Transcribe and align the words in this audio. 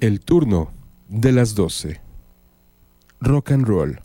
El 0.00 0.20
turno 0.20 0.72
de 1.08 1.32
las 1.32 1.54
12. 1.54 2.00
Rock 3.20 3.50
and 3.52 3.66
roll. 3.66 3.98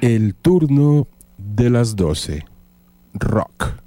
El 0.00 0.34
turno 0.34 1.08
de 1.36 1.70
las 1.70 1.96
12. 1.96 2.44
Rock. 3.14 3.85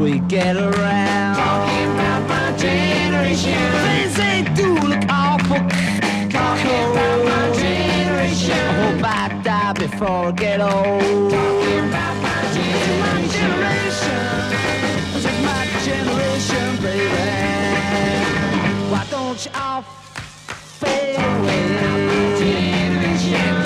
We 0.00 0.18
get 0.20 0.56
around. 0.56 1.36
Talking 1.36 1.90
about 1.92 2.28
my 2.28 2.56
generation. 2.56 3.52
Things 3.84 4.14
they 4.16 4.42
do 4.54 4.74
look 4.88 5.04
awful. 5.10 5.60
Talking 6.30 6.84
about 6.90 7.18
my 7.30 7.52
generation. 7.54 8.52
I 8.52 8.72
hope 8.80 9.04
I 9.04 9.42
die 9.42 9.72
before 9.74 10.28
I 10.28 10.32
get 10.32 10.60
old. 10.60 11.30
Talking 11.30 11.88
about 11.88 12.16
my 12.22 12.40
generation. 12.56 14.20
This 15.12 15.24
is 15.26 15.38
my 15.44 15.62
generation, 15.84 16.66
baby. 16.82 17.30
Why 18.90 19.04
don't 19.10 19.44
you 19.44 19.50
all 19.54 19.82
fade 20.80 21.16
away? 21.16 21.60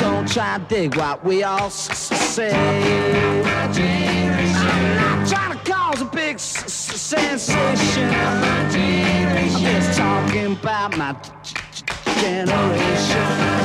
Don't 0.01 0.27
try 0.29 0.59
to 0.59 0.65
dig 0.69 0.97
what 0.97 1.25
we 1.25 1.45
all 1.45 1.71
say. 1.71 2.51
I'm 2.53 3.43
not 3.45 4.64
sensation. 7.17 8.11
I'm 8.11 9.51
just 9.61 9.99
talking 9.99 10.53
about 10.53 10.97
my 10.97 11.15
generation. 12.21 13.65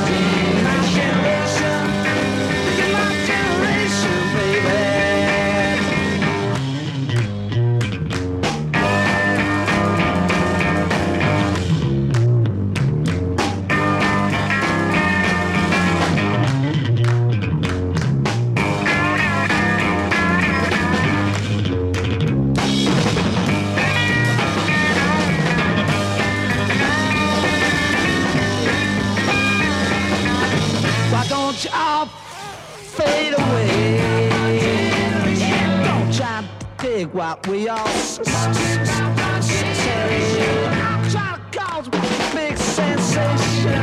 To 37.36 37.42
dig 37.42 37.46
what 37.46 37.46
we 37.48 37.68
all 37.68 37.86
s- 37.88 38.18
s- 38.18 38.28
s- 38.28 39.46
say. 39.48 40.68
I'm 40.68 41.10
trying 41.10 41.40
to 41.50 41.58
cause 41.58 41.86
a 41.88 42.34
big 42.34 42.56
sensation. 42.56 43.82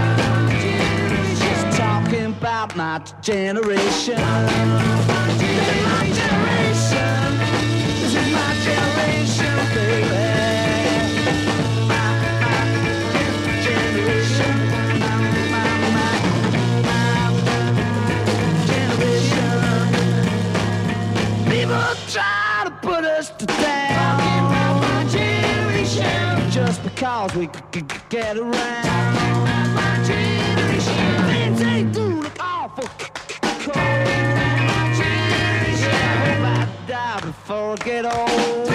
Just 1.40 1.78
talking 1.78 2.26
about 2.26 2.76
my 2.76 3.00
generation. 3.22 4.16
This 4.16 4.92
is 4.98 5.08
my 5.08 5.28
generation. 5.40 6.07
Because 27.28 27.40
we 27.40 27.46
c- 27.48 27.52
c- 27.74 27.80
c- 27.82 28.02
get 28.10 28.38
around. 28.38 28.54
My 28.54 30.02
generation. 30.08 31.28
Awful 32.40 32.88
cold. 32.88 33.76
My 33.76 34.94
generation. 34.96 35.92
I 35.92 36.16
hope 36.24 36.46
I 36.48 36.88
die 36.88 37.20
before 37.20 37.74
I 37.74 37.76
get 37.84 38.06
old. 38.06 38.67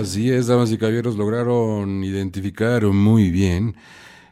Así 0.00 0.30
es, 0.30 0.48
damas 0.48 0.70
y 0.70 0.78
caballeros, 0.78 1.16
lograron 1.16 2.04
identificar 2.04 2.84
muy 2.84 3.30
bien 3.30 3.74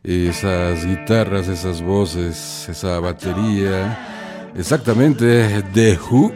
esas 0.05 0.85
guitarras, 0.85 1.49
esas 1.49 1.81
voces, 1.81 2.69
esa 2.69 3.01
batería, 3.01 4.51
exactamente 4.57 5.25
de 5.25 5.99
Who, 5.99 6.33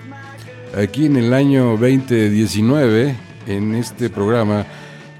aquí 0.76 1.06
en 1.06 1.16
el 1.16 1.32
año 1.32 1.76
2019, 1.76 3.16
en 3.46 3.74
este 3.74 4.10
programa 4.10 4.66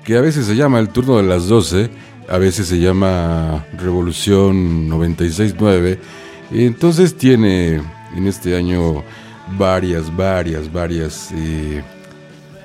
que 0.05 0.17
a 0.17 0.21
veces 0.21 0.47
se 0.47 0.55
llama 0.55 0.79
el 0.79 0.91
turno 0.91 1.17
de 1.17 1.25
las 1.25 1.49
12, 1.49 1.91
a 2.29 2.39
veces 2.39 2.69
se 2.69 2.79
llama 2.79 3.67
Revolución 3.77 4.89
96.9, 4.89 5.99
y 6.53 6.67
entonces 6.67 7.17
tiene 7.17 7.81
en 8.17 8.27
este 8.27 8.57
año 8.57 9.03
varias, 9.59 10.15
varias, 10.15 10.73
varias... 10.73 11.31
eh, 11.35 11.83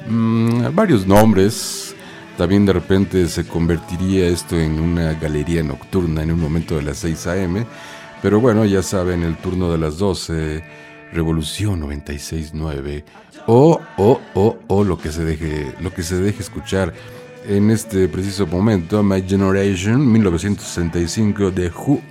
Mm, 0.08 0.74
varios 0.74 1.06
nombres. 1.08 1.96
También 2.38 2.66
de 2.66 2.74
repente 2.74 3.28
se 3.28 3.46
convertiría 3.46 4.28
esto 4.28 4.58
en 4.60 4.80
una 4.80 5.14
galería 5.14 5.64
nocturna 5.64 6.24
en 6.24 6.32
un 6.32 6.40
momento 6.40 6.76
de 6.76 6.84
las 6.84 6.98
6 7.00 7.28
a.m. 7.28 7.66
Pero 8.22 8.40
bueno, 8.40 8.66
ya 8.66 8.82
saben, 8.82 9.24
el 9.24 9.38
turno 9.38 9.72
de 9.72 9.78
las 9.78 9.98
12, 9.98 10.64
Revolución 11.12 11.82
96.9, 11.82 13.04
o, 13.48 13.80
o, 13.98 14.22
o, 14.34 14.58
o 14.68 14.84
lo 14.84 14.98
que 14.98 15.12
se 15.12 15.24
deje, 15.24 15.74
lo 15.82 15.94
que 15.94 16.04
se 16.04 16.16
deje 16.18 16.42
escuchar 16.42 16.94
en 17.48 17.72
este 17.72 18.08
preciso 18.08 18.46
momento, 18.46 19.02
My 19.04 19.24
Generation 19.28 20.12
1965 20.12 21.52
de 21.52 21.70
Who 21.70 22.02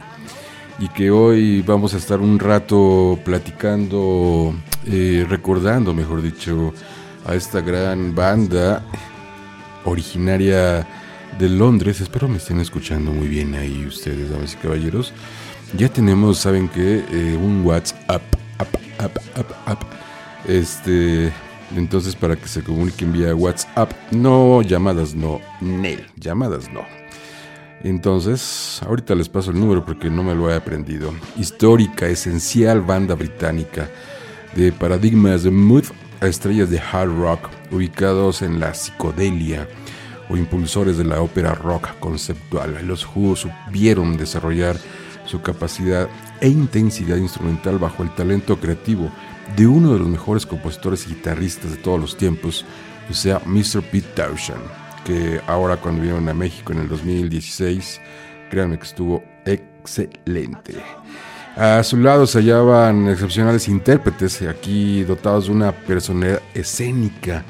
y 0.80 0.88
que 0.88 1.10
hoy 1.10 1.62
vamos 1.62 1.94
a 1.94 1.98
estar 1.98 2.20
un 2.20 2.38
rato 2.38 3.18
platicando, 3.24 4.54
eh, 4.86 5.26
recordando, 5.28 5.92
mejor 5.94 6.22
dicho, 6.22 6.72
a 7.26 7.34
esta 7.34 7.60
gran 7.60 8.14
banda 8.14 8.82
originaria 9.84 10.86
de 11.38 11.48
Londres. 11.48 12.00
Espero 12.00 12.28
me 12.28 12.38
estén 12.38 12.60
escuchando 12.60 13.12
muy 13.12 13.28
bien 13.28 13.54
ahí 13.54 13.84
ustedes, 13.86 14.30
damas 14.30 14.54
y 14.54 14.56
caballeros. 14.56 15.12
Ya 15.76 15.88
tenemos, 15.88 16.38
saben 16.38 16.68
que, 16.68 17.04
un 17.40 17.64
WhatsApp, 17.64 18.22
up, 19.04 19.20
app, 19.36 19.50
app. 19.66 19.82
Este, 20.46 21.32
entonces 21.76 22.16
para 22.16 22.36
que 22.36 22.48
se 22.48 22.62
comuniquen 22.62 23.12
vía 23.12 23.34
WhatsApp, 23.34 23.92
no 24.10 24.62
llamadas, 24.62 25.14
no, 25.14 25.40
Nel, 25.60 26.06
llamadas 26.16 26.70
no. 26.72 26.84
Entonces, 27.82 28.80
ahorita 28.86 29.14
les 29.14 29.28
paso 29.28 29.50
el 29.50 29.58
número 29.58 29.84
porque 29.84 30.10
no 30.10 30.22
me 30.22 30.34
lo 30.34 30.50
he 30.50 30.54
aprendido. 30.54 31.14
Histórica, 31.38 32.08
esencial 32.08 32.82
banda 32.82 33.14
británica 33.14 33.88
de 34.54 34.70
paradigmas 34.70 35.44
de 35.44 35.50
mood 35.50 35.84
a 36.20 36.26
estrellas 36.26 36.68
de 36.68 36.78
hard 36.78 37.10
rock 37.18 37.48
ubicados 37.70 38.42
en 38.42 38.60
la 38.60 38.74
psicodelia 38.74 39.66
o 40.28 40.36
impulsores 40.36 40.98
de 40.98 41.04
la 41.04 41.22
ópera 41.22 41.54
rock 41.54 41.88
conceptual. 42.00 42.86
Los 42.86 43.06
Who 43.06 43.34
supieron 43.36 44.18
desarrollar 44.18 44.76
su 45.24 45.40
capacidad 45.40 46.08
e 46.40 46.48
intensidad 46.48 47.16
instrumental 47.16 47.78
bajo 47.78 48.02
el 48.02 48.14
talento 48.14 48.58
creativo 48.58 49.10
de 49.56 49.66
uno 49.66 49.92
de 49.92 49.98
los 49.98 50.08
mejores 50.08 50.46
compositores 50.46 51.06
y 51.06 51.10
guitarristas 51.10 51.72
de 51.72 51.76
todos 51.76 52.00
los 52.00 52.16
tiempos, 52.16 52.64
o 53.10 53.14
sea, 53.14 53.40
Mr. 53.44 53.82
Pete 53.82 54.08
Townshend, 54.14 54.62
que 55.04 55.40
ahora 55.46 55.76
cuando 55.76 56.00
vinieron 56.00 56.28
a 56.28 56.34
México 56.34 56.72
en 56.72 56.80
el 56.80 56.88
2016, 56.88 58.00
créanme 58.50 58.78
que 58.78 58.84
estuvo 58.84 59.24
excelente. 59.44 60.74
A 61.56 61.82
su 61.82 61.96
lado 61.96 62.26
se 62.26 62.38
hallaban 62.38 63.08
excepcionales 63.08 63.68
intérpretes, 63.68 64.40
aquí 64.42 65.02
dotados 65.02 65.46
de 65.46 65.52
una 65.52 65.72
personalidad 65.72 66.40
escénica 66.54 67.44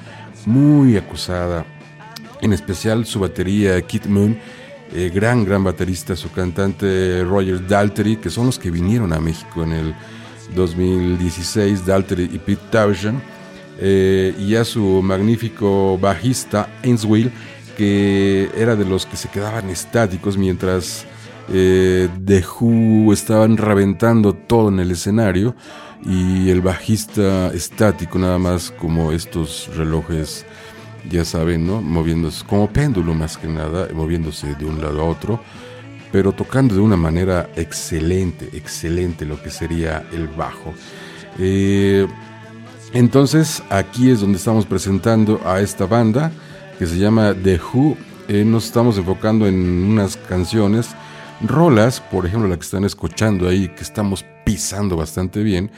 muy 0.46 0.96
acusada, 0.96 1.66
en 2.40 2.52
especial 2.52 3.04
su 3.04 3.20
batería 3.20 3.80
Kit 3.82 4.06
Moon, 4.06 4.38
eh, 4.92 5.10
gran, 5.14 5.44
gran 5.44 5.62
baterista, 5.62 6.16
su 6.16 6.30
cantante 6.32 7.24
Roger 7.24 7.66
Daltery, 7.66 8.16
que 8.16 8.30
son 8.30 8.46
los 8.46 8.58
que 8.58 8.70
vinieron 8.70 9.12
a 9.12 9.20
México 9.20 9.62
en 9.62 9.72
el 9.72 9.94
2016, 10.54 11.86
Daltery 11.86 12.30
y 12.32 12.38
Pete 12.38 12.62
Townshend, 12.70 13.20
eh, 13.78 14.34
y 14.38 14.56
a 14.56 14.64
su 14.64 15.00
magnífico 15.02 15.96
bajista 15.98 16.68
Ainswill, 16.82 17.30
que 17.76 18.50
era 18.56 18.76
de 18.76 18.84
los 18.84 19.06
que 19.06 19.16
se 19.16 19.28
quedaban 19.28 19.70
estáticos 19.70 20.36
mientras 20.36 21.06
eh, 21.52 22.08
The 22.24 22.44
Who 22.44 23.12
estaban 23.12 23.56
reventando 23.56 24.34
todo 24.34 24.68
en 24.68 24.80
el 24.80 24.90
escenario 24.90 25.54
y 26.04 26.50
el 26.50 26.60
bajista 26.60 27.48
estático, 27.48 28.18
nada 28.18 28.38
más 28.38 28.70
como 28.70 29.12
estos 29.12 29.70
relojes, 29.76 30.46
ya 31.08 31.24
saben, 31.24 31.66
¿no? 31.66 31.80
Moviéndose 31.80 32.44
como 32.44 32.68
péndulo 32.68 33.14
más 33.14 33.36
que 33.36 33.48
nada, 33.48 33.88
moviéndose 33.94 34.54
de 34.54 34.64
un 34.64 34.80
lado 34.80 35.00
a 35.00 35.04
otro 35.04 35.40
pero 36.12 36.32
tocando 36.32 36.74
de 36.74 36.80
una 36.80 36.96
manera 36.96 37.48
excelente, 37.56 38.48
excelente 38.52 39.24
lo 39.24 39.40
que 39.42 39.50
sería 39.50 40.04
el 40.12 40.28
bajo. 40.28 40.74
Eh, 41.38 42.06
entonces 42.92 43.62
aquí 43.70 44.10
es 44.10 44.20
donde 44.20 44.38
estamos 44.38 44.66
presentando 44.66 45.40
a 45.44 45.60
esta 45.60 45.86
banda 45.86 46.32
que 46.78 46.86
se 46.86 46.98
llama 46.98 47.34
The 47.34 47.60
Who. 47.60 47.96
Eh, 48.28 48.44
nos 48.44 48.66
estamos 48.66 48.98
enfocando 48.98 49.46
en 49.46 49.56
unas 49.84 50.16
canciones, 50.16 50.90
rolas, 51.42 52.00
por 52.00 52.26
ejemplo 52.26 52.48
la 52.48 52.56
que 52.56 52.62
están 52.62 52.84
escuchando 52.84 53.48
ahí, 53.48 53.68
que 53.68 53.82
estamos 53.82 54.24
pisando 54.44 54.96
bastante 54.96 55.42
bien, 55.42 55.70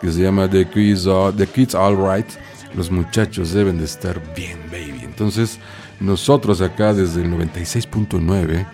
que 0.00 0.10
se 0.12 0.22
llama 0.22 0.48
The 0.48 0.68
Kids, 0.68 1.08
The 1.36 1.46
Kids 1.46 1.74
All 1.74 1.96
Right. 1.96 2.26
Los 2.74 2.90
muchachos 2.90 3.52
deben 3.52 3.78
de 3.78 3.84
estar 3.84 4.20
bien, 4.34 4.58
baby. 4.70 5.00
Entonces 5.04 5.58
nosotros 6.00 6.60
acá 6.60 6.94
desde 6.94 7.22
el 7.22 7.30
96.9 7.30 8.66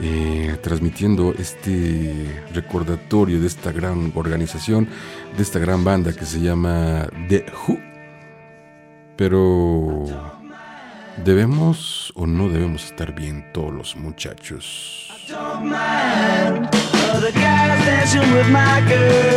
eh, 0.00 0.56
transmitiendo 0.62 1.34
este 1.38 2.42
recordatorio 2.54 3.40
de 3.40 3.46
esta 3.46 3.72
gran 3.72 4.10
organización, 4.14 4.88
de 5.36 5.42
esta 5.42 5.58
gran 5.58 5.84
banda 5.84 6.12
que 6.12 6.24
se 6.24 6.40
llama 6.40 7.06
The 7.28 7.44
Who. 7.66 7.78
Pero, 9.16 10.06
¿debemos 11.22 12.12
o 12.16 12.26
no 12.26 12.48
debemos 12.48 12.86
estar 12.86 13.14
bien 13.14 13.52
todos 13.52 13.72
los 13.72 13.94
muchachos? 13.96 15.10
That's 18.04 19.31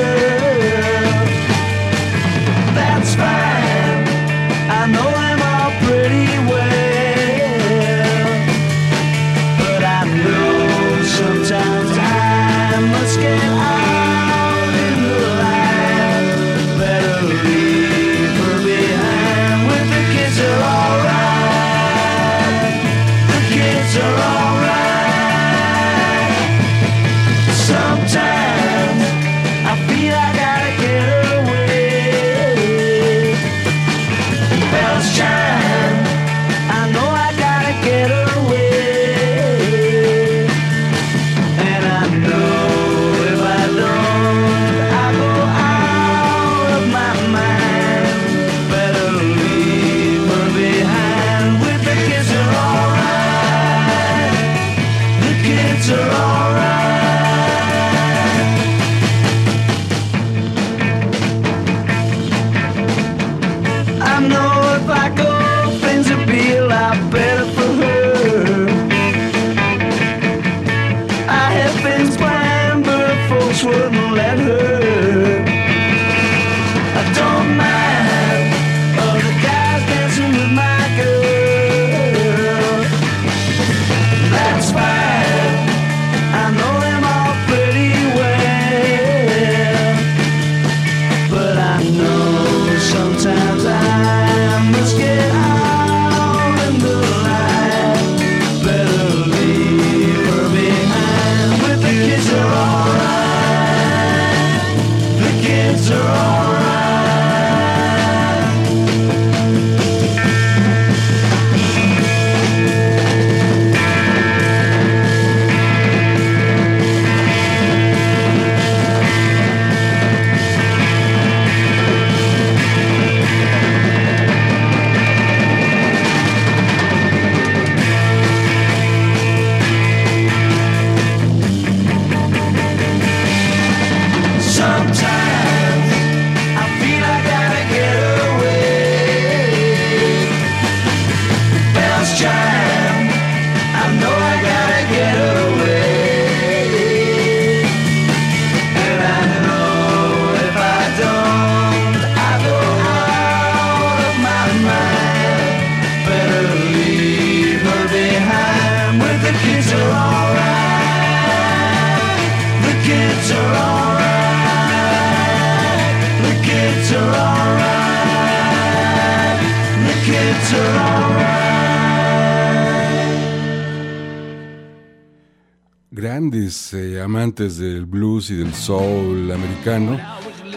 amantes 177.35 177.57
del 177.57 177.85
blues 177.85 178.29
y 178.29 178.35
del 178.35 178.53
soul 178.53 179.29
americano. 179.29 179.99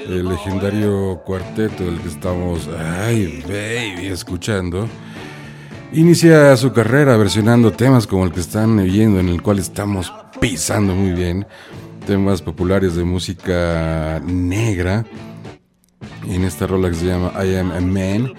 El 0.06 0.28
legendario 0.28 1.20
cuarteto 1.24 1.84
del 1.84 1.98
que 2.00 2.08
estamos, 2.08 2.68
ay, 3.04 3.42
baby, 3.48 4.06
escuchando. 4.06 4.88
Inicia 5.92 6.56
su 6.56 6.72
carrera 6.72 7.16
versionando 7.16 7.72
temas 7.72 8.06
como 8.06 8.24
el 8.24 8.32
que 8.32 8.40
están 8.40 8.76
viendo, 8.76 9.18
en 9.18 9.28
el 9.28 9.42
cual 9.42 9.58
estamos 9.58 10.12
pisando 10.40 10.94
muy 10.94 11.12
bien. 11.12 11.46
Temas 12.06 12.42
populares 12.42 12.94
de 12.94 13.02
música 13.02 14.22
negra. 14.24 15.04
En 16.28 16.44
esta 16.44 16.66
rola 16.68 16.90
que 16.90 16.94
se 16.94 17.06
llama 17.06 17.32
I 17.44 17.56
Am 17.56 17.72
a 17.72 17.80
Man. 17.80 18.32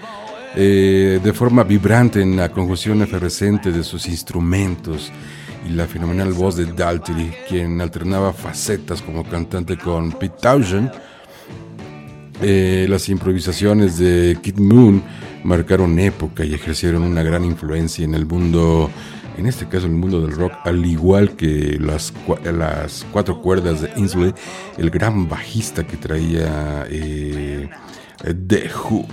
eh, 0.56 1.20
de 1.22 1.32
forma 1.32 1.62
vibrante 1.62 2.22
en 2.22 2.36
la 2.36 2.48
conjunción 2.48 3.02
efervescente 3.02 3.70
de 3.70 3.84
sus 3.84 4.08
instrumentos 4.08 5.12
y 5.66 5.70
la 5.70 5.86
fenomenal 5.86 6.32
voz 6.32 6.56
de 6.56 6.66
Daltrey, 6.66 7.32
quien 7.48 7.80
alternaba 7.80 8.32
facetas 8.32 9.02
como 9.02 9.24
cantante 9.24 9.76
con 9.76 10.12
Pete 10.12 10.36
Townshend. 10.40 10.90
Eh, 12.42 12.86
las 12.88 13.08
improvisaciones 13.08 13.98
de 13.98 14.38
Kid 14.42 14.58
Moon 14.58 15.02
marcaron 15.44 15.98
época 15.98 16.44
y 16.44 16.54
ejercieron 16.54 17.02
una 17.02 17.22
gran 17.22 17.44
influencia 17.44 18.04
en 18.04 18.14
el 18.14 18.24
mundo, 18.24 18.90
en 19.36 19.46
este 19.46 19.68
caso 19.68 19.86
el 19.86 19.92
mundo 19.92 20.22
del 20.22 20.32
rock, 20.32 20.52
al 20.64 20.84
igual 20.86 21.36
que 21.36 21.78
las, 21.78 22.12
las 22.44 23.06
cuatro 23.12 23.42
cuerdas 23.42 23.82
de 23.82 23.90
Ainsley, 23.92 24.32
el 24.78 24.90
gran 24.90 25.28
bajista 25.28 25.86
que 25.86 25.96
traía 25.96 26.86
eh, 26.88 27.68
The 28.22 28.70
Who. 28.74 29.06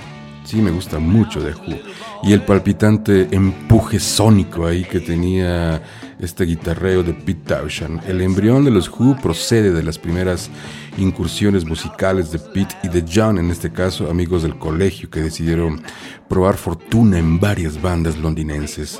Sí, 0.45 0.61
me 0.61 0.71
gusta 0.71 0.97
mucho 0.99 1.41
The 1.41 1.51
Who. 1.51 1.77
Y 2.23 2.31
el 2.31 2.41
palpitante 2.43 3.27
empuje 3.31 3.99
sónico 3.99 4.65
ahí 4.65 4.85
que 4.85 5.01
tenía 5.01 5.81
este 6.19 6.45
guitarreo 6.45 7.03
de 7.03 7.13
Pete 7.13 7.55
Townshend. 7.55 8.01
El 8.07 8.21
embrión 8.21 8.65
de 8.65 8.71
los 8.71 8.89
Who 8.89 9.17
procede 9.21 9.71
de 9.71 9.83
las 9.83 9.97
primeras 9.99 10.49
incursiones 10.97 11.65
musicales 11.65 12.31
de 12.31 12.39
Pete 12.39 12.75
y 12.83 12.87
de 12.87 13.05
John, 13.11 13.37
en 13.37 13.51
este 13.51 13.71
caso 13.71 14.09
amigos 14.09 14.43
del 14.43 14.57
colegio 14.57 15.09
que 15.09 15.21
decidieron 15.21 15.81
probar 16.27 16.57
fortuna 16.57 17.19
en 17.19 17.39
varias 17.39 17.81
bandas 17.81 18.17
londinenses. 18.17 18.99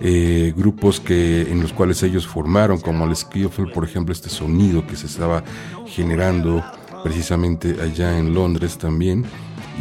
Eh, 0.00 0.52
grupos 0.56 0.98
que, 0.98 1.42
en 1.42 1.62
los 1.62 1.72
cuales 1.72 2.02
ellos 2.02 2.26
formaron, 2.26 2.80
como 2.80 3.04
el 3.04 3.14
Skiffle, 3.14 3.72
por 3.72 3.84
ejemplo, 3.84 4.12
este 4.12 4.28
sonido 4.28 4.84
que 4.86 4.96
se 4.96 5.06
estaba 5.06 5.44
generando 5.86 6.64
precisamente 7.04 7.76
allá 7.80 8.18
en 8.18 8.34
Londres 8.34 8.76
también, 8.76 9.24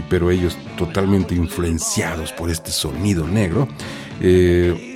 pero 0.10 0.30
ellos 0.30 0.58
totalmente 0.78 1.34
influenciados 1.34 2.32
por 2.34 2.50
este 2.50 2.72
sonido 2.72 3.28
negro. 3.28 3.68
eh, 4.22 4.93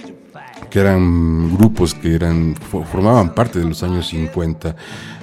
que 0.69 0.79
eran 0.79 1.55
grupos 1.57 1.93
que 1.93 2.15
eran 2.15 2.55
fo- 2.55 2.83
formaban 2.86 3.33
parte 3.33 3.59
de 3.59 3.65
los 3.65 3.81
años 3.83 4.07
50. 4.07 4.75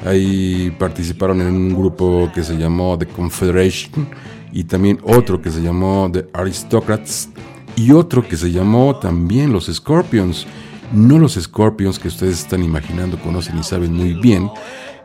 Ahí 0.07 0.75
participaron 0.79 1.41
en 1.41 1.49
un 1.49 1.75
grupo 1.75 2.31
que 2.35 2.43
se 2.43 2.57
llamó 2.57 2.97
The 2.99 3.07
Confederation 3.07 4.09
y 4.53 4.65
también 4.65 4.99
otro 5.03 5.41
que 5.41 5.51
se 5.51 5.61
llamó 5.63 6.09
The 6.13 6.27
Aristocrats 6.33 7.29
y 7.77 7.91
otro 7.93 8.27
que 8.27 8.37
se 8.37 8.51
llamó 8.53 8.97
también 8.97 9.53
los 9.53 9.67
Scorpions. 9.67 10.47
No 10.93 11.19
los 11.19 11.35
Scorpions 11.35 11.99
que 11.99 12.09
ustedes 12.09 12.41
están 12.41 12.63
imaginando, 12.63 13.19
conocen 13.19 13.59
y 13.59 13.63
saben 13.65 13.93
muy 13.95 14.15
bien. 14.15 14.49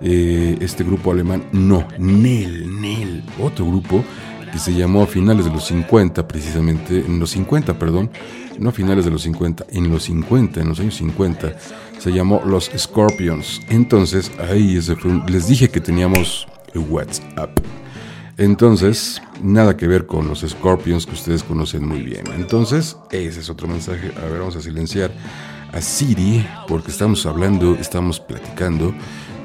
eh, 0.01 0.57
este 0.61 0.85
grupo 0.85 1.11
alemán, 1.11 1.43
no, 1.51 1.85
Nel, 1.97 2.79
Nel, 2.79 3.21
otro 3.43 3.65
grupo 3.65 4.01
que 4.51 4.59
se 4.59 4.73
llamó 4.73 5.03
a 5.03 5.07
finales 5.07 5.45
de 5.45 5.51
los 5.51 5.65
50, 5.67 6.27
precisamente, 6.27 6.99
en 7.05 7.19
los 7.19 7.31
50, 7.31 7.77
perdón, 7.77 8.09
no 8.57 8.69
a 8.69 8.71
finales 8.71 9.05
de 9.05 9.11
los 9.11 9.21
50, 9.23 9.65
en 9.71 9.89
los 9.89 10.03
50, 10.03 10.59
en 10.61 10.69
los 10.69 10.79
años 10.79 10.95
50, 10.95 11.55
se 11.97 12.11
llamó 12.11 12.41
Los 12.45 12.69
Scorpions. 12.77 13.61
Entonces, 13.69 14.31
ahí 14.49 14.77
ese 14.77 14.95
fue 14.95 15.11
un- 15.11 15.23
les 15.27 15.47
dije 15.47 15.69
que 15.69 15.79
teníamos 15.81 16.47
WhatsApp. 16.75 17.59
Entonces, 18.37 19.21
nada 19.43 19.75
que 19.75 19.87
ver 19.87 20.05
con 20.05 20.27
los 20.27 20.39
Scorpions 20.47 21.05
que 21.05 21.13
ustedes 21.13 21.43
conocen 21.43 21.85
muy 21.87 22.01
bien. 22.01 22.23
Entonces, 22.35 22.95
ese 23.11 23.41
es 23.41 23.49
otro 23.49 23.67
mensaje. 23.67 24.11
A 24.17 24.25
ver, 24.29 24.39
vamos 24.39 24.55
a 24.55 24.61
silenciar 24.61 25.11
a 25.73 25.81
Siri 25.81 26.45
porque 26.67 26.89
estamos 26.91 27.25
hablando, 27.25 27.75
estamos 27.75 28.19
platicando, 28.19 28.93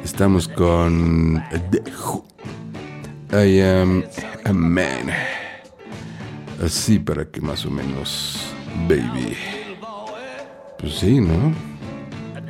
estamos 0.05 0.47
con 0.49 1.37
Who. 1.37 2.25
I 3.33 3.61
am 3.61 4.05
a 4.45 4.53
man. 4.53 5.11
Así 6.63 6.99
para 6.99 7.25
que 7.25 7.41
más 7.41 7.65
o 7.67 7.71
menos, 7.71 8.55
baby. 8.89 9.37
Pues 10.79 10.95
sí, 10.95 11.21
¿no? 11.21 11.55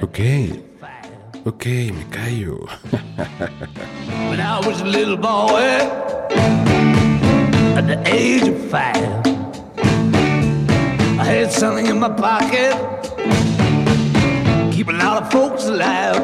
Ok. 0.02 0.20
Ok, 1.46 1.66
me 1.66 2.06
callo. 2.10 2.66
When 4.30 4.40
I 4.40 4.60
was 4.66 4.80
a 4.80 4.84
little 4.84 5.16
boy, 5.16 5.60
at 7.76 7.86
the 7.86 8.00
age 8.06 8.48
of 8.48 8.56
five, 8.70 9.20
I 11.18 11.24
had 11.24 11.52
something 11.52 11.86
in 11.86 12.00
my 12.00 12.08
pocket, 12.08 12.74
keep 14.72 14.88
a 14.88 14.92
lot 14.92 15.22
of 15.22 15.30
folks 15.30 15.66
alive. 15.66 16.20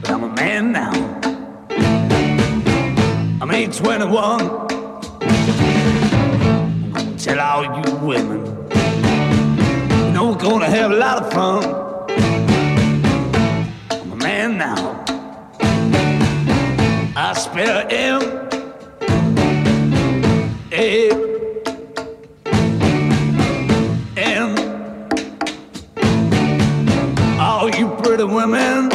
But 0.00 0.10
I'm 0.10 0.24
a 0.24 0.34
man 0.34 0.72
now. 0.72 1.01
I'm 3.54 3.70
21. 3.70 4.40
I'm 4.40 5.28
gonna 6.90 7.18
tell 7.18 7.38
all 7.38 7.64
you 7.64 7.82
women, 7.96 8.40
you 9.90 10.12
know 10.12 10.30
we're 10.30 10.38
gonna 10.38 10.70
have 10.70 10.90
a 10.90 10.94
lot 10.96 11.22
of 11.22 11.30
fun. 11.34 11.62
I'm 13.90 14.12
a 14.12 14.16
man 14.16 14.56
now. 14.56 15.04
I 17.14 17.34
spell 17.34 17.86
M 17.90 18.22
A 20.72 21.10
N. 24.16 24.56
All 27.38 27.68
you 27.68 27.88
pretty 28.02 28.24
women, 28.24 28.90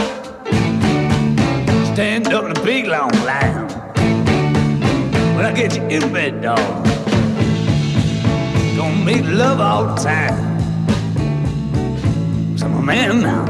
stand 1.93 2.33
up 2.33 2.45
in 2.45 2.51
a 2.57 2.63
big 2.65 2.87
long 2.87 3.11
line. 3.23 3.56
I 5.47 5.53
get 5.53 5.77
you 5.77 5.83
in 5.87 6.11
bed, 6.11 6.41
dog, 6.41 6.59
gonna 8.75 9.05
make 9.05 9.23
love 9.25 9.61
all 9.61 9.85
the 9.85 9.95
time. 9.95 10.35
'Cause 12.51 12.63
I'm 12.63 12.73
a 12.75 12.81
man 12.81 13.21
now. 13.21 13.45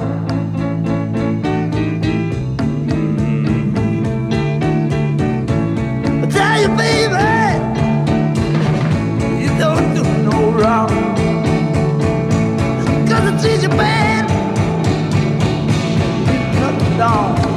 Mm-hmm. 2.88 3.84
I 6.24 6.26
tell 6.36 6.62
you, 6.62 6.70
baby, 6.84 7.30
you 9.42 9.50
don't 9.58 9.88
do 9.96 10.04
no 10.30 10.38
wrong. 10.52 10.90
Cause 13.08 13.26
I 13.30 13.42
treat 13.42 13.62
you 13.64 13.70
bad, 13.70 14.26
nothing 16.62 16.98
wrong. 17.00 17.57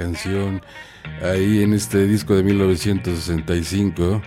Canción 0.00 0.62
ahí 1.22 1.62
en 1.62 1.74
este 1.74 2.06
disco 2.06 2.34
de 2.34 2.42
1965 2.42 4.22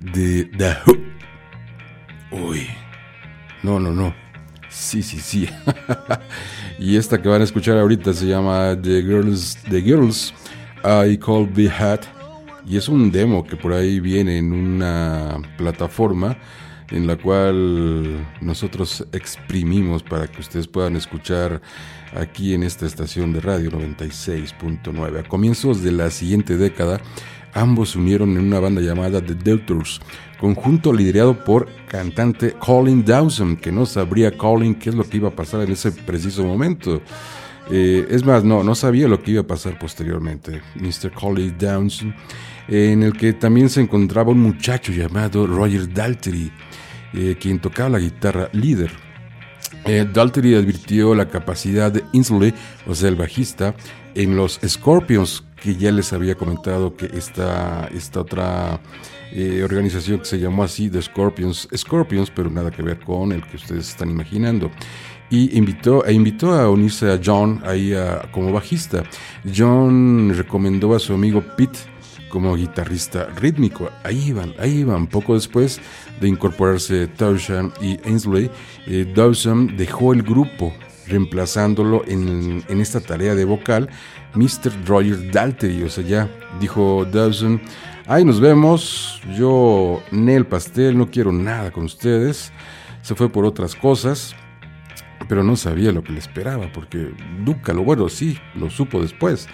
de 0.00 0.44
The 0.56 0.76
Who. 0.86 2.46
Uy, 2.46 2.68
no, 3.64 3.80
no, 3.80 3.90
no. 3.90 4.14
Sí, 4.68 5.02
sí, 5.02 5.18
sí. 5.18 5.48
y 6.78 6.96
esta 6.96 7.20
que 7.20 7.28
van 7.28 7.40
a 7.40 7.44
escuchar 7.44 7.76
ahorita 7.76 8.12
se 8.12 8.26
llama 8.26 8.80
The 8.80 9.02
Girls, 9.02 9.58
The 9.68 9.82
Girls 9.82 10.32
I 10.84 11.18
Call 11.18 11.48
Be 11.48 11.68
Hat. 11.68 12.02
Y 12.64 12.76
es 12.76 12.88
un 12.88 13.10
demo 13.10 13.44
que 13.44 13.56
por 13.56 13.72
ahí 13.72 13.98
viene 13.98 14.38
en 14.38 14.52
una 14.52 15.38
plataforma 15.56 16.36
en 16.90 17.06
la 17.06 17.16
cual 17.16 18.26
nosotros 18.40 19.06
exprimimos 19.12 20.02
para 20.02 20.28
que 20.28 20.40
ustedes 20.40 20.68
puedan 20.68 20.96
escuchar 20.96 21.60
aquí 22.14 22.54
en 22.54 22.62
esta 22.62 22.86
estación 22.86 23.32
de 23.32 23.40
radio 23.40 23.70
96.9. 23.70 25.20
A 25.20 25.28
comienzos 25.28 25.82
de 25.82 25.92
la 25.92 26.10
siguiente 26.10 26.56
década, 26.56 27.00
ambos 27.54 27.90
se 27.90 27.98
unieron 27.98 28.36
en 28.36 28.44
una 28.44 28.60
banda 28.60 28.80
llamada 28.80 29.24
The 29.24 29.34
Deltors, 29.34 30.00
conjunto 30.38 30.92
liderado 30.92 31.44
por 31.44 31.68
cantante 31.88 32.52
Colin 32.52 33.04
Dawson, 33.04 33.56
que 33.56 33.72
no 33.72 33.86
sabría 33.86 34.36
Colin 34.36 34.74
qué 34.74 34.90
es 34.90 34.94
lo 34.94 35.04
que 35.04 35.16
iba 35.16 35.28
a 35.28 35.36
pasar 35.36 35.62
en 35.62 35.72
ese 35.72 35.90
preciso 35.92 36.44
momento. 36.44 37.02
Eh, 37.70 38.06
es 38.10 38.24
más, 38.24 38.44
no, 38.44 38.62
no 38.62 38.74
sabía 38.76 39.08
lo 39.08 39.22
que 39.22 39.32
iba 39.32 39.40
a 39.40 39.46
pasar 39.46 39.78
posteriormente. 39.78 40.62
Mr. 40.76 41.10
Colin 41.12 41.56
Dawson, 41.58 42.14
en 42.68 43.02
el 43.02 43.12
que 43.12 43.32
también 43.32 43.68
se 43.68 43.80
encontraba 43.80 44.30
un 44.30 44.40
muchacho 44.40 44.92
llamado 44.92 45.46
Roger 45.46 45.92
Daltrey, 45.92 46.52
eh, 47.16 47.36
quien 47.40 47.58
tocaba 47.58 47.88
la 47.88 47.98
guitarra 47.98 48.50
líder. 48.52 48.90
Eh, 49.86 50.06
advirtió 50.14 51.14
la 51.14 51.28
capacidad 51.28 51.90
de 51.90 52.04
Inslee, 52.12 52.52
o 52.86 52.94
sea, 52.94 53.08
el 53.08 53.16
bajista, 53.16 53.74
en 54.14 54.36
los 54.36 54.60
Scorpions, 54.66 55.44
que 55.56 55.76
ya 55.76 55.90
les 55.92 56.12
había 56.12 56.34
comentado 56.34 56.94
que 56.94 57.06
esta, 57.06 57.88
esta 57.94 58.20
otra 58.20 58.80
eh, 59.32 59.62
organización 59.64 60.18
que 60.18 60.26
se 60.26 60.38
llamó 60.38 60.62
así, 60.62 60.90
The 60.90 61.00
Scorpions, 61.00 61.68
Scorpions, 61.74 62.30
pero 62.30 62.50
nada 62.50 62.70
que 62.70 62.82
ver 62.82 63.00
con 63.00 63.32
el 63.32 63.42
que 63.42 63.56
ustedes 63.56 63.88
están 63.88 64.10
imaginando. 64.10 64.70
Y 65.30 65.56
invitó, 65.56 66.04
e 66.04 66.12
invitó 66.12 66.52
a 66.52 66.70
unirse 66.70 67.10
a 67.10 67.18
John 67.24 67.62
ahí 67.64 67.92
como 68.30 68.52
bajista. 68.52 69.02
John 69.56 70.32
recomendó 70.36 70.94
a 70.94 71.00
su 71.00 71.14
amigo 71.14 71.42
Pete 71.56 71.78
como 72.28 72.54
guitarrista 72.54 73.28
rítmico. 73.36 73.90
Ahí 74.04 74.28
iban, 74.28 74.54
ahí 74.58 74.80
iban. 74.80 75.06
Poco 75.06 75.34
después 75.34 75.80
de 76.20 76.28
incorporarse 76.28 77.06
Townshend 77.08 77.72
y 77.80 77.98
Ainsley, 78.04 78.50
eh, 78.86 79.10
Dawson 79.14 79.76
dejó 79.76 80.12
el 80.12 80.22
grupo, 80.22 80.72
reemplazándolo 81.06 82.04
en, 82.06 82.64
en, 82.68 82.80
esta 82.80 83.00
tarea 83.00 83.34
de 83.34 83.44
vocal 83.44 83.88
Mr. 84.34 84.72
Roger 84.86 85.30
Daltrey. 85.30 85.82
O 85.82 85.90
sea, 85.90 86.04
ya 86.04 86.28
dijo 86.60 87.04
Dawson, 87.04 87.60
ahí 88.06 88.24
nos 88.24 88.40
vemos, 88.40 89.20
yo 89.36 90.02
Nel 90.10 90.46
Pastel, 90.46 90.96
no 90.96 91.10
quiero 91.10 91.32
nada 91.32 91.70
con 91.70 91.84
ustedes. 91.84 92.52
Se 93.02 93.14
fue 93.14 93.28
por 93.28 93.44
otras 93.44 93.74
cosas, 93.74 94.34
pero 95.28 95.42
no 95.42 95.56
sabía 95.56 95.92
lo 95.92 96.02
que 96.02 96.12
le 96.12 96.18
esperaba, 96.18 96.70
porque 96.72 97.12
nunca 97.38 97.72
lo 97.72 97.84
bueno, 97.84 98.08
sí, 98.08 98.38
lo 98.54 98.70
supo 98.70 99.00
después. 99.00 99.48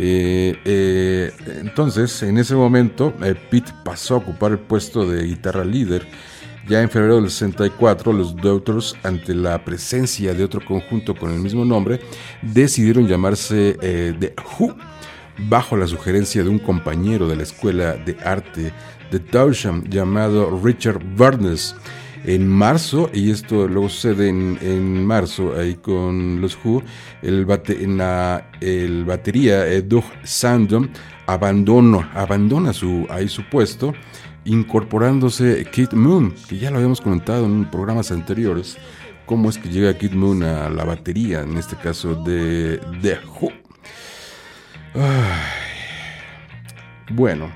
Eh, 0.00 0.56
eh, 0.64 1.32
entonces, 1.60 2.22
en 2.22 2.38
ese 2.38 2.54
momento, 2.54 3.12
eh, 3.20 3.34
Pete 3.50 3.72
pasó 3.84 4.14
a 4.14 4.18
ocupar 4.18 4.52
el 4.52 4.60
puesto 4.60 5.04
de 5.04 5.24
guitarra 5.24 5.64
líder. 5.64 6.06
Ya 6.68 6.80
en 6.82 6.88
febrero 6.88 7.16
del 7.16 7.30
64, 7.30 8.12
los 8.12 8.36
Doctors, 8.36 8.94
ante 9.02 9.34
la 9.34 9.64
presencia 9.64 10.34
de 10.34 10.44
otro 10.44 10.64
conjunto 10.64 11.16
con 11.16 11.32
el 11.32 11.40
mismo 11.40 11.64
nombre, 11.64 11.98
decidieron 12.42 13.08
llamarse 13.08 13.76
The 13.80 14.34
Who, 14.58 14.76
bajo 15.48 15.76
la 15.76 15.88
sugerencia 15.88 16.44
de 16.44 16.50
un 16.50 16.58
compañero 16.60 17.26
de 17.26 17.36
la 17.36 17.42
escuela 17.42 17.94
de 17.94 18.16
arte 18.22 18.72
de 19.10 19.18
Towsham 19.18 19.88
llamado 19.88 20.60
Richard 20.62 21.00
Barnes 21.16 21.74
en 22.24 22.48
marzo, 22.48 23.10
y 23.12 23.30
esto 23.30 23.68
luego 23.68 23.88
sucede 23.88 24.28
en, 24.28 25.04
marzo 25.06 25.54
ahí 25.56 25.74
con 25.74 26.40
los 26.40 26.58
Who, 26.62 26.82
el, 27.22 27.44
bate, 27.44 27.82
en 27.82 27.98
la, 27.98 28.50
el 28.60 29.04
batería 29.04 29.66
eh, 29.66 29.82
Doug 29.82 30.04
Sandom 30.24 30.88
abandona, 31.26 32.10
abandona 32.14 32.72
su, 32.72 33.06
ahí 33.10 33.28
su 33.28 33.42
puesto, 33.48 33.92
incorporándose 34.44 35.66
Kid 35.70 35.92
Moon, 35.92 36.34
que 36.48 36.58
ya 36.58 36.70
lo 36.70 36.76
habíamos 36.76 37.00
comentado 37.00 37.44
en 37.44 37.70
programas 37.70 38.10
anteriores, 38.10 38.78
cómo 39.26 39.50
es 39.50 39.58
que 39.58 39.68
llega 39.68 39.96
Kid 39.96 40.12
Moon 40.12 40.42
a 40.42 40.68
la 40.70 40.84
batería, 40.84 41.42
en 41.42 41.56
este 41.56 41.76
caso 41.76 42.14
de 42.14 42.80
The 43.02 43.18
Who. 43.40 43.52
Bueno, 47.10 47.50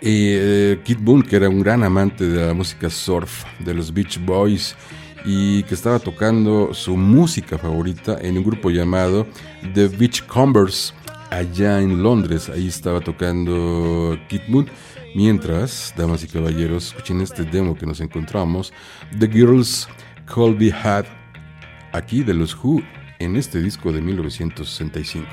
eh, 0.00 0.80
Kid 0.84 0.98
Boone, 1.00 1.24
que 1.24 1.36
era 1.36 1.48
un 1.48 1.60
gran 1.60 1.82
amante 1.82 2.26
de 2.26 2.46
la 2.46 2.54
música 2.54 2.90
surf, 2.90 3.44
de 3.60 3.74
los 3.74 3.92
Beach 3.92 4.18
Boys, 4.24 4.76
y 5.24 5.62
que 5.64 5.74
estaba 5.74 5.98
tocando 5.98 6.72
su 6.72 6.96
música 6.96 7.58
favorita 7.58 8.18
en 8.20 8.38
un 8.38 8.44
grupo 8.44 8.70
llamado 8.70 9.26
The 9.74 9.88
Beachcombers, 9.88 10.94
allá 11.30 11.80
en 11.80 12.02
Londres. 12.02 12.48
Ahí 12.48 12.68
estaba 12.68 13.00
tocando 13.00 14.18
Kid 14.28 14.42
Boone. 14.48 14.70
Mientras, 15.14 15.94
damas 15.96 16.22
y 16.24 16.26
caballeros, 16.26 16.88
escuchen 16.88 17.22
este 17.22 17.44
demo 17.44 17.74
que 17.74 17.86
nos 17.86 18.00
encontramos, 18.00 18.72
The 19.18 19.26
Girls 19.26 19.88
Call 20.26 20.54
Be 20.54 20.70
Had, 20.70 21.06
aquí 21.92 22.22
de 22.22 22.34
los 22.34 22.54
Who, 22.54 22.82
en 23.18 23.36
este 23.36 23.60
disco 23.60 23.92
de 23.92 24.02
1965. 24.02 25.26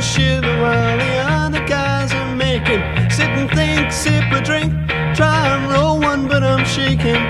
Shiver 0.00 0.60
while 0.62 0.96
the 0.96 1.16
other 1.18 1.64
guys 1.66 2.12
are 2.12 2.34
making. 2.34 2.80
Sit 3.10 3.28
and 3.28 3.50
think, 3.50 3.92
sip 3.92 4.24
a 4.32 4.40
drink, 4.40 4.72
try 5.14 5.48
and 5.54 5.70
roll 5.70 6.00
one, 6.00 6.26
but 6.26 6.42
I'm 6.42 6.64
shaking. 6.64 7.22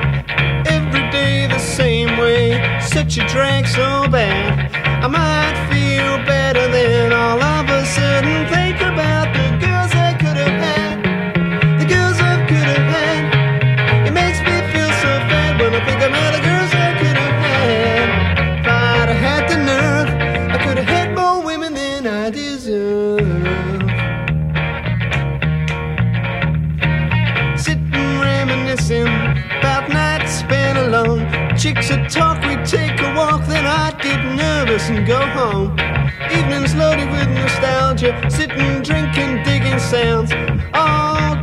Every 0.67 1.11
day 1.11 1.47
the 1.47 1.59
same 1.59 2.17
way, 2.19 2.79
such 2.81 3.19
a 3.19 3.27
drag 3.27 3.67
so 3.67 4.09
bad. 4.09 4.71
I 5.05 5.09
might 5.09 5.57
feel 5.71 6.19
better 6.27 6.71
than 6.71 7.13
all 7.13 7.43
of 7.43 7.69
a 7.69 7.85
sudden 7.85 8.47
think 8.49 8.70
Would 31.91 32.09
talk, 32.09 32.41
we'd 32.45 32.65
take 32.65 33.01
a 33.01 33.15
walk, 33.17 33.45
then 33.49 33.67
I'd 33.67 34.01
get 34.01 34.25
nervous 34.37 34.89
and 34.91 35.05
go 35.05 35.19
home. 35.19 35.73
Evenings 36.31 36.73
loaded 36.77 37.11
with 37.11 37.29
nostalgia, 37.31 38.15
sitting, 38.31 38.83
drinking, 38.83 39.43
digging 39.43 39.81
sounds. 39.81 40.31
All 40.73 41.35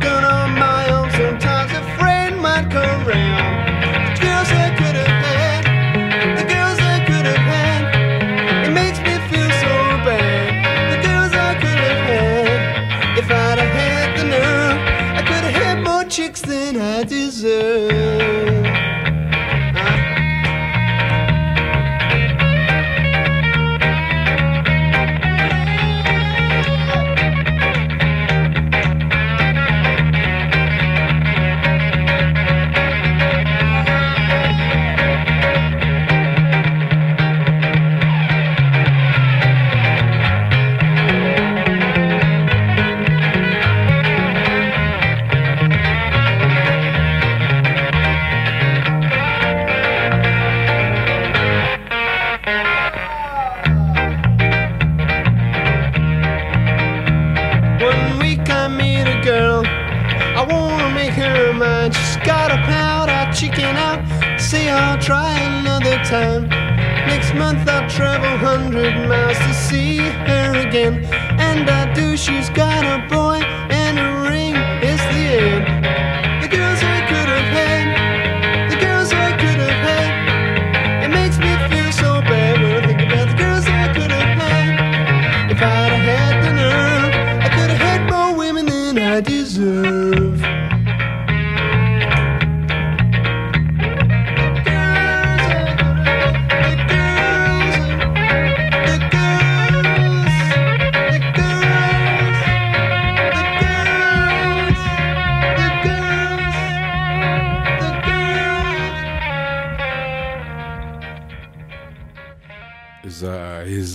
time. 66.08 66.48
Next 66.48 67.34
month 67.34 67.68
I'll 67.68 67.88
travel 67.90 68.38
hundred 68.38 68.94
miles 69.08 69.36
to 69.36 69.52
see 69.52 69.98
her 69.98 70.66
again. 70.66 71.04
And 71.38 71.68
I 71.68 71.92
do, 71.92 72.16
she's 72.16 72.48
got 72.48 72.82
a 72.82 73.06
boy 73.08 73.57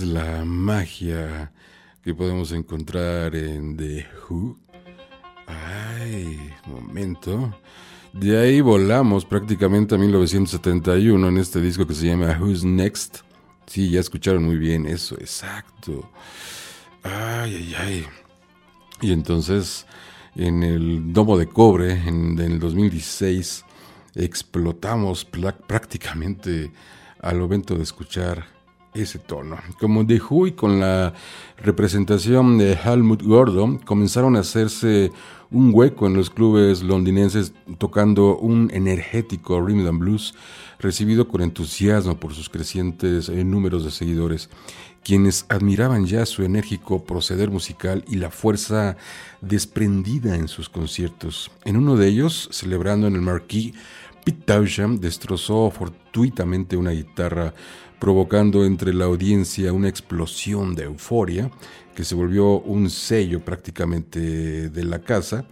la 0.04 0.44
magia 0.44 1.52
que 2.02 2.14
podemos 2.14 2.52
encontrar 2.52 3.34
en 3.34 3.76
The 3.76 4.06
Who. 4.28 4.58
Ay, 5.46 6.38
momento. 6.66 7.54
De 8.12 8.38
ahí 8.38 8.60
volamos 8.60 9.24
prácticamente 9.24 9.94
a 9.94 9.98
1971 9.98 11.28
en 11.28 11.38
este 11.38 11.60
disco 11.60 11.86
que 11.86 11.94
se 11.94 12.06
llama 12.06 12.38
Who's 12.40 12.64
Next. 12.64 13.18
Sí, 13.66 13.90
ya 13.90 14.00
escucharon 14.00 14.44
muy 14.44 14.56
bien 14.56 14.86
eso, 14.86 15.16
exacto. 15.16 16.10
Ay, 17.02 17.54
ay, 17.56 17.74
ay. 17.78 18.06
Y 19.00 19.12
entonces, 19.12 19.86
en 20.36 20.62
el 20.62 21.12
Domo 21.12 21.38
de 21.38 21.46
Cobre, 21.46 21.92
en, 21.92 22.38
en 22.38 22.52
el 22.52 22.58
2016, 22.58 23.64
explotamos 24.14 25.24
prácticamente 25.24 26.70
al 27.20 27.38
momento 27.38 27.74
de 27.74 27.82
escuchar 27.82 28.53
ese 28.94 29.18
tono. 29.18 29.58
Como 29.80 30.06
The 30.06 30.20
Who 30.20 30.46
y 30.46 30.52
con 30.52 30.80
la 30.80 31.12
representación 31.58 32.58
de 32.58 32.72
Helmut 32.72 33.22
Gordon 33.22 33.78
comenzaron 33.78 34.36
a 34.36 34.40
hacerse 34.40 35.10
un 35.50 35.70
hueco 35.72 36.06
en 36.06 36.14
los 36.14 36.30
clubes 36.30 36.82
londinenses 36.82 37.52
tocando 37.78 38.36
un 38.36 38.70
energético 38.72 39.60
rhythm 39.60 39.86
and 39.86 39.98
blues 39.98 40.34
recibido 40.78 41.28
con 41.28 41.42
entusiasmo 41.42 42.18
por 42.18 42.34
sus 42.34 42.48
crecientes 42.48 43.28
eh, 43.28 43.44
números 43.44 43.84
de 43.84 43.90
seguidores, 43.90 44.50
quienes 45.02 45.46
admiraban 45.48 46.06
ya 46.06 46.26
su 46.26 46.42
enérgico 46.44 47.04
proceder 47.04 47.50
musical 47.50 48.04
y 48.08 48.16
la 48.16 48.30
fuerza 48.30 48.96
desprendida 49.40 50.34
en 50.36 50.48
sus 50.48 50.68
conciertos. 50.68 51.50
En 51.64 51.76
uno 51.76 51.96
de 51.96 52.08
ellos, 52.08 52.48
celebrando 52.52 53.06
en 53.06 53.14
el 53.14 53.20
Marquis, 53.20 53.74
Pete 54.24 54.42
Townshend 54.46 55.00
destrozó 55.00 55.70
fortuitamente 55.70 56.76
una 56.76 56.92
guitarra 56.92 57.54
provocando 58.04 58.66
entre 58.66 58.92
la 58.92 59.06
audiencia 59.06 59.72
una 59.72 59.88
explosión 59.88 60.74
de 60.74 60.84
euforia 60.84 61.50
que 61.96 62.04
se 62.04 62.14
volvió 62.14 62.60
un 62.60 62.90
sello 62.90 63.42
prácticamente 63.42 64.68
de 64.68 64.84
la 64.84 64.98
casa. 64.98 65.46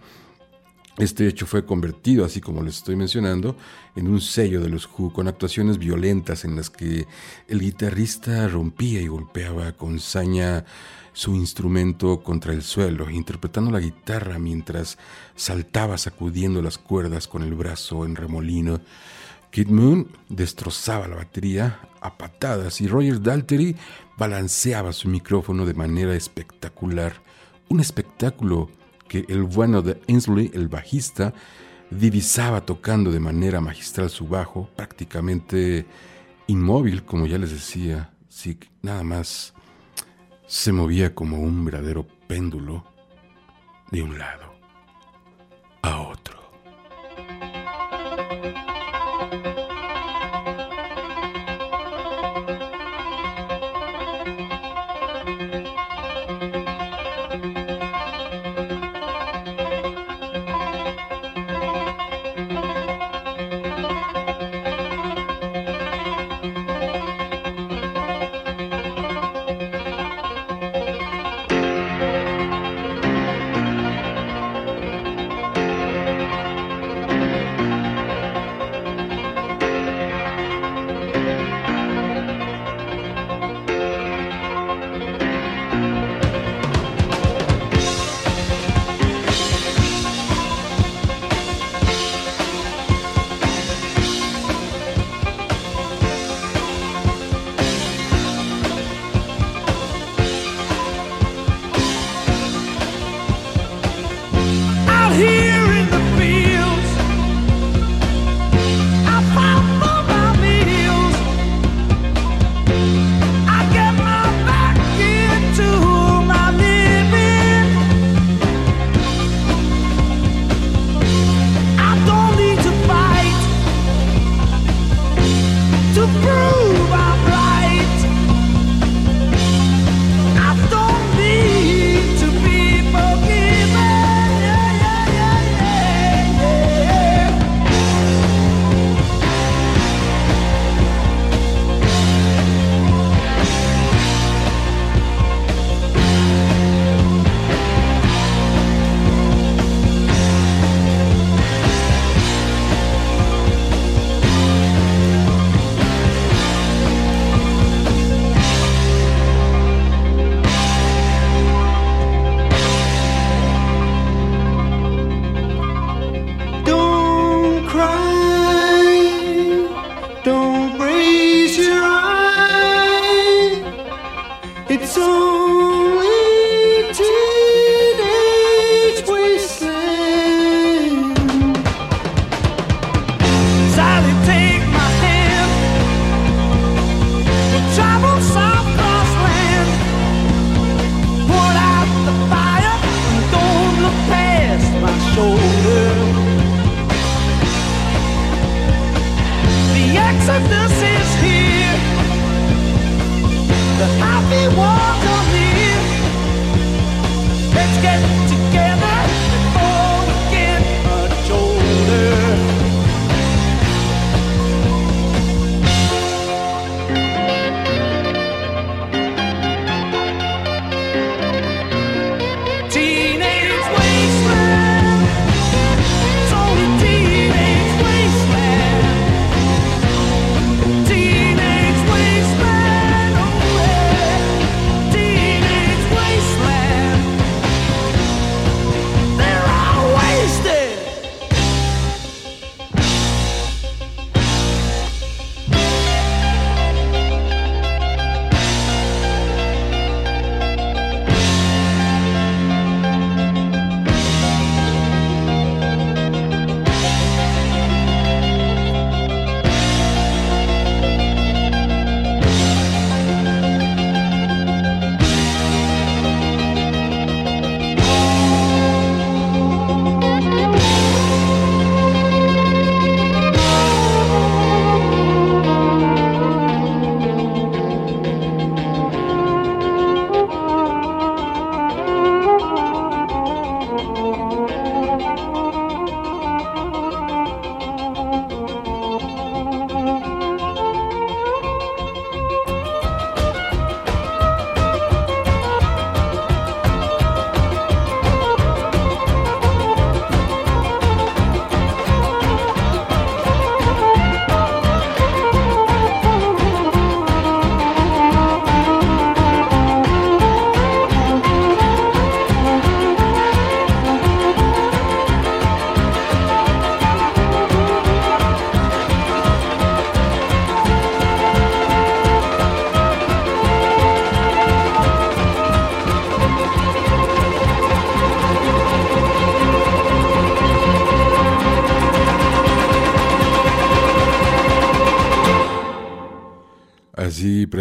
Este 0.99 1.27
hecho 1.27 1.47
fue 1.47 1.65
convertido, 1.65 2.23
así 2.23 2.41
como 2.41 2.61
les 2.61 2.77
estoy 2.77 2.95
mencionando, 2.95 3.57
en 3.95 4.07
un 4.07 4.21
sello 4.21 4.61
de 4.61 4.69
los 4.69 4.87
Who, 4.87 5.11
con 5.11 5.27
actuaciones 5.27 5.79
violentas 5.79 6.45
en 6.45 6.55
las 6.55 6.69
que 6.69 7.07
el 7.47 7.59
guitarrista 7.59 8.47
rompía 8.47 9.01
y 9.01 9.07
golpeaba 9.07 9.71
con 9.71 9.99
saña 9.99 10.63
su 11.11 11.35
instrumento 11.35 12.21
contra 12.21 12.53
el 12.53 12.61
suelo, 12.61 13.09
interpretando 13.09 13.71
la 13.71 13.79
guitarra 13.79 14.37
mientras 14.37 14.99
saltaba 15.35 15.97
sacudiendo 15.97 16.61
las 16.61 16.77
cuerdas 16.77 17.27
con 17.27 17.41
el 17.41 17.55
brazo 17.55 18.05
en 18.05 18.15
remolino. 18.15 18.79
Kid 19.53 19.69
Moon 19.69 20.07
destrozaba 20.29 21.07
la 21.07 21.17
batería 21.17 21.79
a 22.01 22.17
patadas 22.17 22.81
y 22.81 22.87
Roger 22.87 23.21
Daltrey 23.21 23.75
balanceaba 24.17 24.91
su 24.93 25.07
micrófono 25.07 25.67
de 25.67 25.75
manera 25.75 26.15
espectacular. 26.15 27.21
Un 27.69 27.79
espectáculo 27.79 28.71
que 29.07 29.25
el 29.29 29.43
bueno 29.43 29.83
de 29.83 30.01
Ainsley, 30.07 30.49
el 30.55 30.69
bajista, 30.69 31.35
divisaba 31.91 32.65
tocando 32.65 33.11
de 33.11 33.19
manera 33.19 33.61
magistral 33.61 34.09
su 34.09 34.27
bajo, 34.27 34.71
prácticamente 34.75 35.85
inmóvil, 36.47 37.03
como 37.03 37.27
ya 37.27 37.37
les 37.37 37.51
decía, 37.51 38.11
sí, 38.29 38.57
nada 38.81 39.03
más 39.03 39.53
se 40.47 40.71
movía 40.71 41.13
como 41.13 41.39
un 41.39 41.63
verdadero 41.63 42.07
péndulo 42.25 42.83
de 43.91 44.01
un 44.01 44.17
lado 44.17 44.51
a 45.83 46.01
otro. 46.01 46.42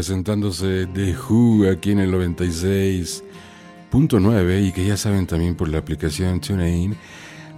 Presentándose 0.03 0.88
The 0.93 1.15
Who 1.15 1.71
aquí 1.71 1.93
en 1.93 2.01
el 2.01 2.12
96.9 2.12 4.67
y 4.67 4.73
que 4.73 4.85
ya 4.85 4.97
saben 4.97 5.29
también 5.29 5.55
por 5.55 5.69
la 5.69 5.79
aplicación 5.79 6.41
TuneIn. 6.41 6.97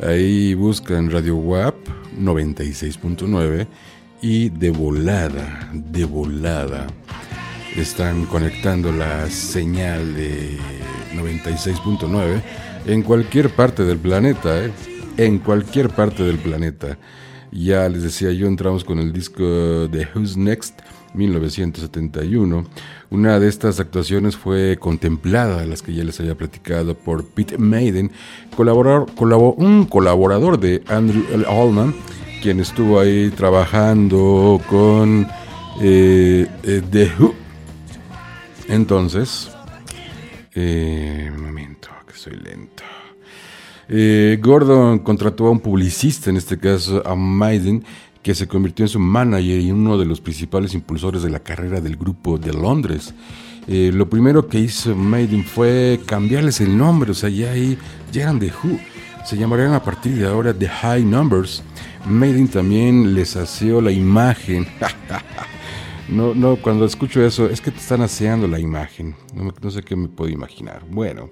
Ahí 0.02 0.52
buscan 0.52 1.10
Radio 1.10 1.36
WAP 1.36 1.74
96.9 2.20 3.66
y 4.20 4.50
de 4.50 4.70
volada, 4.70 5.70
de 5.72 6.04
volada, 6.04 6.86
están 7.76 8.26
conectando 8.26 8.92
la 8.92 9.30
señal 9.30 10.14
de 10.14 10.58
96.9 11.14 12.42
en 12.84 13.02
cualquier 13.02 13.48
parte 13.48 13.84
del 13.84 13.96
planeta, 13.96 14.66
¿eh? 14.66 14.70
en 15.16 15.38
cualquier 15.38 15.88
parte 15.88 16.22
del 16.22 16.36
planeta. 16.36 16.98
Ya 17.50 17.88
les 17.88 18.02
decía 18.02 18.32
yo, 18.32 18.48
entramos 18.48 18.84
con 18.84 18.98
el 18.98 19.14
disco 19.14 19.88
de 19.88 20.06
Who's 20.14 20.36
Next 20.36 20.82
1971. 21.14 22.66
Una 23.10 23.38
de 23.38 23.48
estas 23.48 23.80
actuaciones 23.80 24.36
fue 24.36 24.76
contemplada, 24.78 25.64
las 25.66 25.82
que 25.82 25.94
ya 25.94 26.04
les 26.04 26.18
había 26.20 26.34
platicado, 26.34 26.94
por 26.94 27.24
Pete 27.24 27.58
Maiden, 27.58 28.10
colaborador, 28.56 29.06
un 29.56 29.86
colaborador 29.86 30.58
de 30.58 30.82
Andrew 30.88 31.24
L. 31.32 31.44
Allman, 31.46 31.94
quien 32.42 32.60
estuvo 32.60 33.00
ahí 33.00 33.30
trabajando 33.30 34.60
con 34.68 35.26
eh, 35.80 36.46
eh, 36.62 36.82
The 36.90 37.12
Who. 37.18 37.34
Entonces, 38.68 39.50
eh, 40.54 41.30
un 41.34 41.42
momento, 41.42 41.88
que 42.06 42.14
soy 42.14 42.36
lento. 42.36 42.82
Gordon 44.40 44.98
contrató 45.00 45.46
a 45.46 45.50
un 45.50 45.60
publicista, 45.60 46.30
en 46.30 46.36
este 46.36 46.58
caso 46.58 47.02
a 47.06 47.14
Maiden, 47.14 47.84
que 48.24 48.34
se 48.34 48.48
convirtió 48.48 48.86
en 48.86 48.88
su 48.88 48.98
manager 48.98 49.60
y 49.60 49.70
uno 49.70 49.98
de 49.98 50.06
los 50.06 50.18
principales 50.18 50.72
impulsores 50.72 51.22
de 51.22 51.28
la 51.28 51.40
carrera 51.40 51.82
del 51.82 51.96
grupo 51.96 52.38
de 52.38 52.54
Londres. 52.54 53.14
Eh, 53.68 53.90
lo 53.92 54.08
primero 54.08 54.48
que 54.48 54.58
hizo 54.58 54.96
Maiden 54.96 55.44
fue 55.44 56.00
cambiarles 56.06 56.62
el 56.62 56.76
nombre, 56.76 57.10
o 57.10 57.14
sea, 57.14 57.28
ya 57.28 57.50
ahí 57.50 57.76
ya 58.12 58.22
eran 58.22 58.40
The 58.40 58.50
Who. 58.50 58.80
Se 59.26 59.36
llamarían 59.36 59.74
a 59.74 59.82
partir 59.82 60.16
de 60.16 60.26
ahora 60.26 60.54
The 60.54 60.66
High 60.66 61.04
Numbers. 61.04 61.62
Maiden 62.06 62.48
también 62.48 63.14
les 63.14 63.36
aseó 63.36 63.82
la 63.82 63.92
imagen. 63.92 64.66
no, 66.08 66.34
no, 66.34 66.56
cuando 66.56 66.86
escucho 66.86 67.22
eso, 67.22 67.50
es 67.50 67.60
que 67.60 67.70
te 67.70 67.78
están 67.78 68.00
aseando 68.00 68.48
la 68.48 68.58
imagen. 68.58 69.14
No, 69.34 69.52
no 69.60 69.70
sé 69.70 69.82
qué 69.82 69.96
me 69.96 70.08
puedo 70.08 70.30
imaginar. 70.30 70.82
Bueno, 70.90 71.28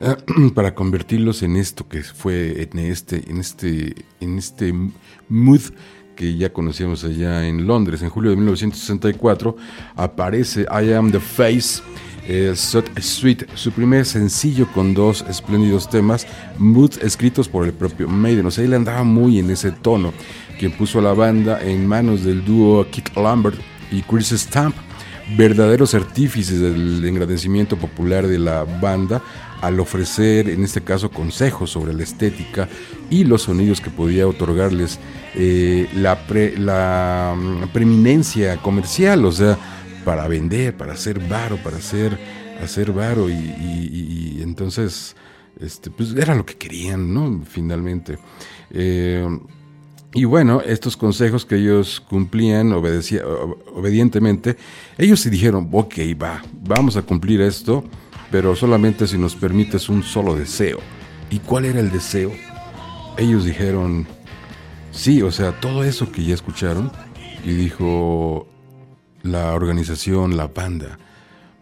para 0.54 0.74
convertirlos 0.74 1.42
en 1.42 1.56
esto 1.56 1.88
que 1.88 2.02
fue 2.02 2.68
en 2.70 2.78
este, 2.78 3.22
en 3.30 3.38
este, 3.38 3.94
en 4.20 4.38
este 4.38 4.74
mood 5.28 5.62
que 6.20 6.36
ya 6.36 6.52
conocíamos 6.52 7.02
allá 7.02 7.48
en 7.48 7.66
Londres. 7.66 8.02
En 8.02 8.10
julio 8.10 8.28
de 8.28 8.36
1964 8.36 9.56
aparece 9.96 10.66
I 10.70 10.92
Am 10.92 11.10
the 11.10 11.18
Face, 11.18 11.80
eh, 12.28 12.52
Sweet, 12.54 13.46
su 13.54 13.72
primer 13.72 14.04
sencillo 14.04 14.70
con 14.74 14.92
dos 14.92 15.24
espléndidos 15.30 15.88
temas, 15.88 16.26
moods 16.58 16.98
escritos 16.98 17.48
por 17.48 17.64
el 17.64 17.72
propio 17.72 18.06
Maiden. 18.06 18.44
O 18.44 18.50
sea, 18.50 18.66
él 18.66 18.74
andaba 18.74 19.02
muy 19.02 19.38
en 19.38 19.48
ese 19.48 19.70
tono, 19.72 20.12
quien 20.58 20.72
puso 20.72 20.98
a 20.98 21.02
la 21.02 21.14
banda 21.14 21.58
en 21.62 21.86
manos 21.86 22.22
del 22.22 22.44
dúo 22.44 22.86
Keith 22.90 23.16
Lambert 23.16 23.58
y 23.90 24.02
Chris 24.02 24.28
Stamp, 24.32 24.76
verdaderos 25.38 25.94
artífices 25.94 26.60
del 26.60 27.02
engrandecimiento 27.02 27.78
popular 27.78 28.26
de 28.26 28.38
la 28.38 28.64
banda 28.64 29.22
al 29.62 29.80
ofrecer, 29.80 30.50
en 30.50 30.64
este 30.64 30.82
caso, 30.82 31.10
consejos 31.10 31.70
sobre 31.70 31.94
la 31.94 32.02
estética 32.02 32.68
y 33.08 33.24
los 33.24 33.42
sonidos 33.42 33.80
que 33.80 33.88
podía 33.88 34.28
otorgarles 34.28 34.98
eh, 35.34 35.88
la, 35.94 36.18
la 36.58 37.34
mm, 37.36 37.68
preeminencia 37.72 38.56
comercial, 38.58 39.24
o 39.24 39.32
sea, 39.32 39.58
para 40.04 40.26
vender, 40.28 40.76
para 40.76 40.94
hacer 40.94 41.20
varo, 41.20 41.56
para 41.58 41.76
hacer, 41.76 42.18
hacer 42.62 42.92
varo 42.92 43.28
y, 43.28 44.40
entonces, 44.42 45.14
este, 45.60 45.90
pues 45.90 46.14
era 46.14 46.34
lo 46.34 46.44
que 46.44 46.54
querían, 46.54 47.12
¿no? 47.12 47.42
Finalmente. 47.44 48.18
Eh, 48.70 49.26
y 50.12 50.24
bueno, 50.24 50.60
estos 50.60 50.96
consejos 50.96 51.44
que 51.44 51.56
ellos 51.56 52.00
cumplían 52.00 52.72
obedecía, 52.72 53.22
obedientemente, 53.74 54.56
ellos 54.98 55.20
sí 55.20 55.30
dijeron, 55.30 55.68
ok, 55.70 55.94
va, 56.20 56.42
vamos 56.62 56.96
a 56.96 57.02
cumplir 57.02 57.40
esto 57.40 57.84
pero 58.30 58.54
solamente 58.54 59.06
si 59.06 59.18
nos 59.18 59.34
permites 59.34 59.88
un 59.88 60.02
solo 60.02 60.36
deseo. 60.36 60.78
¿Y 61.30 61.38
cuál 61.40 61.64
era 61.64 61.80
el 61.80 61.90
deseo? 61.90 62.32
Ellos 63.16 63.44
dijeron, 63.44 64.06
sí, 64.90 65.22
o 65.22 65.30
sea, 65.30 65.58
todo 65.60 65.84
eso 65.84 66.10
que 66.10 66.24
ya 66.24 66.34
escucharon, 66.34 66.90
y 67.44 67.52
dijo 67.54 68.46
la 69.22 69.54
organización, 69.54 70.36
la 70.36 70.48
banda, 70.48 70.98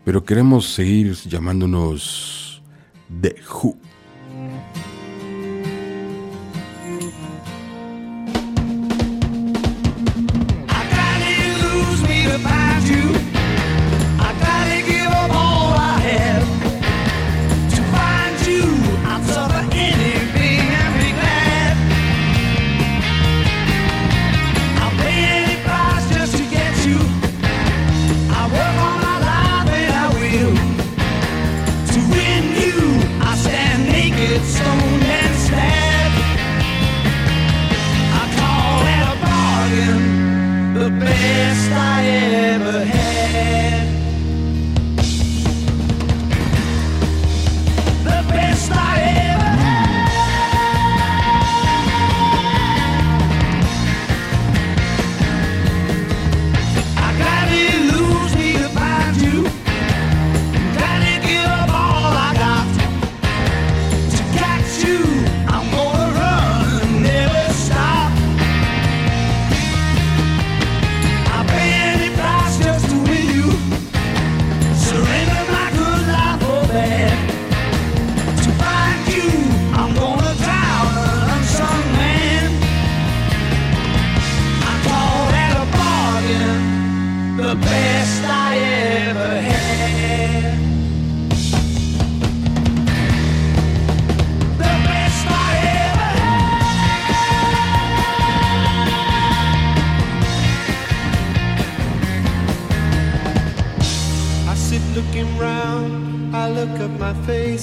pero 0.04 0.24
queremos 0.24 0.72
seguir 0.72 1.14
llamándonos 1.14 2.62
The 3.20 3.36
Who. 3.50 3.76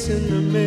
in 0.10 0.30
the 0.30 0.41
middle. 0.41 0.64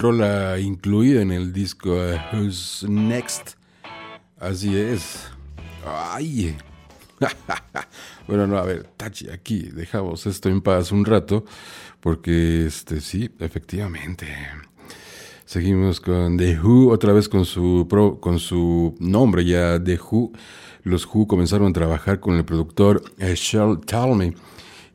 Rola 0.00 0.58
incluida 0.58 1.20
en 1.20 1.30
el 1.30 1.52
disco 1.52 1.90
uh, 1.90 2.16
Who's 2.34 2.86
Next. 2.88 3.50
Así 4.38 4.74
es. 4.74 5.28
Ay. 5.84 6.56
bueno, 8.26 8.46
no, 8.46 8.56
a 8.56 8.64
ver, 8.64 8.84
Tachi, 8.96 9.28
aquí 9.28 9.64
dejamos 9.64 10.24
esto 10.26 10.48
en 10.48 10.62
paz 10.62 10.90
un 10.90 11.04
rato, 11.04 11.44
porque 12.00 12.64
este 12.64 13.02
sí, 13.02 13.30
efectivamente. 13.40 14.26
Seguimos 15.44 16.00
con 16.00 16.38
The 16.38 16.58
Who, 16.58 16.90
otra 16.90 17.12
vez 17.12 17.28
con 17.28 17.44
su, 17.44 17.86
con 18.20 18.38
su 18.38 18.96
nombre 19.00 19.44
ya, 19.44 19.82
The 19.82 19.98
Who. 19.98 20.32
Los 20.82 21.06
Who 21.06 21.26
comenzaron 21.26 21.68
a 21.68 21.72
trabajar 21.74 22.20
con 22.20 22.36
el 22.36 22.44
productor 22.46 23.02
eh, 23.18 23.34
Shell 23.34 23.80
Talmy 23.84 24.34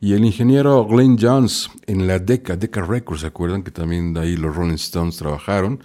y 0.00 0.12
el 0.12 0.24
ingeniero 0.24 0.86
Glenn 0.86 1.16
Jones 1.20 1.70
en 1.86 2.06
la 2.06 2.18
Decca, 2.18 2.56
Decca 2.56 2.82
Records, 2.82 3.22
¿se 3.22 3.26
acuerdan 3.26 3.62
que 3.62 3.70
también 3.70 4.12
de 4.12 4.20
ahí 4.20 4.36
los 4.36 4.54
Rolling 4.54 4.74
Stones 4.74 5.16
trabajaron? 5.16 5.80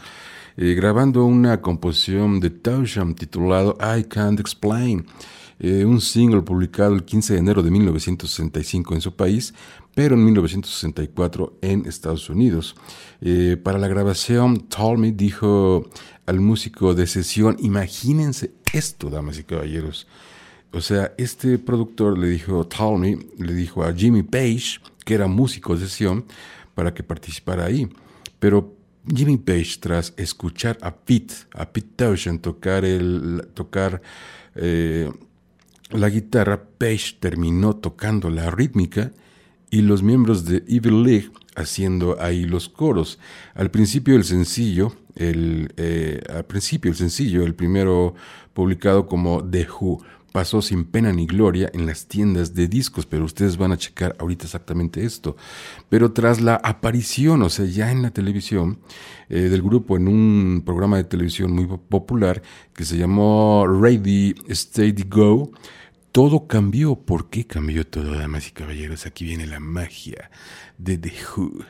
Eh, 0.57 0.73
grabando 0.73 1.23
una 1.23 1.61
composición 1.61 2.39
de 2.39 2.49
Towsham 2.49 3.15
titulado 3.15 3.77
I 3.79 4.03
Can't 4.03 4.39
Explain, 4.39 5.05
eh, 5.59 5.85
un 5.85 6.01
single 6.01 6.41
publicado 6.41 6.93
el 6.93 7.05
15 7.05 7.33
de 7.33 7.39
enero 7.39 7.63
de 7.63 7.71
1965 7.71 8.93
en 8.93 9.01
su 9.01 9.15
país, 9.15 9.53
pero 9.95 10.15
en 10.15 10.25
1964 10.25 11.57
en 11.61 11.85
Estados 11.85 12.29
Unidos. 12.29 12.75
Eh, 13.21 13.57
para 13.63 13.79
la 13.79 13.87
grabación, 13.87 14.67
Talmy 14.67 15.11
dijo 15.11 15.89
al 16.25 16.39
músico 16.39 16.93
de 16.93 17.07
sesión, 17.07 17.55
imagínense 17.59 18.51
esto, 18.73 19.09
damas 19.09 19.39
y 19.39 19.43
caballeros, 19.43 20.07
o 20.73 20.81
sea, 20.81 21.13
este 21.17 21.57
productor 21.57 22.17
le 22.17 22.29
dijo, 22.29 22.65
Talmy, 22.65 23.17
le 23.37 23.53
dijo 23.53 23.83
a 23.83 23.93
Jimmy 23.93 24.23
Page, 24.23 24.79
que 25.03 25.15
era 25.15 25.27
músico 25.27 25.75
de 25.75 25.85
sesión, 25.85 26.25
para 26.75 26.93
que 26.93 27.03
participara 27.03 27.65
ahí. 27.65 27.89
Pero 28.39 28.75
Jimmy 29.07 29.37
Page, 29.37 29.77
tras 29.79 30.13
escuchar 30.17 30.77
a 30.81 30.95
Pete, 30.95 31.33
a 31.53 31.71
Pete 31.71 31.89
Townshend 31.95 32.41
tocar, 32.41 32.85
el, 32.85 33.47
tocar 33.53 34.01
eh, 34.55 35.11
la 35.89 36.09
guitarra, 36.09 36.63
Page 36.77 37.17
terminó 37.19 37.75
tocando 37.75 38.29
la 38.29 38.49
rítmica 38.49 39.11
y 39.69 39.81
los 39.81 40.03
miembros 40.03 40.45
de 40.45 40.63
Evil 40.67 41.03
League 41.03 41.31
haciendo 41.55 42.17
ahí 42.21 42.45
los 42.45 42.69
coros. 42.69 43.19
Al 43.55 43.71
principio 43.71 44.15
el 44.15 44.23
sencillo, 44.23 44.95
el, 45.15 45.73
eh, 45.77 46.21
al 46.29 46.45
principio 46.45 46.91
el 46.91 46.97
sencillo, 46.97 47.43
el 47.43 47.55
primero 47.55 48.15
publicado 48.53 49.07
como 49.07 49.43
The 49.43 49.67
Who, 49.67 50.03
pasó 50.31 50.61
sin 50.61 50.85
pena 50.85 51.11
ni 51.11 51.25
gloria 51.25 51.69
en 51.73 51.85
las 51.85 52.07
tiendas 52.07 52.53
de 52.53 52.67
discos, 52.67 53.05
pero 53.05 53.25
ustedes 53.25 53.57
van 53.57 53.71
a 53.71 53.77
checar 53.77 54.15
ahorita 54.19 54.45
exactamente 54.45 55.03
esto. 55.03 55.35
Pero 55.89 56.11
tras 56.11 56.41
la 56.41 56.55
aparición, 56.55 57.41
o 57.41 57.49
sea, 57.49 57.65
ya 57.65 57.91
en 57.91 58.01
la 58.01 58.11
televisión, 58.11 58.79
eh, 59.29 59.49
del 59.49 59.61
grupo 59.61 59.97
en 59.97 60.07
un 60.07 60.63
programa 60.65 60.97
de 60.97 61.03
televisión 61.03 61.51
muy 61.51 61.65
popular 61.65 62.41
que 62.73 62.85
se 62.85 62.97
llamó 62.97 63.65
Ready, 63.67 64.35
Steady, 64.49 65.03
Go, 65.03 65.51
todo 66.11 66.47
cambió. 66.47 66.95
¿Por 66.95 67.29
qué 67.29 67.45
cambió 67.45 67.85
todo, 67.85 68.17
damas 68.17 68.47
y 68.47 68.51
caballeros? 68.51 69.05
Aquí 69.05 69.25
viene 69.25 69.47
la 69.47 69.59
magia 69.59 70.29
de 70.77 70.97
The 70.97 71.13
Who. 71.35 71.63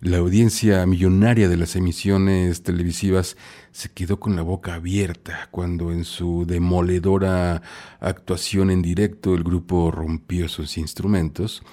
La 0.00 0.18
audiencia 0.18 0.84
millonaria 0.86 1.48
de 1.48 1.56
las 1.56 1.76
emisiones 1.76 2.62
televisivas 2.62 3.36
se 3.74 3.90
quedó 3.90 4.20
con 4.20 4.36
la 4.36 4.42
boca 4.42 4.74
abierta 4.74 5.48
cuando 5.50 5.90
en 5.90 6.04
su 6.04 6.44
demoledora 6.46 7.60
actuación 7.98 8.70
en 8.70 8.82
directo 8.82 9.34
el 9.34 9.42
grupo 9.42 9.90
rompió 9.90 10.48
sus 10.48 10.78
instrumentos. 10.78 11.64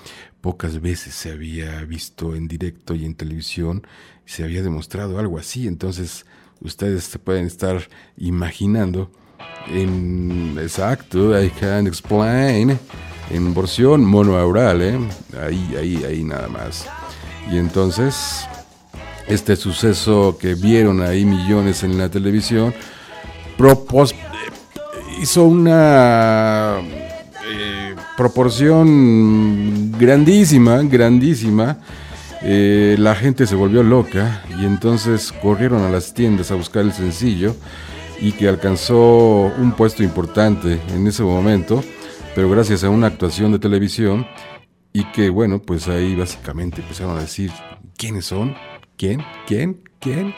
Pocas 0.41 0.81
veces 0.81 1.13
se 1.13 1.31
había 1.31 1.79
visto 1.85 2.35
en 2.35 2.47
directo 2.47 2.95
y 2.95 3.05
en 3.05 3.13
televisión, 3.13 3.85
se 4.25 4.43
había 4.43 4.63
demostrado 4.63 5.19
algo 5.19 5.37
así, 5.37 5.67
entonces 5.67 6.25
ustedes 6.59 7.03
se 7.03 7.19
pueden 7.19 7.45
estar 7.45 7.87
imaginando 8.17 9.11
en 9.67 10.57
exacto, 10.59 11.39
I 11.39 11.51
can 11.51 11.85
explain, 11.85 12.79
en 13.29 13.53
versión 13.53 14.03
monoaural, 14.03 14.81
¿eh? 14.81 14.99
ahí, 15.39 15.75
ahí, 15.77 16.03
ahí 16.03 16.23
nada 16.23 16.47
más. 16.47 16.87
Y 17.51 17.57
entonces 17.57 18.47
este 19.31 19.55
suceso 19.55 20.37
que 20.39 20.55
vieron 20.55 21.01
ahí 21.01 21.25
millones 21.25 21.83
en 21.83 21.97
la 21.97 22.09
televisión, 22.09 22.73
propos, 23.57 24.13
hizo 25.21 25.45
una 25.45 26.79
eh, 27.45 27.95
proporción 28.17 29.91
grandísima, 29.97 30.81
grandísima. 30.83 31.77
Eh, 32.43 32.95
la 32.99 33.15
gente 33.15 33.45
se 33.45 33.55
volvió 33.55 33.83
loca 33.83 34.43
y 34.59 34.65
entonces 34.65 35.31
corrieron 35.31 35.83
a 35.83 35.89
las 35.89 36.13
tiendas 36.13 36.51
a 36.51 36.55
buscar 36.55 36.83
el 36.83 36.91
sencillo 36.91 37.55
y 38.19 38.33
que 38.33 38.47
alcanzó 38.49 39.51
un 39.57 39.73
puesto 39.73 40.03
importante 40.03 40.79
en 40.93 41.07
ese 41.07 41.23
momento, 41.23 41.83
pero 42.35 42.49
gracias 42.49 42.83
a 42.83 42.89
una 42.89 43.07
actuación 43.07 43.51
de 43.51 43.59
televisión 43.59 44.27
y 44.91 45.05
que 45.11 45.29
bueno, 45.29 45.61
pues 45.61 45.87
ahí 45.87 46.15
básicamente 46.15 46.81
empezaron 46.81 47.17
a 47.17 47.21
decir 47.21 47.51
quiénes 47.95 48.25
son, 48.25 48.55
¿Quién? 49.01 49.19
¿Quién? 49.47 49.81
¿Quién? 49.99 50.31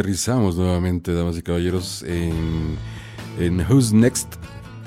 Aterrizamos 0.00 0.56
nuevamente, 0.56 1.12
damas 1.12 1.36
y 1.36 1.42
caballeros, 1.42 2.02
en, 2.04 2.78
en 3.38 3.60
Who's 3.60 3.92
Next 3.92 4.36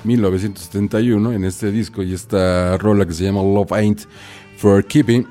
1971, 0.04 1.34
en 1.34 1.46
este 1.46 1.72
disco 1.72 2.02
y 2.02 2.16
esta 2.16 2.80
rola 2.80 3.06
que 3.06 3.14
se 3.14 3.24
llama 3.24 3.44
Love 3.44 3.74
Ain't 3.74 4.02
for 4.58 4.84
Keeping. 4.84 5.28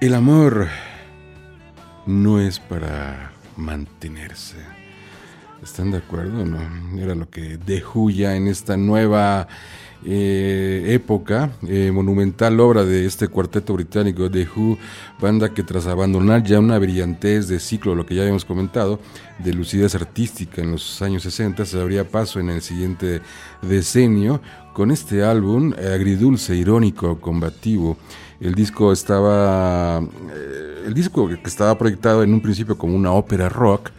El 0.00 0.14
amor 0.14 0.66
no 2.06 2.40
es 2.40 2.58
para 2.58 3.32
mantenerse. 3.58 4.56
¿Están 5.62 5.90
de 5.90 5.98
acuerdo? 5.98 6.46
No, 6.46 6.58
era 6.98 7.14
lo 7.14 7.28
que 7.28 7.58
The 7.58 7.84
ya 8.14 8.34
en 8.34 8.48
esta 8.48 8.78
nueva 8.78 9.46
eh, 10.04 10.84
época, 10.90 11.50
eh, 11.66 11.90
monumental 11.92 12.60
obra 12.60 12.84
de 12.84 13.04
este 13.04 13.26
cuarteto 13.26 13.74
británico 13.74 14.30
The 14.30 14.46
Who, 14.54 14.78
banda 15.20 15.52
que 15.52 15.64
tras 15.64 15.88
abandonar 15.88 16.44
ya 16.44 16.60
una 16.60 16.78
brillantez 16.78 17.48
de 17.48 17.58
ciclo, 17.58 17.96
lo 17.96 18.06
que 18.06 18.14
ya 18.14 18.22
habíamos 18.22 18.44
comentado, 18.44 19.00
de 19.40 19.52
lucidez 19.52 19.96
artística 19.96 20.62
en 20.62 20.72
los 20.72 21.02
años 21.02 21.24
60, 21.24 21.64
se 21.64 21.80
abría 21.80 22.08
paso 22.08 22.38
en 22.38 22.50
el 22.50 22.62
siguiente 22.62 23.22
decenio 23.60 24.40
con 24.72 24.92
este 24.92 25.24
álbum 25.24 25.74
eh, 25.76 25.92
agridulce, 25.92 26.54
irónico, 26.54 27.20
combativo. 27.20 27.96
El 28.40 28.54
disco 28.54 28.92
estaba, 28.92 30.00
el 30.86 30.94
disco 30.94 31.26
que 31.28 31.40
estaba 31.44 31.76
proyectado 31.76 32.22
en 32.22 32.32
un 32.32 32.40
principio 32.40 32.78
como 32.78 32.94
una 32.94 33.10
ópera 33.10 33.48
rock, 33.48 33.90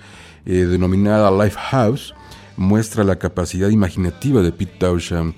denominada 0.46 1.30
Lifehouse, 1.30 2.16
muestra 2.56 3.04
la 3.04 3.18
capacidad 3.18 3.68
imaginativa 3.68 4.42
de 4.42 4.54
Pete 4.54 4.78
Townshend 4.80 5.34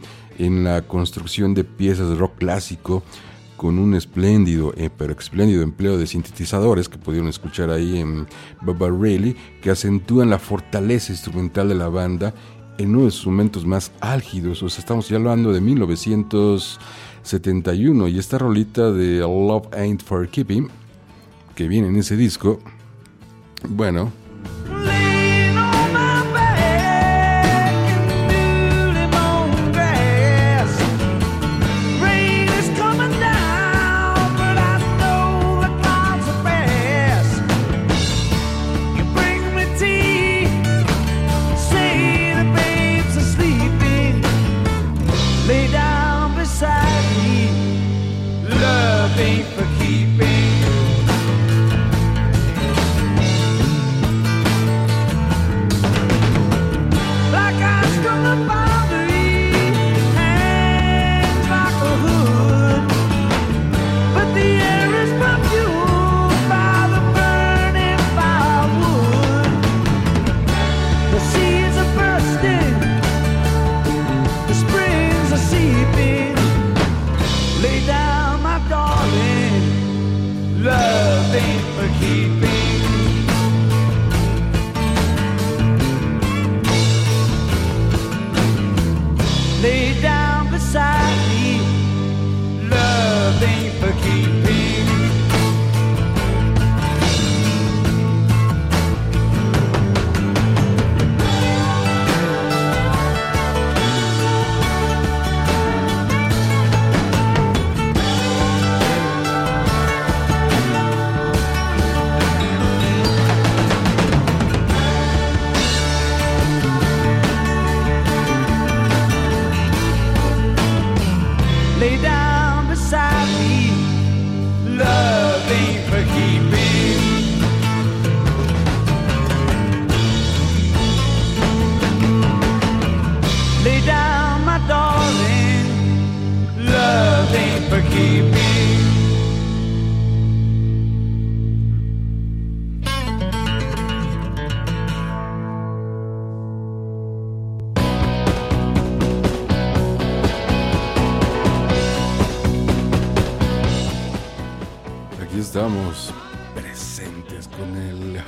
en 0.46 0.64
la 0.64 0.82
construcción 0.82 1.54
de 1.54 1.64
piezas 1.64 2.10
de 2.10 2.16
rock 2.16 2.38
clásico 2.38 3.04
con 3.58 3.78
un 3.78 3.94
espléndido, 3.94 4.74
eh, 4.76 4.90
pero 4.96 5.14
espléndido 5.14 5.62
empleo 5.62 6.00
de 6.00 6.08
sintetizadores 6.08 6.90
que 6.90 6.98
pudieron 6.98 7.30
escuchar 7.30 7.70
ahí 7.70 8.00
en 8.00 8.26
Baba 8.62 8.90
Rayleigh, 8.90 9.36
que 9.62 9.70
acentúan 9.70 10.32
la 10.32 10.40
fortaleza 10.40 11.12
instrumental 11.12 11.70
de 11.70 11.76
la 11.76 11.88
banda 11.88 12.34
en 12.80 12.96
uno 12.96 13.06
de 13.06 13.12
sus 13.12 13.28
momentos 13.28 13.64
más 13.66 13.92
álgidos. 14.00 14.64
O 14.64 14.70
sea, 14.70 14.80
estamos 14.80 15.08
ya 15.10 15.18
hablando 15.18 15.54
de 15.54 15.62
1971 15.62 18.08
y 18.08 18.18
esta 18.18 18.40
rolita 18.40 18.92
de 18.92 19.20
Love 19.20 19.68
Ain't 19.74 20.02
For 20.02 20.28
Keeping, 20.28 20.70
que 21.54 21.68
viene 21.68 21.90
en 21.90 21.98
ese 21.98 22.18
disco, 22.18 22.60
bueno, 23.70 24.12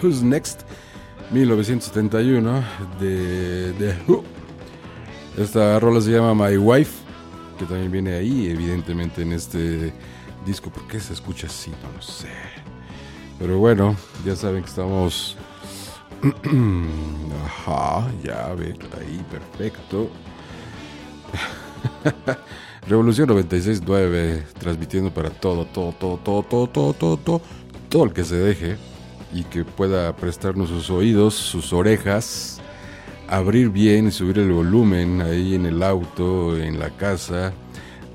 Who's 0.04 0.22
Next, 0.22 0.64
1971, 1.32 2.62
de 2.99 3.74
The 3.80 3.95
Who. 4.06 4.22
Esta 5.38 5.80
rola 5.80 6.01
se 6.01 6.12
llama 6.12 6.36
My 6.36 6.58
Wife, 6.58 6.91
que 7.58 7.64
también 7.66 7.89
viene 7.89 8.14
ahí, 8.16 8.49
evidentemente, 8.49 9.22
en 9.22 9.32
este 9.32 9.93
disco. 10.45 10.70
¿Por 10.70 10.86
qué 10.88 10.99
se 10.99 11.14
escucha 11.14 11.47
así? 11.47 11.72
No 11.72 11.93
lo 11.95 12.01
sé. 12.01 12.28
Pero 13.39 13.60
bueno, 13.60 13.95
ya 14.26 14.36
saben 14.36 14.64
que 14.64 14.70
estamos. 14.70 15.38
Ajá, 17.45 18.12
ya 18.22 18.54
ve, 18.56 18.76
ahí, 18.99 19.26
perfecto. 19.32 20.10
Revolución 22.88 23.30
96.9, 23.30 24.43
transmitiendo 24.60 25.14
para 25.14 25.30
todo, 25.30 25.64
todo, 25.66 25.93
todo, 25.93 26.18
todo, 26.18 26.43
todo, 26.43 26.68
todo, 26.68 26.93
todo, 26.93 27.18
todo, 27.18 27.41
todo 27.88 28.04
el 28.04 28.12
que 28.12 28.26
se 28.26 28.36
deje 28.36 28.92
y 29.34 29.43
que 29.43 29.65
pueda 29.65 30.15
prestarnos 30.15 30.69
sus 30.69 30.89
oídos, 30.89 31.34
sus 31.34 31.73
orejas, 31.73 32.61
abrir 33.27 33.69
bien 33.69 34.07
y 34.07 34.11
subir 34.11 34.39
el 34.39 34.51
volumen 34.51 35.21
ahí 35.21 35.55
en 35.55 35.65
el 35.65 35.81
auto, 35.81 36.57
en 36.57 36.79
la 36.79 36.89
casa, 36.91 37.53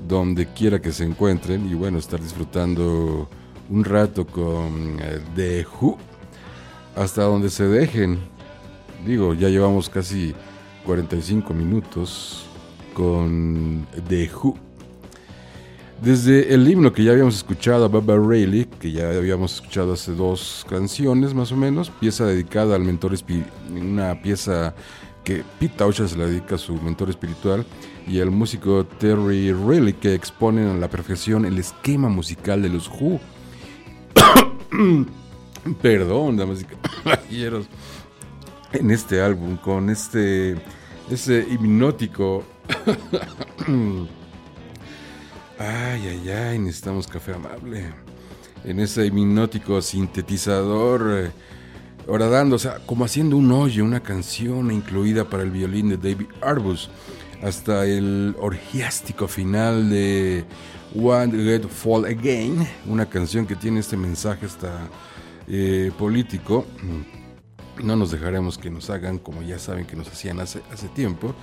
donde 0.07 0.47
quiera 0.53 0.81
que 0.81 0.91
se 0.91 1.03
encuentren 1.03 1.69
y 1.69 1.73
bueno, 1.73 1.97
estar 1.97 2.21
disfrutando 2.21 3.29
un 3.69 3.83
rato 3.83 4.25
con 4.25 4.97
eh, 5.01 5.19
The 5.35 5.65
Who 5.79 5.97
hasta 6.95 7.23
donde 7.23 7.49
se 7.49 7.65
dejen. 7.65 8.19
Digo, 9.05 9.33
ya 9.33 9.49
llevamos 9.49 9.89
casi 9.89 10.33
45 10.85 11.53
minutos 11.53 12.45
con 12.93 13.85
The 14.07 14.29
Who. 14.33 14.68
Desde 16.01 16.53
el 16.53 16.65
himno 16.69 16.93
que 16.93 17.03
ya 17.03 17.11
habíamos 17.11 17.35
escuchado 17.35 17.83
a 17.83 17.89
Baba 17.89 18.15
Rayleigh, 18.15 18.69
que 18.79 18.89
ya 18.89 19.09
habíamos 19.09 19.55
escuchado 19.55 19.93
hace 19.93 20.13
dos 20.13 20.65
canciones 20.69 21.33
más 21.33 21.51
o 21.51 21.57
menos, 21.57 21.89
pieza 21.89 22.25
dedicada 22.25 22.75
al 22.75 22.85
mentor 22.85 23.13
espiritual, 23.13 23.51
una 23.69 24.21
pieza 24.21 24.73
que 25.25 25.43
Pete 25.59 25.75
Townshend 25.77 26.09
se 26.09 26.17
la 26.17 26.27
dedica 26.27 26.55
a 26.55 26.57
su 26.57 26.75
mentor 26.75 27.09
espiritual, 27.09 27.65
y 28.07 28.21
al 28.21 28.31
músico 28.31 28.85
Terry 28.85 29.51
Riley, 29.51 29.91
que 29.91 30.13
exponen 30.13 30.69
a 30.69 30.73
la 30.75 30.89
perfección 30.89 31.43
el 31.45 31.57
esquema 31.57 32.07
musical 32.07 32.61
de 32.61 32.69
los 32.69 32.87
Who. 32.87 33.19
Perdón, 35.81 36.37
damas 36.37 36.61
y 36.61 36.65
caballeros. 37.03 37.67
En 38.71 38.89
este 38.89 39.21
álbum, 39.21 39.57
con 39.57 39.89
este, 39.89 40.55
ese 41.11 41.45
hipnótico 41.51 42.45
Ay, 45.59 46.07
ay, 46.07 46.29
ay, 46.29 46.57
necesitamos 46.57 47.05
café 47.05 47.33
amable. 47.33 47.83
En 48.63 48.79
ese 48.79 49.05
hipnótico 49.05 49.81
sintetizador, 49.81 51.25
eh, 51.25 51.31
dando, 52.07 52.55
o 52.55 52.59
sea, 52.59 52.79
como 52.85 53.03
haciendo 53.03 53.35
un 53.35 53.51
hoyo, 53.51 53.83
una 53.83 53.99
canción 53.99 54.71
incluida 54.71 55.25
para 55.25 55.43
el 55.43 55.51
violín 55.51 55.89
de 55.89 55.97
David 55.97 56.27
Arbus, 56.41 56.89
hasta 57.43 57.85
el 57.85 58.37
orgiástico 58.39 59.27
final 59.27 59.89
de 59.89 60.45
One 60.95 61.33
Get 61.43 61.67
Fall 61.67 62.05
Again, 62.05 62.65
una 62.87 63.05
canción 63.07 63.45
que 63.45 63.57
tiene 63.57 63.81
este 63.81 63.97
mensaje 63.97 64.45
hasta 64.45 64.87
eh, 65.49 65.91
político. 65.99 66.65
No 67.83 67.97
nos 67.97 68.11
dejaremos 68.11 68.57
que 68.57 68.69
nos 68.69 68.89
hagan 68.89 69.17
como 69.17 69.41
ya 69.41 69.59
saben 69.59 69.85
que 69.85 69.97
nos 69.97 70.07
hacían 70.07 70.39
hace, 70.39 70.61
hace 70.71 70.87
tiempo. 70.87 71.35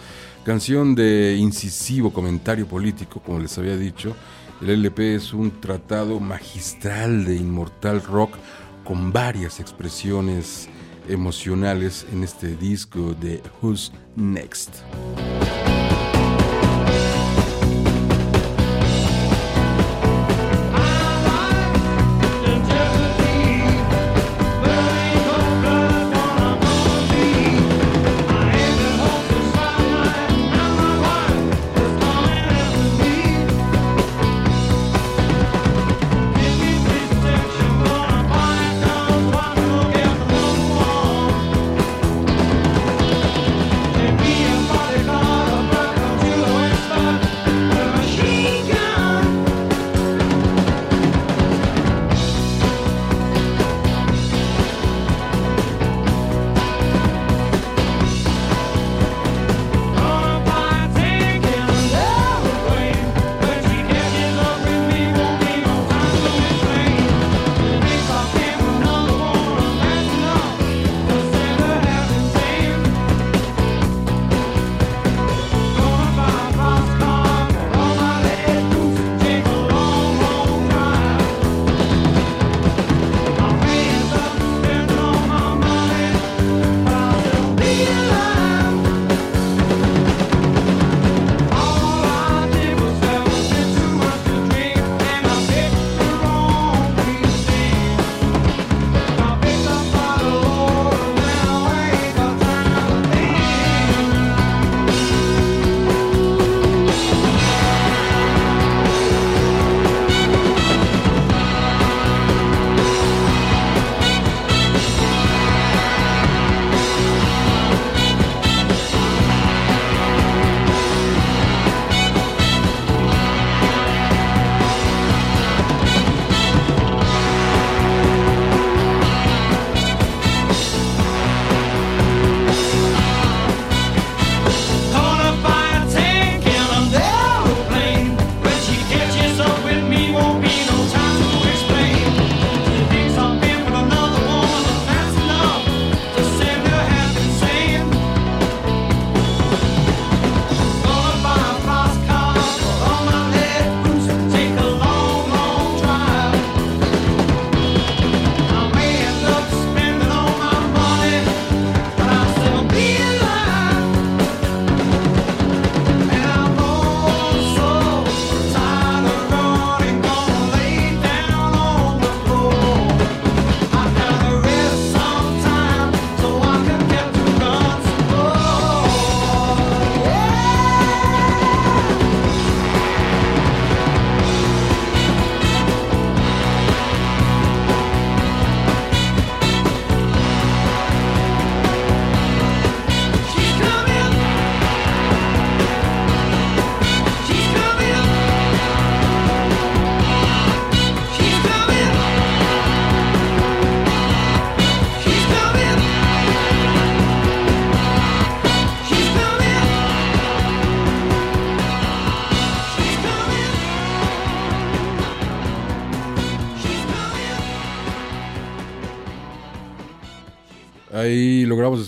Canción 0.47 0.95
de 0.95 1.35
incisivo 1.35 2.13
comentario 2.13 2.69
político, 2.69 3.21
como 3.21 3.41
les 3.41 3.59
había 3.59 3.77
dicho. 3.77 4.15
El 4.63 4.71
LP 4.71 5.17
es 5.17 5.33
un 5.33 5.61
tratado 5.61 6.21
magistral 6.21 7.25
de 7.25 7.35
inmortal 7.35 8.01
rock 8.01 8.37
con 8.85 9.13
varias 9.13 9.59
expresiones 9.59 10.69
emocionales 11.09 12.07
en 12.13 12.23
este 12.23 12.55
disco 12.55 13.13
de 13.21 13.43
Who's 13.61 13.91
Next. 14.15 14.71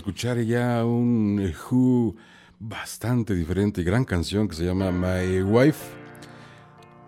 Escuchar 0.09 0.41
ya 0.41 0.87
un 0.87 1.53
Who 1.71 2.17
bastante 2.59 3.35
diferente, 3.35 3.83
gran 3.83 4.07
canción 4.07 4.49
que 4.49 4.57
se 4.57 4.65
llama 4.65 4.91
My 4.91 5.43
Wife. 5.43 5.85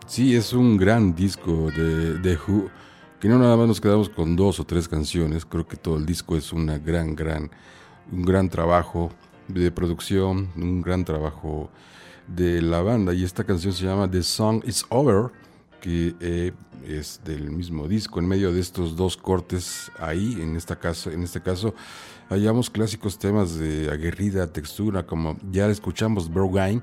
Sí, 0.06 0.36
es 0.36 0.52
un 0.52 0.76
gran 0.76 1.14
disco 1.14 1.70
de, 1.70 2.18
de 2.18 2.36
Who, 2.36 2.68
que 3.18 3.26
no 3.26 3.38
nada 3.38 3.56
más 3.56 3.68
nos 3.68 3.80
quedamos 3.80 4.10
con 4.10 4.36
dos 4.36 4.60
o 4.60 4.64
tres 4.64 4.86
canciones, 4.86 5.46
creo 5.46 5.66
que 5.66 5.78
todo 5.78 5.96
el 5.96 6.04
disco 6.04 6.36
es 6.36 6.52
una 6.52 6.76
gran, 6.76 7.16
gran, 7.16 7.50
un 8.12 8.20
gran 8.20 8.50
trabajo 8.50 9.10
de 9.48 9.72
producción, 9.72 10.50
un 10.56 10.82
gran 10.82 11.02
trabajo 11.02 11.70
de 12.26 12.60
la 12.60 12.82
banda. 12.82 13.14
Y 13.14 13.24
esta 13.24 13.44
canción 13.44 13.72
se 13.72 13.86
llama 13.86 14.10
The 14.10 14.22
Song 14.22 14.62
Is 14.66 14.84
Over, 14.90 15.30
que 15.80 16.14
eh, 16.20 16.52
es 16.86 17.22
del 17.24 17.50
mismo 17.50 17.88
disco. 17.88 18.18
En 18.18 18.28
medio 18.28 18.52
de 18.52 18.60
estos 18.60 18.94
dos 18.94 19.16
cortes 19.16 19.90
ahí, 19.98 20.36
en, 20.38 20.54
esta 20.54 20.76
caso, 20.76 21.10
en 21.10 21.22
este 21.22 21.40
caso, 21.40 21.74
hallamos 22.30 22.70
clásicos 22.70 23.18
temas 23.18 23.58
de 23.58 23.90
aguerrida 23.90 24.46
textura, 24.46 25.04
como 25.04 25.36
ya 25.50 25.66
escuchamos 25.68 26.32
Brogain, 26.32 26.82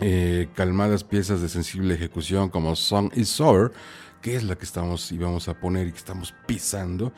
eh, 0.00 0.48
calmadas 0.54 1.04
piezas 1.04 1.42
de 1.42 1.48
sensible 1.50 1.94
ejecución 1.94 2.48
como 2.48 2.74
Song 2.74 3.10
is 3.14 3.38
Over, 3.38 3.70
que 4.22 4.34
es 4.34 4.42
la 4.42 4.56
que 4.56 4.64
estamos 4.64 5.12
y 5.12 5.18
a 5.22 5.60
poner 5.60 5.88
y 5.88 5.92
que 5.92 5.98
estamos 5.98 6.34
pisando, 6.46 7.12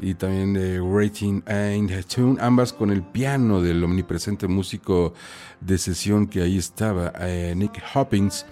y 0.00 0.14
también 0.14 0.54
de 0.54 0.80
Rating 0.80 1.42
and 1.46 2.06
Tune, 2.06 2.36
ambas 2.40 2.72
con 2.72 2.90
el 2.90 3.02
piano 3.02 3.60
del 3.60 3.82
omnipresente 3.82 4.46
músico 4.46 5.14
de 5.60 5.78
sesión 5.78 6.28
que 6.28 6.42
ahí 6.42 6.58
estaba, 6.58 7.12
eh, 7.18 7.54
Nick 7.56 7.82
Hoppings, 7.92 8.46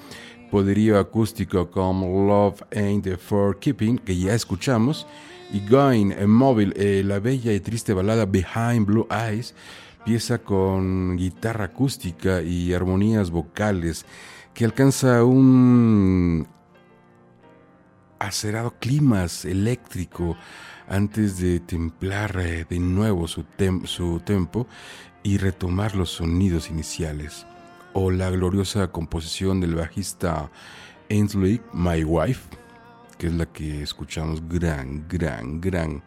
poderío 0.50 0.98
acústico 0.98 1.70
como 1.70 2.26
Love 2.26 2.62
Ain't 2.74 3.18
For 3.18 3.56
Keeping, 3.60 3.98
que 3.98 4.16
ya 4.16 4.34
escuchamos, 4.34 5.06
y 5.52 5.60
Going 5.68 6.12
en 6.12 6.30
móvil, 6.30 6.72
eh, 6.76 7.02
la 7.04 7.18
bella 7.18 7.52
y 7.52 7.60
triste 7.60 7.92
balada 7.92 8.26
Behind 8.26 8.86
Blue 8.86 9.06
Eyes, 9.10 9.54
pieza 10.04 10.38
con 10.38 11.16
guitarra 11.16 11.66
acústica 11.66 12.42
y 12.42 12.72
armonías 12.72 13.30
vocales 13.30 14.06
que 14.54 14.64
alcanza 14.64 15.24
un 15.24 16.46
acerado 18.18 18.74
clima 18.78 19.26
eléctrico 19.44 20.36
antes 20.88 21.38
de 21.38 21.60
templar 21.60 22.36
eh, 22.38 22.66
de 22.68 22.78
nuevo 22.78 23.28
su, 23.28 23.44
su 23.84 24.20
tempo 24.20 24.66
y 25.22 25.38
retomar 25.38 25.96
los 25.96 26.10
sonidos 26.10 26.70
iniciales, 26.70 27.46
o 27.92 28.10
la 28.10 28.30
gloriosa 28.30 28.92
composición 28.92 29.60
del 29.60 29.74
bajista 29.74 30.50
Ainsley, 31.10 31.60
My 31.72 32.04
Wife, 32.04 32.48
que 33.18 33.28
es 33.28 33.32
la 33.32 33.46
que 33.46 33.82
escuchamos, 33.82 34.46
gran, 34.48 35.06
gran, 35.08 35.60
gran, 35.60 36.02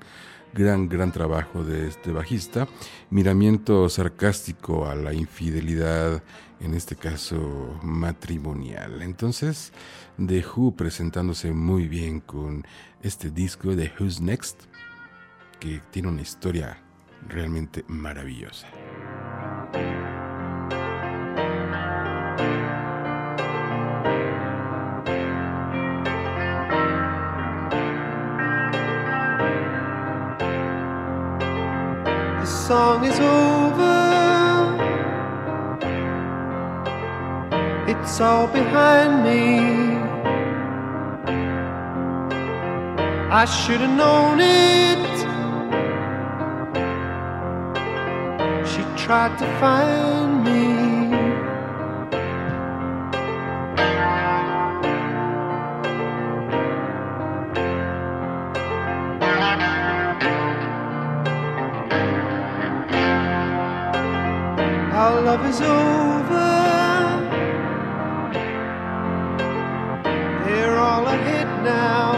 gran, 0.53 0.89
gran 0.89 1.12
trabajo 1.12 1.64
de 1.64 1.88
este 1.88 2.12
bajista, 2.12 2.68
miramiento 3.10 3.89
sarcástico 3.89 4.88
a 4.88 4.95
la 4.95 5.14
infidelidad, 5.14 6.24
en 6.60 6.74
este 6.74 6.95
caso 6.95 7.80
matrimonial. 7.84 9.01
Entonces, 9.01 9.72
The 10.18 10.45
Who 10.45 10.76
presentándose 10.76 11.51
muy 11.51 11.88
bien 11.88 12.20
con 12.20 12.66
este 13.01 13.30
disco 13.30 13.76
de 13.76 13.91
Who's 13.97 14.20
Next, 14.20 14.64
que 15.60 15.82
tiene 15.91 16.10
una 16.10 16.22
historia 16.22 16.82
realmente 17.28 17.84
maravillosa. 17.88 18.68
Song 32.70 33.03
is 33.03 33.20
over. 33.20 33.97
It's 37.91 38.22
all 38.22 38.45
behind 38.45 39.11
me. 39.28 39.47
I 43.41 43.45
should 43.45 43.82
have 43.86 43.95
known 44.01 44.38
it. 44.39 45.15
She 48.72 48.82
tried 49.03 49.34
to 49.39 49.47
find 49.59 50.43
me. 50.43 51.09
Our 65.00 65.22
love 65.22 65.45
is 65.45 65.62
over. 65.62 66.50
They're 70.43 70.78
all 70.78 71.08
ahead 71.08 71.47
now. 71.64 72.10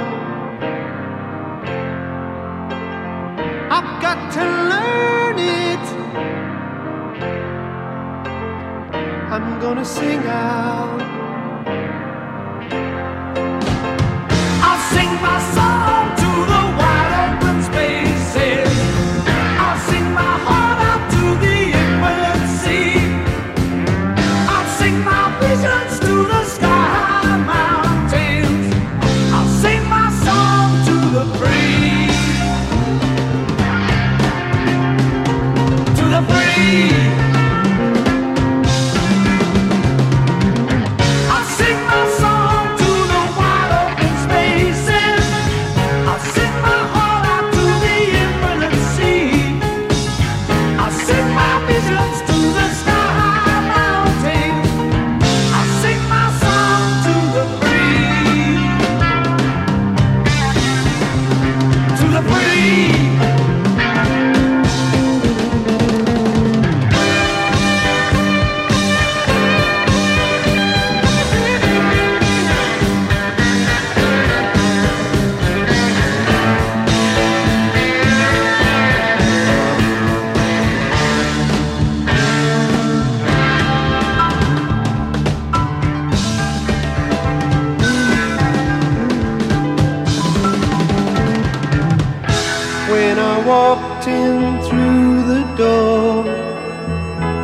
I've 3.70 4.02
got 4.02 4.20
to 4.34 4.44
learn 4.72 5.38
it. 5.38 5.86
I'm 9.32 9.60
gonna 9.62 9.86
sing 9.86 10.26
out. 10.26 11.21
In 94.20 94.62
through 94.68 95.24
the 95.34 95.44
door, 95.64 96.24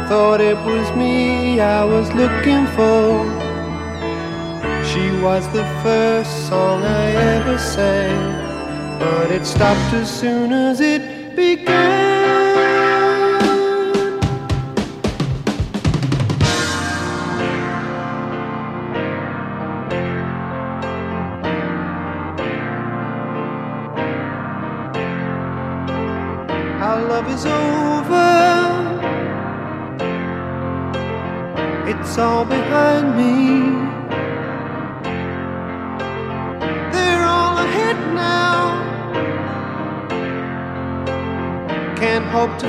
thought 0.08 0.40
it 0.42 0.58
was 0.70 0.88
me 0.96 1.60
I 1.60 1.84
was 1.84 2.08
looking 2.22 2.66
for. 2.78 3.08
She 4.90 5.06
was 5.22 5.44
the 5.60 5.66
first 5.84 6.48
song 6.48 6.84
I 6.84 7.08
ever 7.36 7.58
sang, 7.58 9.00
but 9.00 9.32
it 9.32 9.46
stopped 9.46 9.94
as 9.94 10.10
soon 10.10 10.52
as 10.52 10.82
it 10.82 11.36
began. 11.36 12.07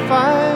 Find 0.06 0.47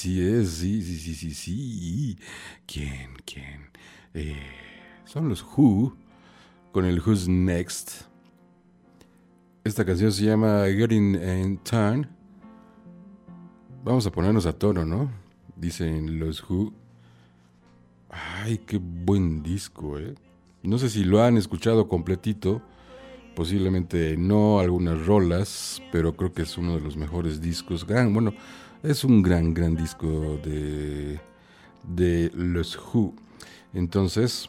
así 0.00 0.18
es, 0.18 0.48
sí, 0.48 0.80
sí, 0.80 0.96
sí, 0.96 1.14
sí, 1.14 1.34
sí. 1.34 2.18
¿Quién, 2.66 3.10
quién? 3.26 3.68
Eh, 4.14 4.34
son 5.04 5.28
los 5.28 5.42
Who, 5.42 5.94
con 6.72 6.86
el 6.86 7.02
Who's 7.02 7.28
Next. 7.28 8.04
Esta 9.62 9.84
canción 9.84 10.10
se 10.10 10.24
llama 10.24 10.64
Getting 10.74 11.16
in 11.16 11.58
Turn. 11.58 12.08
Vamos 13.84 14.06
a 14.06 14.10
ponernos 14.10 14.46
a 14.46 14.54
tono, 14.54 14.86
¿no? 14.86 15.10
Dicen 15.54 16.18
los 16.18 16.48
Who. 16.48 16.72
Ay, 18.08 18.56
qué 18.56 18.78
buen 18.78 19.42
disco, 19.42 19.98
¿eh? 19.98 20.14
No 20.62 20.78
sé 20.78 20.88
si 20.88 21.04
lo 21.04 21.22
han 21.22 21.36
escuchado 21.36 21.88
completito. 21.88 22.62
Posiblemente 23.36 24.16
no 24.16 24.60
algunas 24.60 25.04
rolas, 25.04 25.82
pero 25.92 26.16
creo 26.16 26.32
que 26.32 26.40
es 26.40 26.56
uno 26.56 26.76
de 26.76 26.80
los 26.80 26.96
mejores 26.96 27.42
discos. 27.42 27.86
Gran, 27.86 28.14
bueno, 28.14 28.32
es 28.82 29.04
un 29.04 29.22
gran, 29.22 29.54
gran 29.54 29.76
disco 29.76 30.38
de, 30.42 31.20
de 31.84 32.30
los 32.34 32.76
Who. 32.76 33.14
Entonces, 33.74 34.48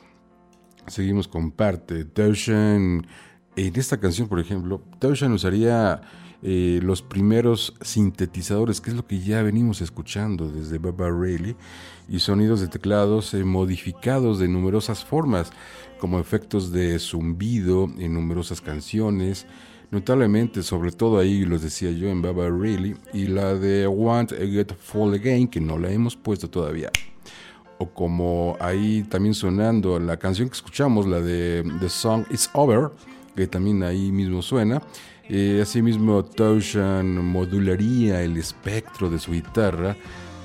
seguimos 0.87 1.27
con 1.27 1.51
parte. 1.51 2.05
Taushan, 2.05 3.05
en 3.55 3.75
esta 3.75 3.99
canción, 3.99 4.27
por 4.27 4.39
ejemplo, 4.39 4.81
Taushan 4.99 5.33
usaría 5.33 6.01
eh, 6.43 6.79
los 6.81 7.01
primeros 7.01 7.75
sintetizadores, 7.81 8.81
que 8.81 8.89
es 8.89 8.95
lo 8.95 9.05
que 9.05 9.19
ya 9.19 9.43
venimos 9.43 9.81
escuchando 9.81 10.49
desde 10.49 10.79
Baba 10.79 11.09
Rayleigh, 11.09 11.55
y 12.09 12.19
sonidos 12.19 12.61
de 12.61 12.67
teclados 12.67 13.33
eh, 13.33 13.43
modificados 13.43 14.39
de 14.39 14.47
numerosas 14.47 15.05
formas, 15.05 15.51
como 15.99 16.19
efectos 16.19 16.71
de 16.71 16.97
zumbido 16.97 17.87
en 17.99 18.15
numerosas 18.15 18.59
canciones, 18.59 19.45
notablemente, 19.91 20.63
sobre 20.63 20.91
todo 20.91 21.19
ahí 21.19 21.45
los 21.45 21.61
decía 21.61 21.91
yo 21.91 22.07
en 22.07 22.21
Baba 22.21 22.49
Rayleigh, 22.49 22.97
y 23.13 23.27
la 23.27 23.53
de 23.53 23.87
Want 23.87 24.29
to 24.29 24.35
Get 24.37 24.73
Fall 24.75 25.13
Again, 25.13 25.47
que 25.47 25.61
no 25.61 25.77
la 25.77 25.91
hemos 25.91 26.15
puesto 26.15 26.49
todavía 26.49 26.89
o 27.81 27.89
como 27.89 28.57
ahí 28.59 29.03
también 29.09 29.33
sonando 29.33 29.99
la 29.99 30.17
canción 30.17 30.47
que 30.49 30.53
escuchamos, 30.53 31.07
la 31.07 31.19
de 31.19 31.63
The 31.79 31.89
Song 31.89 32.25
Is 32.29 32.47
Over, 32.53 32.91
que 33.35 33.47
también 33.47 33.81
ahí 33.81 34.11
mismo 34.11 34.43
suena. 34.43 34.81
Eh, 35.27 35.59
asimismo, 35.63 36.23
Taushan 36.23 37.25
modularía 37.25 38.21
el 38.21 38.37
espectro 38.37 39.09
de 39.09 39.17
su 39.17 39.31
guitarra 39.31 39.95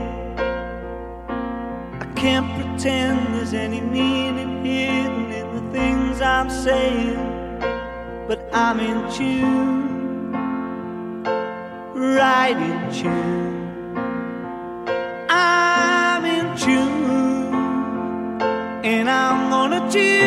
I 2.02 2.06
can't 2.16 2.50
pretend 2.60 3.34
there's 3.34 3.54
any 3.54 3.82
meaning 3.82 4.66
hidden 4.66 5.32
in 5.32 5.48
the 5.56 5.72
things 5.72 6.22
I'm 6.22 6.50
saying, 6.50 7.18
but 8.28 8.40
I'm 8.54 8.80
in 8.80 9.00
tune, 9.12 10.32
right 11.94 12.58
in 12.58 12.92
tune. 12.94 13.98
I'm 15.30 16.26
in 16.26 16.58
tune, 16.58 17.54
and 18.84 19.10
I'm 19.10 19.50
gonna 19.50 19.92
tune. 19.92 20.25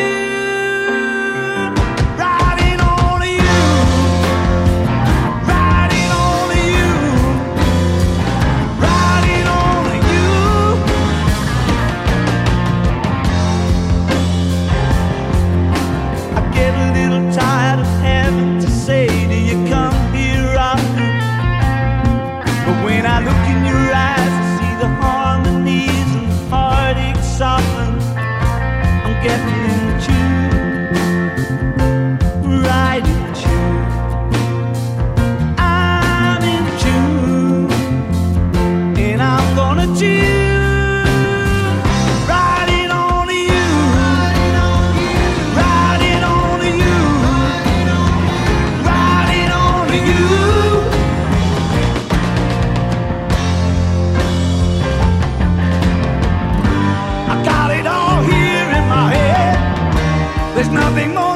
There's 60.59 60.73
nothing 60.73 61.13
more. 61.13 61.28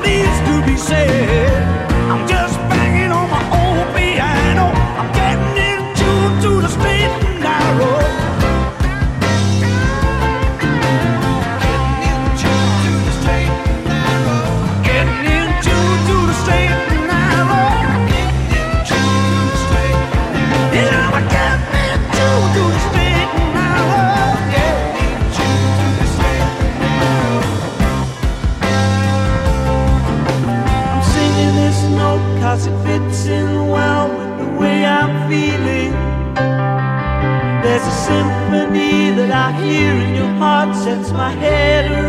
My 41.24 41.32
head 41.32 42.03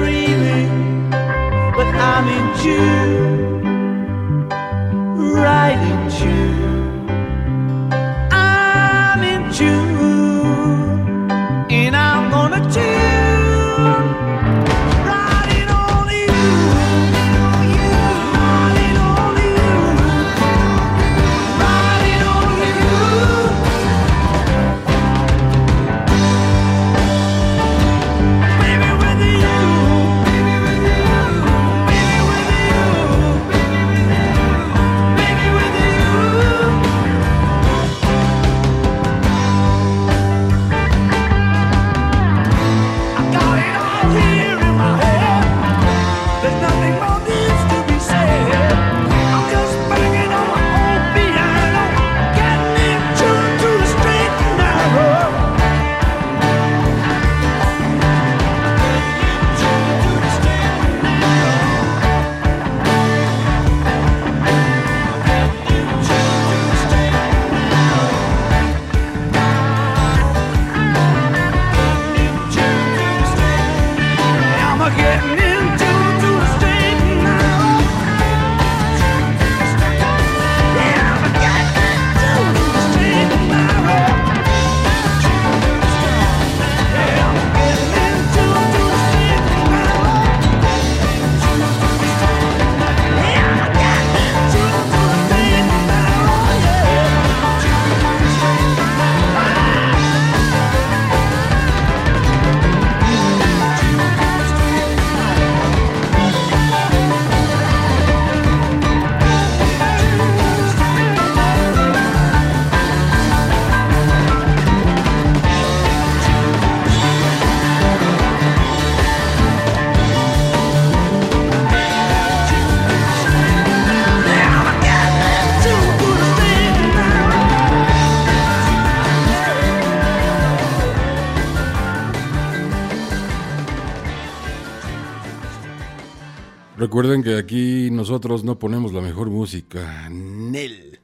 Recuerden 136.95 137.25
que 137.25 137.37
aquí 137.37 137.91
nosotros 137.91 138.45
no 138.45 138.57
ponemos 138.57 138.93
la 138.93 139.01
mejor 139.01 139.29
música, 139.29 140.09
Nel. 140.11 141.01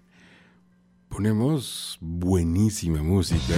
Ponemos 1.08 1.98
buenísima 2.00 3.02
música. 3.02 3.56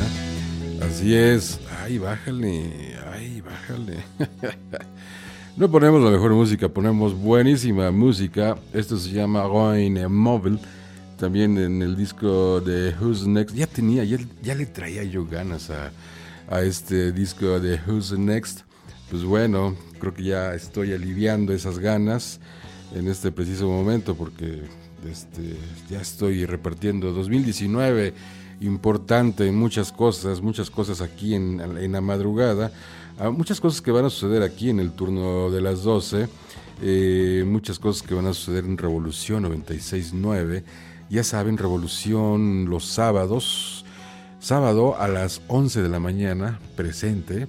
Así 0.80 1.14
es. 1.14 1.60
Ay, 1.82 1.98
bájale. 1.98 2.96
Ay, 3.12 3.42
bájale. 3.42 3.98
no 5.58 5.70
ponemos 5.70 6.02
la 6.02 6.10
mejor 6.10 6.32
música, 6.32 6.70
ponemos 6.70 7.14
buenísima 7.14 7.90
música. 7.90 8.56
Esto 8.72 8.96
se 8.96 9.10
llama 9.10 9.42
Roin 9.42 10.10
Mobile. 10.10 10.58
También 11.18 11.58
en 11.58 11.82
el 11.82 11.98
disco 11.98 12.62
de 12.62 12.94
Who's 12.98 13.26
Next. 13.26 13.54
Ya 13.54 13.66
tenía, 13.66 14.04
ya, 14.04 14.16
ya 14.42 14.54
le 14.54 14.64
traía 14.64 15.04
yo 15.04 15.26
ganas 15.26 15.68
a, 15.68 15.92
a 16.48 16.62
este 16.62 17.12
disco 17.12 17.60
de 17.60 17.78
Who's 17.86 18.18
Next. 18.18 18.62
Pues 19.12 19.24
bueno, 19.24 19.76
creo 20.00 20.14
que 20.14 20.22
ya 20.22 20.54
estoy 20.54 20.94
aliviando 20.94 21.52
esas 21.52 21.78
ganas 21.78 22.40
en 22.94 23.08
este 23.08 23.30
preciso 23.30 23.68
momento 23.68 24.14
porque 24.14 24.62
este, 25.06 25.54
ya 25.90 26.00
estoy 26.00 26.46
repartiendo 26.46 27.12
2019 27.12 28.14
importante 28.62 29.46
en 29.46 29.54
muchas 29.54 29.92
cosas, 29.92 30.40
muchas 30.40 30.70
cosas 30.70 31.02
aquí 31.02 31.34
en, 31.34 31.60
en 31.60 31.92
la 31.92 32.00
madrugada, 32.00 32.72
ah, 33.18 33.28
muchas 33.28 33.60
cosas 33.60 33.82
que 33.82 33.90
van 33.90 34.06
a 34.06 34.08
suceder 34.08 34.42
aquí 34.42 34.70
en 34.70 34.80
el 34.80 34.92
turno 34.92 35.50
de 35.50 35.60
las 35.60 35.82
12, 35.82 36.26
eh, 36.80 37.44
muchas 37.46 37.78
cosas 37.78 38.02
que 38.02 38.14
van 38.14 38.28
a 38.28 38.32
suceder 38.32 38.64
en 38.64 38.78
Revolución 38.78 39.44
96.9, 39.44 40.64
ya 41.10 41.22
saben, 41.22 41.58
Revolución 41.58 42.64
los 42.70 42.86
sábados, 42.86 43.84
sábado 44.40 44.96
a 44.98 45.06
las 45.06 45.42
11 45.48 45.82
de 45.82 45.88
la 45.90 46.00
mañana, 46.00 46.60
presente, 46.76 47.46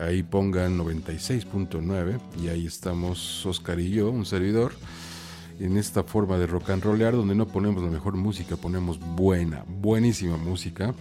ahí 0.00 0.22
pongan 0.22 0.78
96.9 0.78 2.18
y 2.42 2.48
ahí 2.48 2.66
estamos 2.66 3.44
Oscar 3.44 3.78
y 3.80 3.90
yo, 3.90 4.10
un 4.10 4.24
servidor, 4.24 4.72
en 5.58 5.76
esta 5.76 6.02
forma 6.02 6.38
de 6.38 6.46
rock 6.46 6.70
and 6.70 6.82
rollear 6.82 7.14
donde 7.14 7.34
no 7.34 7.46
ponemos 7.46 7.82
la 7.82 7.90
mejor 7.90 8.16
música, 8.16 8.56
ponemos 8.56 8.98
buena, 8.98 9.64
buenísima 9.68 10.36
música. 10.36 10.94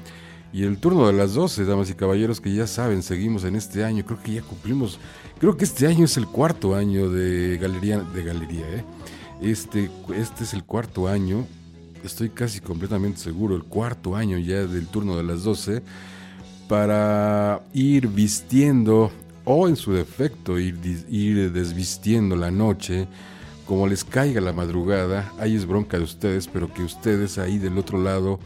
Y 0.52 0.64
el 0.64 0.80
turno 0.80 1.06
de 1.08 1.14
las 1.14 1.36
12, 1.36 1.64
damas 1.66 1.90
y 1.92 1.94
caballeros, 1.94 2.42
que 2.42 2.54
ya 2.54 2.66
saben, 2.66 3.04
seguimos 3.04 3.44
en 3.44 3.56
este 3.56 3.86
año, 3.86 4.04
creo 4.04 4.22
que 4.22 4.34
ya 4.34 4.42
cumplimos, 4.42 5.00
creo 5.40 5.56
que 5.56 5.64
este 5.64 5.86
año 5.88 6.06
es 6.06 6.18
el 6.18 6.26
cuarto 6.26 6.76
año 6.76 7.10
de 7.10 7.58
Galería, 7.58 8.00
de 8.00 8.24
Galería, 8.24 8.66
¿eh? 8.68 8.84
Este, 9.42 9.90
este 10.16 10.44
es 10.44 10.54
el 10.54 10.64
cuarto 10.64 11.08
año, 11.08 11.46
estoy 12.04 12.30
casi 12.30 12.60
completamente 12.60 13.20
seguro, 13.20 13.56
el 13.56 13.64
cuarto 13.64 14.16
año 14.16 14.38
ya 14.40 14.66
del 14.66 14.88
turno 14.88 15.16
de 15.16 15.24
las 15.24 15.44
12 15.44 15.84
para 16.70 17.64
ir 17.74 18.08
vistiendo 18.08 19.12
o 19.44 19.68
en 19.68 19.76
su 19.76 19.92
defecto 19.92 20.60
ir, 20.60 20.78
ir 21.10 21.52
desvistiendo 21.52 22.36
la 22.36 22.52
noche 22.52 23.08
como 23.66 23.88
les 23.88 24.04
caiga 24.04 24.40
la 24.40 24.54
madrugada, 24.54 25.34
ahí 25.40 25.56
es 25.56 25.66
bronca 25.66 25.98
de 25.98 26.04
ustedes, 26.04 26.48
pero 26.48 26.72
que 26.72 26.84
ustedes 26.84 27.40
ahí 27.40 27.58
del 27.58 27.78
otro 27.80 28.02
lado, 28.02 28.40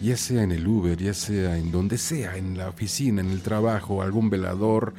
ya 0.00 0.16
sea 0.16 0.42
en 0.42 0.52
el 0.52 0.66
Uber, 0.66 0.96
ya 0.96 1.12
sea 1.12 1.58
en 1.58 1.70
donde 1.70 1.98
sea, 1.98 2.38
en 2.38 2.56
la 2.56 2.70
oficina, 2.70 3.20
en 3.20 3.30
el 3.30 3.42
trabajo, 3.42 4.00
algún 4.00 4.30
velador, 4.30 4.94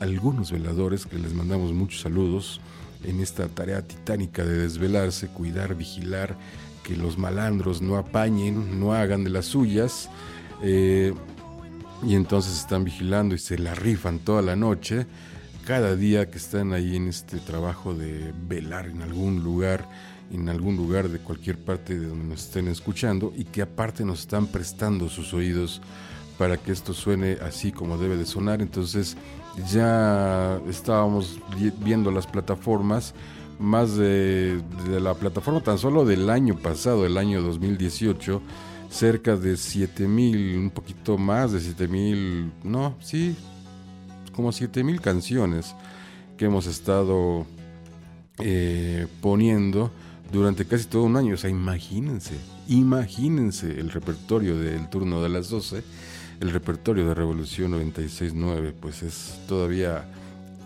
algunos 0.00 0.52
veladores 0.52 1.06
que 1.06 1.18
les 1.18 1.32
mandamos 1.32 1.72
muchos 1.72 2.02
saludos 2.02 2.60
en 3.04 3.20
esta 3.20 3.48
tarea 3.48 3.80
titánica 3.80 4.44
de 4.44 4.58
desvelarse, 4.58 5.28
cuidar, 5.28 5.74
vigilar, 5.76 6.36
que 6.82 6.94
los 6.94 7.16
malandros 7.16 7.80
no 7.80 7.96
apañen, 7.96 8.78
no 8.78 8.92
hagan 8.92 9.24
de 9.24 9.30
las 9.30 9.46
suyas. 9.46 10.10
Eh, 10.62 11.14
y 12.02 12.14
entonces 12.14 12.56
están 12.58 12.84
vigilando 12.84 13.34
y 13.34 13.38
se 13.38 13.58
la 13.58 13.74
rifan 13.74 14.20
toda 14.20 14.42
la 14.42 14.56
noche, 14.56 15.06
cada 15.66 15.96
día 15.96 16.30
que 16.30 16.38
están 16.38 16.72
ahí 16.72 16.96
en 16.96 17.08
este 17.08 17.38
trabajo 17.38 17.94
de 17.94 18.32
velar 18.48 18.86
en 18.86 19.02
algún 19.02 19.42
lugar, 19.42 19.88
en 20.32 20.48
algún 20.48 20.76
lugar 20.76 21.08
de 21.08 21.18
cualquier 21.18 21.58
parte 21.58 21.98
de 21.98 22.06
donde 22.06 22.24
nos 22.24 22.44
estén 22.44 22.68
escuchando 22.68 23.32
y 23.36 23.44
que 23.44 23.62
aparte 23.62 24.04
nos 24.04 24.20
están 24.20 24.46
prestando 24.46 25.08
sus 25.08 25.34
oídos 25.34 25.82
para 26.38 26.56
que 26.56 26.70
esto 26.72 26.94
suene 26.94 27.38
así 27.42 27.72
como 27.72 27.98
debe 27.98 28.16
de 28.16 28.24
sonar. 28.24 28.62
Entonces 28.62 29.16
ya 29.70 30.60
estábamos 30.68 31.38
viendo 31.80 32.10
las 32.12 32.26
plataformas, 32.26 33.12
más 33.58 33.96
de, 33.96 34.62
de 34.88 35.00
la 35.00 35.14
plataforma 35.14 35.60
tan 35.60 35.78
solo 35.78 36.04
del 36.04 36.30
año 36.30 36.56
pasado, 36.56 37.04
el 37.04 37.18
año 37.18 37.42
2018, 37.42 38.40
cerca 38.90 39.36
de 39.36 39.56
7000, 39.56 40.58
un 40.58 40.70
poquito 40.70 41.18
más 41.18 41.52
de 41.52 41.60
7000, 41.60 42.52
no, 42.64 42.96
sí, 43.00 43.36
como 44.32 44.52
7000 44.52 45.00
canciones 45.00 45.74
que 46.36 46.46
hemos 46.46 46.66
estado 46.66 47.46
eh, 48.38 49.06
poniendo 49.20 49.90
durante 50.32 50.64
casi 50.64 50.86
todo 50.86 51.04
un 51.04 51.16
año. 51.16 51.34
O 51.34 51.36
sea, 51.36 51.50
imagínense, 51.50 52.34
imagínense 52.68 53.80
el 53.80 53.90
repertorio 53.90 54.58
del 54.58 54.88
turno 54.88 55.22
de 55.22 55.28
las 55.28 55.50
12. 55.50 55.82
el 56.40 56.50
repertorio 56.50 57.08
de 57.08 57.14
Revolución 57.14 57.72
96.9, 57.72 58.72
pues 58.80 59.02
es 59.02 59.40
todavía, 59.48 60.04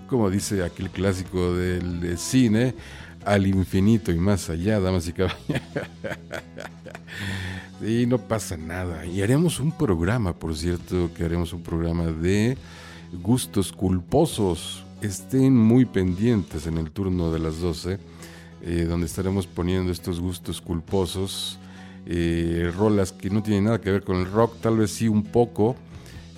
como 0.07 0.29
dice 0.29 0.63
aquel 0.63 0.91
clásico 0.91 1.55
del 1.55 2.19
cine, 2.19 2.75
al 3.25 3.47
infinito 3.47 4.13
y 4.13 4.19
más 4.19 4.51
allá, 4.51 4.81
damas 4.81 5.09
y 5.09 5.15
caballeros. 5.15 5.49
y 7.83 8.07
no 8.07 8.19
pasa 8.19 8.57
nada. 8.57 9.05
Y 9.07 9.23
haremos 9.23 9.61
un 9.61 9.73
programa, 9.73 10.35
por 10.35 10.57
cierto, 10.57 11.11
que 11.15 11.25
haremos 11.25 11.53
un 11.53 11.63
programa 11.63 12.07
de 12.07 12.57
gustos 13.23 13.73
culposos. 13.73 14.85
Estén 15.01 15.57
muy 15.57 15.85
pendientes 15.85 16.67
en 16.67 16.79
el 16.79 16.91
turno 16.91 17.33
de 17.33 17.39
las 17.41 17.61
12, 17.61 17.99
eh, 18.63 18.87
donde 18.89 19.07
estaremos 19.07 19.47
poniendo 19.47 19.91
estos 19.91 20.21
gustos 20.21 20.61
culposos. 20.61 21.59
Eh, 22.07 22.73
rolas 22.77 23.13
que 23.13 23.31
no 23.31 23.43
tienen 23.43 23.65
nada 23.65 23.81
que 23.81 23.91
ver 23.91 24.03
con 24.03 24.17
el 24.17 24.27
rock, 24.27 24.61
tal 24.61 24.77
vez 24.77 24.91
sí 24.91 25.09
un 25.09 25.23
poco, 25.23 25.77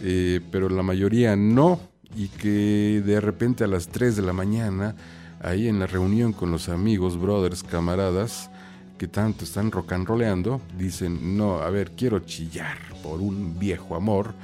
eh, 0.02 0.40
pero 0.50 0.68
la 0.68 0.82
mayoría 0.82 1.36
no, 1.36 1.80
y 2.14 2.28
que 2.28 3.02
de 3.04 3.20
repente 3.20 3.64
a 3.64 3.66
las 3.66 3.88
3 3.88 4.16
de 4.16 4.22
la 4.22 4.34
mañana 4.34 4.94
ahí 5.40 5.68
en 5.68 5.78
la 5.78 5.86
reunión 5.86 6.32
con 6.32 6.50
los 6.50 6.68
amigos, 6.68 7.18
brothers, 7.18 7.62
camaradas, 7.62 8.50
que 8.98 9.08
tanto 9.08 9.44
están 9.44 9.70
rock 9.70 9.92
and 9.92 10.60
dicen, 10.78 11.36
no, 11.36 11.58
a 11.58 11.70
ver, 11.70 11.92
quiero 11.92 12.20
chillar 12.20 12.78
por 13.02 13.20
un 13.20 13.58
viejo 13.58 13.96
amor, 13.96 14.34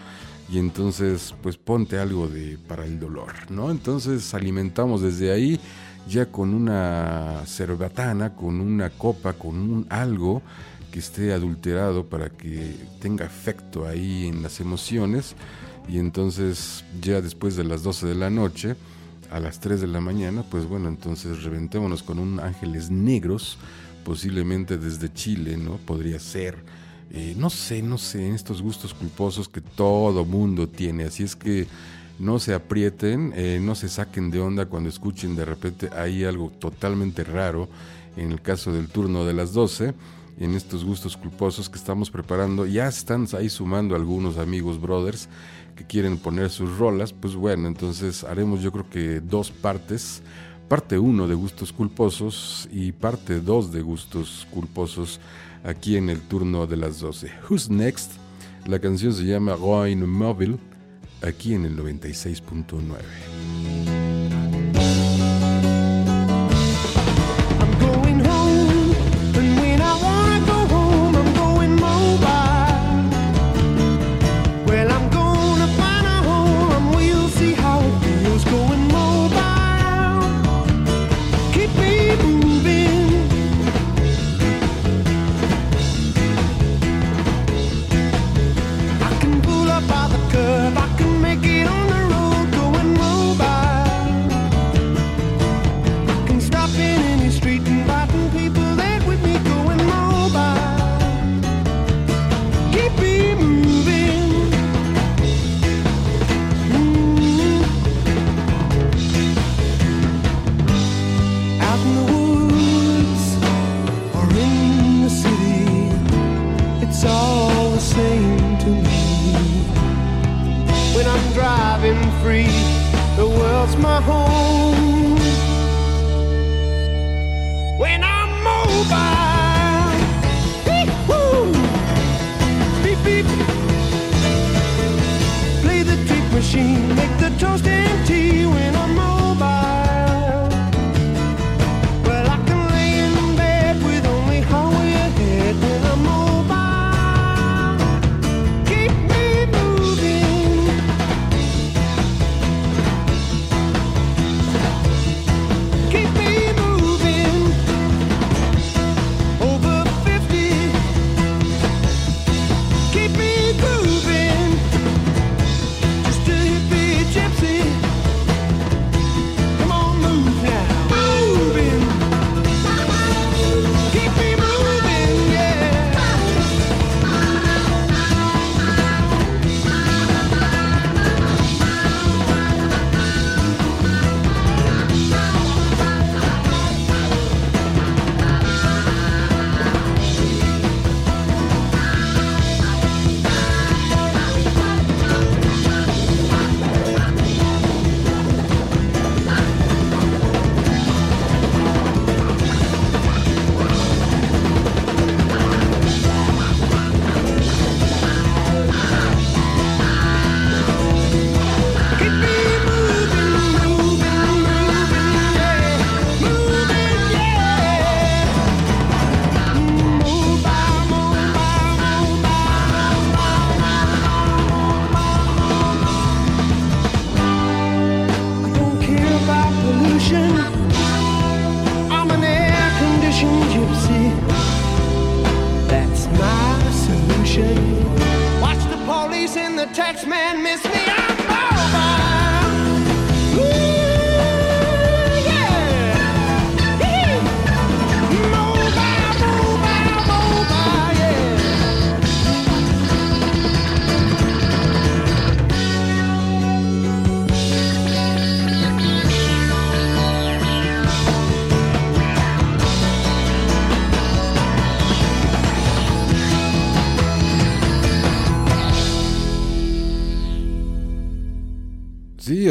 y 0.50 0.58
entonces 0.58 1.34
pues 1.42 1.56
ponte 1.56 1.98
algo 1.98 2.26
de 2.26 2.58
para 2.66 2.84
el 2.84 2.98
dolor, 2.98 3.32
¿no? 3.50 3.70
Entonces 3.70 4.34
alimentamos 4.34 5.00
desde 5.00 5.32
ahí 5.32 5.60
ya 6.08 6.26
con 6.26 6.54
una 6.54 7.42
cerbatana, 7.46 8.34
con 8.34 8.60
una 8.60 8.90
copa, 8.90 9.34
con 9.34 9.56
un 9.56 9.86
algo 9.90 10.42
que 10.90 10.98
esté 10.98 11.32
adulterado 11.32 12.06
para 12.06 12.30
que 12.30 12.74
tenga 13.00 13.24
efecto 13.24 13.86
ahí 13.86 14.26
en 14.26 14.42
las 14.42 14.58
emociones 14.60 15.36
y 15.88 15.98
entonces 15.98 16.84
ya 17.00 17.20
después 17.20 17.56
de 17.56 17.62
las 17.62 17.84
12 17.84 18.08
de 18.08 18.14
la 18.16 18.28
noche 18.28 18.74
a 19.30 19.38
las 19.38 19.60
3 19.60 19.80
de 19.80 19.86
la 19.86 20.00
mañana, 20.00 20.42
pues 20.50 20.66
bueno, 20.66 20.88
entonces 20.88 21.44
reventémonos 21.44 22.02
con 22.02 22.18
un 22.18 22.40
Ángeles 22.40 22.90
Negros, 22.90 23.58
posiblemente 24.04 24.78
desde 24.78 25.12
Chile, 25.12 25.56
¿no? 25.56 25.76
Podría 25.78 26.18
ser, 26.18 26.58
eh, 27.10 27.34
no 27.36 27.50
sé, 27.50 27.82
no 27.82 27.98
sé, 27.98 28.30
estos 28.30 28.62
gustos 28.62 28.94
culposos 28.94 29.48
que 29.48 29.60
todo 29.60 30.24
mundo 30.24 30.68
tiene, 30.68 31.04
así 31.04 31.22
es 31.22 31.36
que 31.36 31.66
no 32.18 32.38
se 32.38 32.52
aprieten, 32.52 33.32
eh, 33.34 33.58
no 33.62 33.74
se 33.74 33.88
saquen 33.88 34.30
de 34.30 34.40
onda 34.40 34.66
cuando 34.66 34.88
escuchen 34.88 35.34
de 35.36 35.44
repente 35.46 35.88
ahí 35.96 36.24
algo 36.24 36.50
totalmente 36.50 37.24
raro, 37.24 37.68
en 38.16 38.32
el 38.32 38.42
caso 38.42 38.72
del 38.72 38.88
turno 38.88 39.24
de 39.24 39.32
las 39.32 39.52
12, 39.52 39.94
en 40.38 40.54
estos 40.54 40.84
gustos 40.84 41.16
culposos 41.16 41.68
que 41.68 41.78
estamos 41.78 42.10
preparando, 42.10 42.66
ya 42.66 42.88
están 42.88 43.26
ahí 43.36 43.48
sumando 43.48 43.94
algunos 43.94 44.38
amigos, 44.38 44.80
brothers, 44.80 45.28
que 45.76 45.84
quieren 45.86 46.18
poner 46.18 46.50
sus 46.50 46.76
rolas, 46.76 47.12
pues 47.12 47.34
bueno, 47.34 47.68
entonces 47.68 48.24
haremos 48.24 48.60
yo 48.60 48.70
creo 48.70 48.88
que 48.90 49.20
dos 49.20 49.50
partes. 49.50 50.22
Parte 50.70 51.00
1 51.00 51.26
de 51.26 51.34
gustos 51.34 51.72
culposos 51.72 52.68
y 52.70 52.92
parte 52.92 53.40
2 53.40 53.72
de 53.72 53.82
gustos 53.82 54.46
culposos 54.52 55.18
aquí 55.64 55.96
en 55.96 56.08
el 56.08 56.20
turno 56.20 56.68
de 56.68 56.76
las 56.76 57.00
12. 57.00 57.28
Who's 57.48 57.68
Next? 57.68 58.12
La 58.66 58.78
canción 58.78 59.12
se 59.12 59.24
llama 59.24 59.54
Going 59.54 60.06
Mobile 60.06 60.58
aquí 61.22 61.54
en 61.54 61.64
el 61.64 61.76
96.9. 61.76 63.59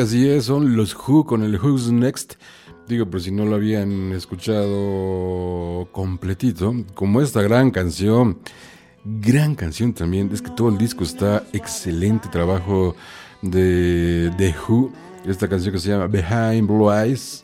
así 0.02 0.30
es, 0.30 0.46
son 0.46 0.76
los 0.76 0.96
Who 0.96 1.26
con 1.26 1.44
el 1.44 1.60
Who's 1.60 1.92
Next. 1.92 2.36
Digo, 2.88 3.10
por 3.10 3.22
si 3.22 3.32
no 3.32 3.46
lo 3.46 3.56
habían 3.56 4.14
escuchado 4.14 5.88
completito, 5.92 6.74
como 6.94 7.22
esta 7.22 7.42
gran 7.42 7.72
canción, 7.72 8.40
gran 9.04 9.56
canción 9.56 9.94
también, 9.94 10.30
es 10.34 10.42
que 10.42 10.52
todo 10.52 10.70
el 10.70 10.78
disco 10.78 11.04
está 11.04 11.44
excelente 11.54 12.30
trabajo 12.30 12.96
de 13.42 14.32
The 14.38 14.56
Who, 14.68 14.92
esta 15.26 15.48
canción 15.48 15.74
que 15.74 15.80
se 15.80 15.90
llama 15.90 16.08
Behind 16.08 16.68
Blue 16.68 16.92
Eyes. 16.92 17.44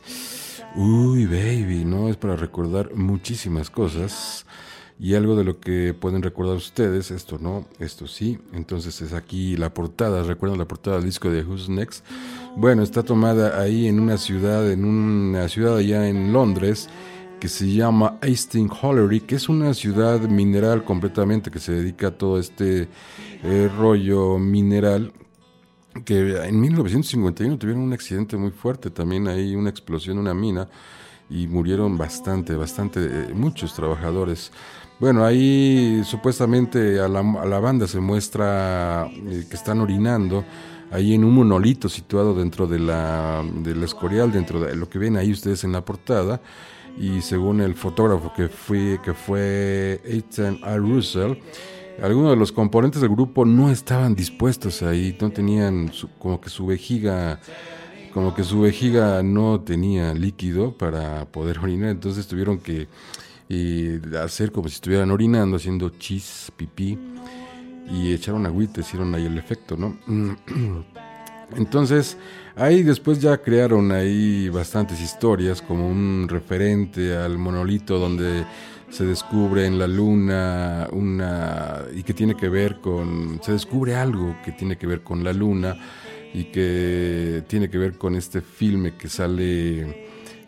Uy, 0.74 1.26
baby, 1.26 1.84
¿no? 1.84 2.08
Es 2.08 2.16
para 2.16 2.36
recordar 2.36 2.94
muchísimas 2.94 3.70
cosas. 3.70 4.46
Y 4.98 5.14
algo 5.14 5.36
de 5.36 5.44
lo 5.44 5.60
que 5.60 5.92
pueden 5.92 6.22
recordar 6.22 6.56
ustedes, 6.56 7.10
esto 7.10 7.38
no, 7.38 7.66
esto 7.78 8.06
sí. 8.06 8.38
Entonces 8.52 9.02
es 9.02 9.12
aquí 9.12 9.56
la 9.56 9.74
portada, 9.74 10.22
recuerdan 10.22 10.58
la 10.58 10.66
portada 10.66 10.96
del 10.96 11.04
disco 11.04 11.30
de 11.30 11.42
Who's 11.42 11.68
Next. 11.68 12.04
Bueno, 12.58 12.82
está 12.82 13.02
tomada 13.02 13.60
ahí 13.60 13.86
en 13.86 14.00
una 14.00 14.16
ciudad, 14.16 14.72
en 14.72 14.86
una 14.86 15.46
ciudad 15.46 15.76
allá 15.76 16.08
en 16.08 16.32
Londres, 16.32 16.88
que 17.38 17.48
se 17.48 17.70
llama 17.70 18.18
Hastings 18.22 18.72
Hollery, 18.80 19.20
que 19.20 19.34
es 19.34 19.50
una 19.50 19.74
ciudad 19.74 20.20
mineral 20.20 20.82
completamente, 20.82 21.50
que 21.50 21.58
se 21.58 21.72
dedica 21.72 22.08
a 22.08 22.10
todo 22.12 22.38
este 22.38 22.88
eh, 23.44 23.70
rollo 23.76 24.38
mineral 24.38 25.12
que 26.06 26.46
en 26.46 26.58
1951 26.58 27.58
tuvieron 27.58 27.82
un 27.82 27.92
accidente 27.92 28.38
muy 28.38 28.52
fuerte, 28.52 28.90
también 28.90 29.28
hay 29.28 29.54
una 29.54 29.68
explosión 29.68 30.16
una 30.16 30.32
mina 30.32 30.66
y 31.28 31.46
murieron 31.48 31.98
bastante, 31.98 32.54
bastante, 32.56 33.00
eh, 33.04 33.34
muchos 33.34 33.74
trabajadores. 33.74 34.50
Bueno, 34.98 35.26
ahí 35.26 36.00
supuestamente 36.04 37.00
a 37.00 37.08
la, 37.08 37.20
a 37.20 37.44
la 37.44 37.60
banda 37.60 37.86
se 37.86 38.00
muestra 38.00 39.06
eh, 39.12 39.44
que 39.46 39.56
están 39.56 39.80
orinando 39.80 40.42
ahí 40.90 41.14
en 41.14 41.24
un 41.24 41.34
monolito 41.34 41.88
situado 41.88 42.34
dentro 42.34 42.66
de 42.66 42.78
la, 42.78 43.44
del 43.62 43.82
escorial, 43.82 44.32
dentro 44.32 44.60
de 44.60 44.76
lo 44.76 44.88
que 44.88 44.98
ven 44.98 45.16
ahí 45.16 45.32
ustedes 45.32 45.64
en 45.64 45.72
la 45.72 45.84
portada. 45.84 46.40
Y 46.98 47.20
según 47.20 47.60
el 47.60 47.74
fotógrafo 47.74 48.32
que, 48.34 48.48
fue 48.48 48.98
que 49.04 49.12
fue 49.12 50.00
Ethan 50.04 50.58
R. 50.64 50.78
Russell, 50.78 51.34
algunos 52.02 52.30
de 52.30 52.36
los 52.36 52.52
componentes 52.52 53.00
del 53.02 53.10
grupo 53.10 53.44
no 53.44 53.70
estaban 53.70 54.14
dispuestos 54.14 54.82
ahí, 54.82 55.16
no 55.20 55.30
tenían 55.30 55.92
su- 55.92 56.08
como 56.18 56.40
que 56.40 56.48
su 56.50 56.66
vejiga 56.66 57.40
como 58.14 58.34
que 58.34 58.44
su 58.44 58.62
vejiga 58.62 59.22
no 59.22 59.60
tenía 59.60 60.14
líquido 60.14 60.72
para 60.72 61.26
poder 61.26 61.58
orinar, 61.58 61.90
entonces 61.90 62.26
tuvieron 62.26 62.56
que 62.58 62.88
eh, 63.50 64.00
hacer 64.24 64.52
como 64.52 64.68
si 64.68 64.76
estuvieran 64.76 65.10
orinando, 65.10 65.56
haciendo 65.58 65.90
chis, 65.90 66.50
pipí, 66.56 66.98
y 67.88 68.12
echaron 68.12 68.46
agüita, 68.46 68.80
hicieron 68.80 69.14
ahí 69.14 69.26
el 69.26 69.38
efecto, 69.38 69.76
¿no? 69.76 69.96
Entonces, 71.56 72.16
ahí 72.56 72.82
después 72.82 73.20
ya 73.20 73.38
crearon 73.38 73.92
ahí 73.92 74.48
bastantes 74.48 75.00
historias, 75.00 75.62
como 75.62 75.88
un 75.88 76.26
referente 76.28 77.16
al 77.16 77.38
monolito 77.38 77.98
donde 77.98 78.44
se 78.90 79.04
descubre 79.04 79.66
en 79.66 79.78
la 79.78 79.86
luna 79.86 80.88
una 80.92 81.82
y 81.94 82.02
que 82.02 82.14
tiene 82.14 82.36
que 82.36 82.48
ver 82.48 82.80
con 82.80 83.40
se 83.42 83.52
descubre 83.52 83.96
algo 83.96 84.36
que 84.44 84.52
tiene 84.52 84.78
que 84.78 84.86
ver 84.86 85.02
con 85.02 85.24
la 85.24 85.32
luna 85.32 85.76
y 86.32 86.44
que 86.44 87.44
tiene 87.48 87.68
que 87.68 87.78
ver 87.78 87.98
con 87.98 88.14
este 88.14 88.40
filme 88.40 88.96
que 88.96 89.08
sale 89.08 89.80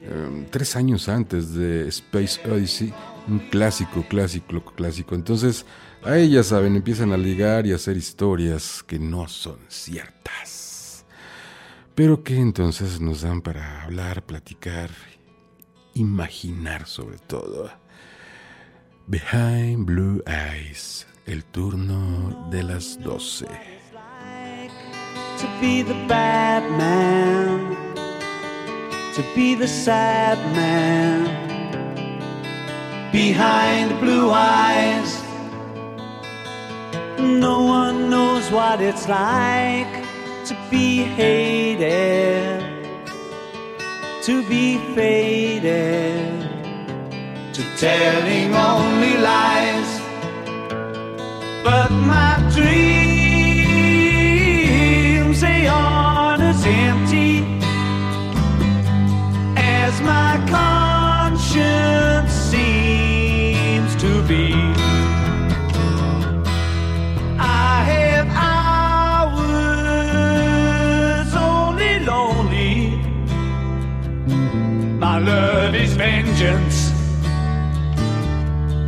eh, 0.01 0.47
tres 0.51 0.77
años 0.77 1.09
antes 1.09 1.55
de 1.55 1.89
Space 1.89 2.40
Odyssey, 2.48 2.93
un 3.27 3.39
clásico, 3.51 4.05
clásico, 4.09 4.62
clásico. 4.74 5.15
Entonces, 5.15 5.66
ahí 6.05 6.31
ya 6.31 6.43
saben, 6.43 6.77
empiezan 6.77 7.12
a 7.12 7.16
ligar 7.16 7.66
y 7.66 7.73
a 7.73 7.77
hacer 7.77 7.97
historias 7.97 8.83
que 8.83 8.99
no 8.99 9.29
son 9.29 9.59
ciertas, 9.69 11.05
pero 11.95 12.23
que 12.23 12.39
entonces 12.39 13.01
nos 13.01 13.23
dan 13.23 13.41
para 13.41 13.83
hablar, 13.85 14.25
platicar, 14.25 14.91
imaginar 15.95 16.87
sobre 16.87 17.19
todo. 17.19 17.70
Behind 19.07 19.87
Blue 19.87 20.23
Eyes, 20.27 21.07
el 21.27 21.45
turno 21.45 22.49
de 22.51 22.62
las 22.62 22.99
12. 23.01 23.47
to 25.39 25.47
be 25.61 25.83
the 25.83 25.95
bad 26.09 26.69
man, 26.73 27.77
to 29.15 29.23
be 29.37 29.55
the 29.55 29.69
sad 29.69 30.37
man 30.57 31.49
behind 33.12 33.99
blue 34.01 34.31
eyes. 34.31 35.27
No 37.19 37.62
one 37.62 38.11
knows 38.11 38.51
what 38.51 38.81
it's 38.81 39.09
like 39.09 39.93
to 40.47 40.57
be 40.70 41.03
hated, 41.03 42.62
to 44.23 44.49
be 44.49 44.78
faded, 44.95 46.43
to 47.55 47.62
telling 47.77 48.55
only 48.55 49.16
lies. 49.16 50.01
But 51.65 51.90
my 51.90 52.36
dreams, 52.55 52.98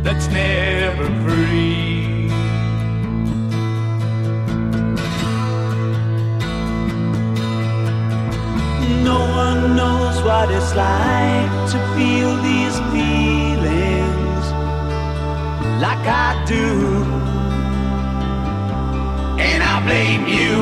that's 0.03 0.27
never 0.27 1.05
free. 1.23 2.27
No 9.03 9.19
one 9.43 9.75
knows 9.75 10.21
what 10.23 10.49
it's 10.51 10.73
like 10.75 11.51
to 11.71 11.77
feel 11.95 12.31
these 12.49 12.77
feelings 12.93 14.45
like 15.85 16.05
I 16.07 16.43
do. 16.47 16.67
And 19.39 19.61
I 19.63 19.75
blame 19.85 20.25
you. 20.37 20.55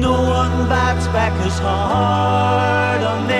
No 0.00 0.12
one 0.12 0.68
bites 0.68 1.06
back 1.08 1.32
as 1.46 1.58
hard 1.58 3.02
on 3.02 3.28
their 3.28 3.39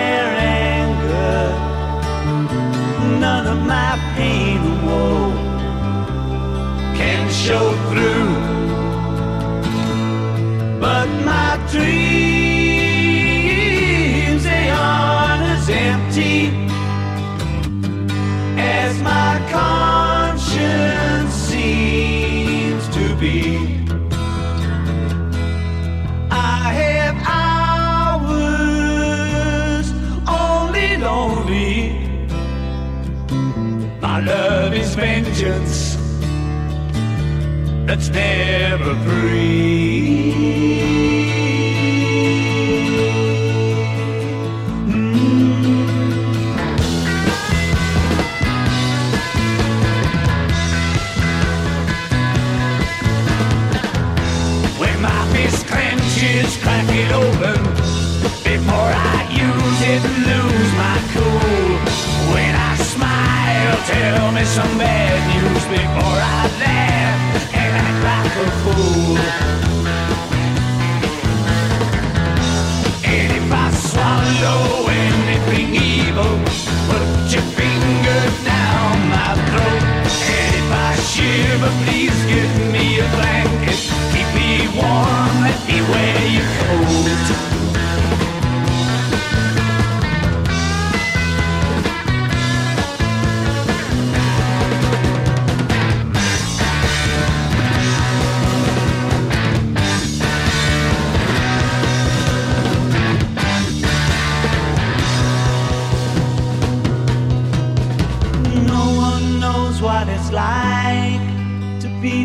my 3.54 3.98
pain 4.16 4.58
and 4.58 4.86
woe 4.86 5.32
can 6.96 7.28
show 7.30 7.72
through. 7.90 8.39
Never 38.12 38.94
free. 39.04 40.32
Mm. 44.86 46.00
When 54.78 55.02
my 55.02 55.26
fist 55.32 55.66
clenches, 55.66 56.56
crack 56.62 56.88
it 56.88 57.12
open 57.12 57.62
before 58.44 58.92
I 59.14 59.28
use 59.30 59.80
it 59.92 60.02
and 60.04 60.18
lose 60.30 60.72
my 60.84 60.98
cool. 61.12 61.78
When 62.34 62.54
I 62.54 62.76
smile, 62.76 63.76
tell 63.86 64.32
me 64.32 64.44
some 64.44 64.78
bad 64.78 65.18
news 65.34 65.64
before 65.66 66.20
I 66.20 66.48
laugh 66.60 66.99
a 68.40 68.50
fool. 68.62 69.18
And 73.04 73.30
if 73.40 73.52
I 73.52 73.70
swallow 73.88 74.88
anything 74.88 75.74
evil, 75.74 76.34
put 76.88 77.04
your 77.32 77.46
finger 77.58 78.20
down 78.44 78.92
my 79.12 79.30
throat. 79.48 79.84
And 80.36 80.52
if 80.60 80.70
I 80.72 80.90
shiver, 81.12 81.72
please 81.84 82.18
give 82.32 82.54
me 82.72 83.00
a 83.00 83.08
blanket. 83.16 83.80
Keep 84.12 84.28
me 84.34 84.50
warm, 84.78 85.32
let 85.44 85.60
me 85.68 85.78
wear 85.90 86.18
your 86.36 86.48
coat. 86.60 87.59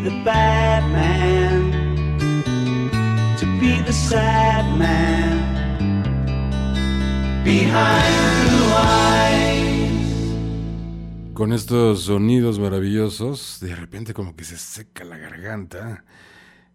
The 0.06 0.12
bad 0.24 0.84
man, 0.92 1.72
to 3.40 3.46
be 3.60 3.82
the 3.82 3.92
sad 3.92 4.64
man 4.78 6.04
behind. 7.44 8.14
Con 11.34 11.52
estos 11.54 12.04
sonidos 12.04 12.60
maravillosos, 12.60 13.60
de 13.60 13.76
repente 13.76 14.14
como 14.14 14.36
que 14.36 14.44
se 14.44 14.58
seca 14.58 15.04
la 15.04 15.18
garganta 15.18 16.06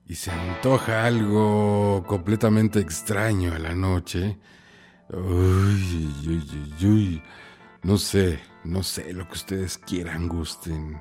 y 0.07 0.17
se 0.17 0.33
antoja 0.33 1.07
algo 1.07 2.05
completamente 2.07 2.81
extraño 2.81 3.55
a 3.55 3.61
la 3.61 3.77
noche. 3.77 4.39
Uy, 5.09 6.13
uy, 6.27 6.45
uy, 6.53 6.87
uy. 6.87 7.23
No 7.85 7.97
sé, 7.97 8.41
no 8.65 8.83
sé 8.83 9.13
lo 9.13 9.27
que 9.29 9.35
ustedes 9.35 9.79
quieran, 9.79 10.29
gusten 10.29 11.01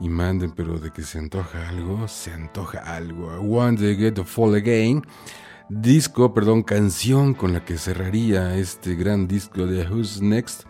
y 0.00 0.08
manden, 0.08 0.52
pero 0.52 0.78
de 0.78 0.90
que 0.90 1.02
se 1.02 1.18
antoja 1.18 1.68
algo, 1.68 2.08
se 2.08 2.32
antoja 2.32 2.78
algo. 2.78 3.34
I 3.34 3.38
want 3.38 3.78
to 3.78 3.94
get 3.96 4.14
to 4.14 4.24
fall 4.24 4.54
again. 4.54 5.02
Disco, 5.68 6.34
perdón, 6.34 6.62
canción 6.62 7.34
con 7.34 7.52
la 7.52 7.64
que 7.64 7.78
cerraría 7.78 8.56
este 8.56 8.96
gran 8.96 9.28
disco 9.28 9.66
de 9.66 9.88
Who's 9.88 10.20
Next 10.20 10.64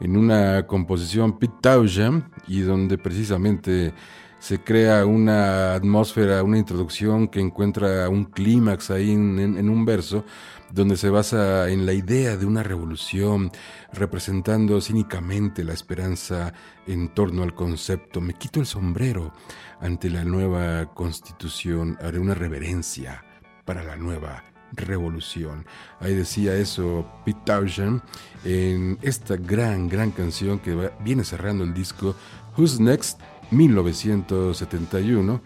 en 0.00 0.16
una 0.16 0.66
composición 0.66 1.38
Pete 1.38 1.54
Townshend 1.60 2.24
y 2.46 2.60
donde 2.60 2.96
precisamente 2.98 3.92
se 4.38 4.60
crea 4.60 5.04
una 5.04 5.74
atmósfera, 5.74 6.42
una 6.42 6.58
introducción 6.58 7.28
que 7.28 7.40
encuentra 7.40 8.08
un 8.08 8.24
clímax 8.24 8.90
ahí 8.90 9.10
en, 9.10 9.68
un 9.68 9.84
verso 9.84 10.24
donde 10.72 10.96
se 10.96 11.10
basa 11.10 11.68
en 11.70 11.86
la 11.86 11.92
idea 11.92 12.36
de 12.36 12.46
una 12.46 12.62
revolución, 12.62 13.50
representando 13.92 14.80
cínicamente 14.80 15.64
la 15.64 15.72
esperanza 15.72 16.52
en 16.86 17.08
torno 17.14 17.42
al 17.42 17.54
concepto. 17.54 18.20
Me 18.20 18.34
quito 18.34 18.60
el 18.60 18.66
sombrero 18.66 19.32
ante 19.80 20.10
la 20.10 20.24
nueva 20.24 20.92
constitución, 20.94 21.96
haré 22.00 22.18
una 22.18 22.34
reverencia 22.34 23.24
para 23.64 23.82
la 23.82 23.96
nueva 23.96 24.44
revolución. 24.72 25.64
Ahí 26.00 26.14
decía 26.14 26.54
eso 26.54 27.06
Pete 27.24 27.40
Townshend 27.44 28.02
en 28.44 28.98
esta 29.02 29.36
gran, 29.36 29.88
gran 29.88 30.10
canción 30.10 30.58
que 30.58 30.90
viene 31.00 31.24
cerrando 31.24 31.64
el 31.64 31.72
disco 31.72 32.14
Who's 32.56 32.78
Next 32.80 33.20
1971 33.50 35.40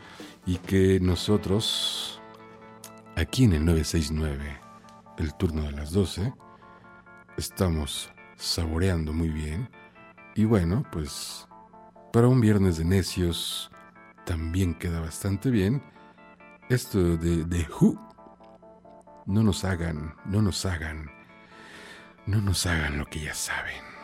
y 0.46 0.56
que 0.56 0.98
nosotros 1.00 2.20
aquí 3.14 3.44
en 3.44 3.52
el 3.52 3.64
969, 3.64 4.61
el 5.22 5.34
turno 5.34 5.62
de 5.62 5.72
las 5.72 5.92
12, 5.92 6.32
estamos 7.36 8.10
saboreando 8.36 9.12
muy 9.12 9.28
bien. 9.28 9.70
Y 10.34 10.44
bueno, 10.44 10.84
pues 10.90 11.46
para 12.12 12.28
un 12.28 12.40
viernes 12.40 12.76
de 12.76 12.84
necios 12.84 13.70
también 14.26 14.74
queda 14.74 15.00
bastante 15.00 15.50
bien. 15.50 15.82
Esto 16.68 17.16
de, 17.16 17.44
de 17.44 17.66
Who, 17.68 17.98
no 19.26 19.42
nos 19.42 19.64
hagan, 19.64 20.14
no 20.24 20.42
nos 20.42 20.66
hagan, 20.66 21.10
no 22.26 22.40
nos 22.40 22.66
hagan 22.66 22.98
lo 22.98 23.06
que 23.06 23.20
ya 23.20 23.34
saben. 23.34 24.01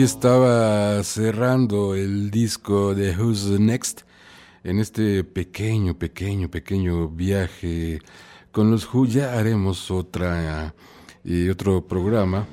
Así 0.00 0.04
estaba 0.04 1.02
cerrando 1.02 1.94
el 1.94 2.30
disco 2.30 2.94
de 2.94 3.14
Who's 3.14 3.44
Next 3.60 4.00
en 4.64 4.78
este 4.78 5.24
pequeño, 5.24 5.98
pequeño, 5.98 6.50
pequeño 6.50 7.08
viaje 7.08 8.00
con 8.50 8.70
los 8.70 8.86
Who. 8.86 9.04
Ya 9.04 9.38
haremos 9.38 9.90
otra 9.90 10.74
y 11.22 11.50
otro 11.50 11.86
programa. 11.86 12.46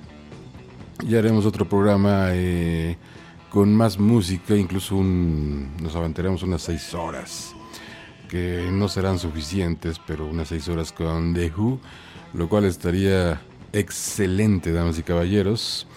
Ya 1.07 1.19
haremos 1.19 1.45
otro 1.45 1.69
programa 1.69 2.31
eh, 2.31 2.97
con 3.49 3.73
más 3.73 3.97
música, 3.97 4.53
incluso 4.53 4.97
un, 4.97 5.71
nos 5.81 5.95
aventaremos 5.95 6.43
unas 6.43 6.63
seis 6.63 6.93
horas, 6.93 7.53
que 8.27 8.67
no 8.73 8.89
serán 8.89 9.19
suficientes, 9.19 10.01
pero 10.05 10.25
unas 10.25 10.49
seis 10.49 10.67
horas 10.67 10.91
con 10.91 11.33
The 11.33 11.49
Who, 11.55 11.79
lo 12.33 12.49
cual 12.49 12.65
estaría 12.65 13.41
excelente, 13.71 14.73
damas 14.73 14.99
y 14.99 15.03
caballeros. 15.03 15.87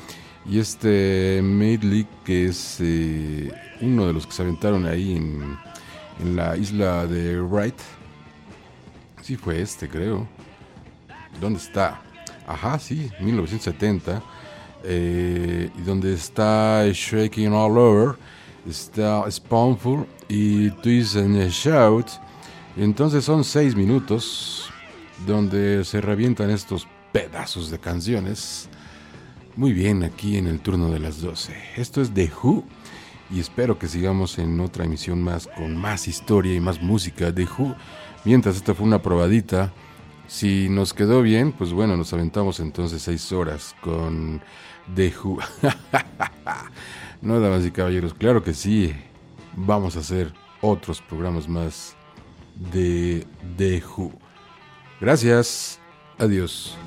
Y 0.46 0.58
este 0.58 1.40
medley, 1.42 2.06
que 2.24 2.46
es 2.46 2.78
eh, 2.80 3.52
uno 3.80 4.06
de 4.06 4.12
los 4.12 4.26
que 4.26 4.32
se 4.32 4.42
aventaron 4.42 4.86
ahí 4.86 5.16
en, 5.16 5.56
en 6.20 6.36
la 6.36 6.56
isla 6.56 7.06
de 7.06 7.40
Wright. 7.40 7.78
Sí 9.22 9.36
fue 9.36 9.60
este, 9.60 9.88
creo. 9.88 10.26
¿Dónde 11.40 11.58
está? 11.58 12.02
Ajá, 12.46 12.78
sí, 12.78 13.10
1970. 13.20 14.22
Eh, 14.82 15.70
y 15.76 15.82
donde 15.82 16.14
está 16.14 16.84
Shaking 16.90 17.52
All 17.52 17.76
Over, 17.76 18.16
está 18.66 19.30
Spawnful 19.30 20.06
y 20.28 20.70
Twist 20.70 21.16
and 21.16 21.48
Shout. 21.48 22.06
Entonces 22.76 23.24
son 23.24 23.44
seis 23.44 23.74
minutos 23.74 24.70
donde 25.26 25.84
se 25.84 26.00
revientan 26.00 26.50
estos 26.50 26.86
pedazos 27.12 27.70
de 27.70 27.78
canciones 27.78 28.68
muy 29.60 29.74
bien, 29.74 30.04
aquí 30.04 30.38
en 30.38 30.46
el 30.46 30.60
turno 30.60 30.90
de 30.90 30.98
las 30.98 31.20
12. 31.20 31.54
Esto 31.76 32.00
es 32.00 32.14
The 32.14 32.32
Who 32.42 32.64
y 33.30 33.40
espero 33.40 33.78
que 33.78 33.88
sigamos 33.88 34.38
en 34.38 34.58
otra 34.58 34.86
emisión 34.86 35.22
más 35.22 35.48
con 35.48 35.76
más 35.76 36.08
historia 36.08 36.54
y 36.54 36.60
más 36.60 36.80
música 36.80 37.30
de 37.30 37.44
Who. 37.44 37.76
Mientras 38.24 38.56
esta 38.56 38.74
fue 38.74 38.86
una 38.86 39.02
probadita, 39.02 39.70
si 40.26 40.70
nos 40.70 40.94
quedó 40.94 41.20
bien, 41.20 41.52
pues 41.52 41.74
bueno, 41.74 41.94
nos 41.98 42.10
aventamos 42.14 42.58
entonces 42.58 43.02
seis 43.02 43.32
horas 43.32 43.76
con 43.82 44.40
The 44.94 45.12
Who. 45.22 45.40
no, 47.20 47.38
damas 47.38 47.66
y 47.66 47.70
caballeros, 47.70 48.14
claro 48.14 48.42
que 48.42 48.54
sí. 48.54 48.94
Vamos 49.54 49.94
a 49.94 49.98
hacer 49.98 50.32
otros 50.62 51.02
programas 51.02 51.46
más 51.46 51.96
de 52.72 53.26
The 53.58 53.82
Who. 53.94 54.10
Gracias. 55.02 55.78
Adiós. 56.16 56.78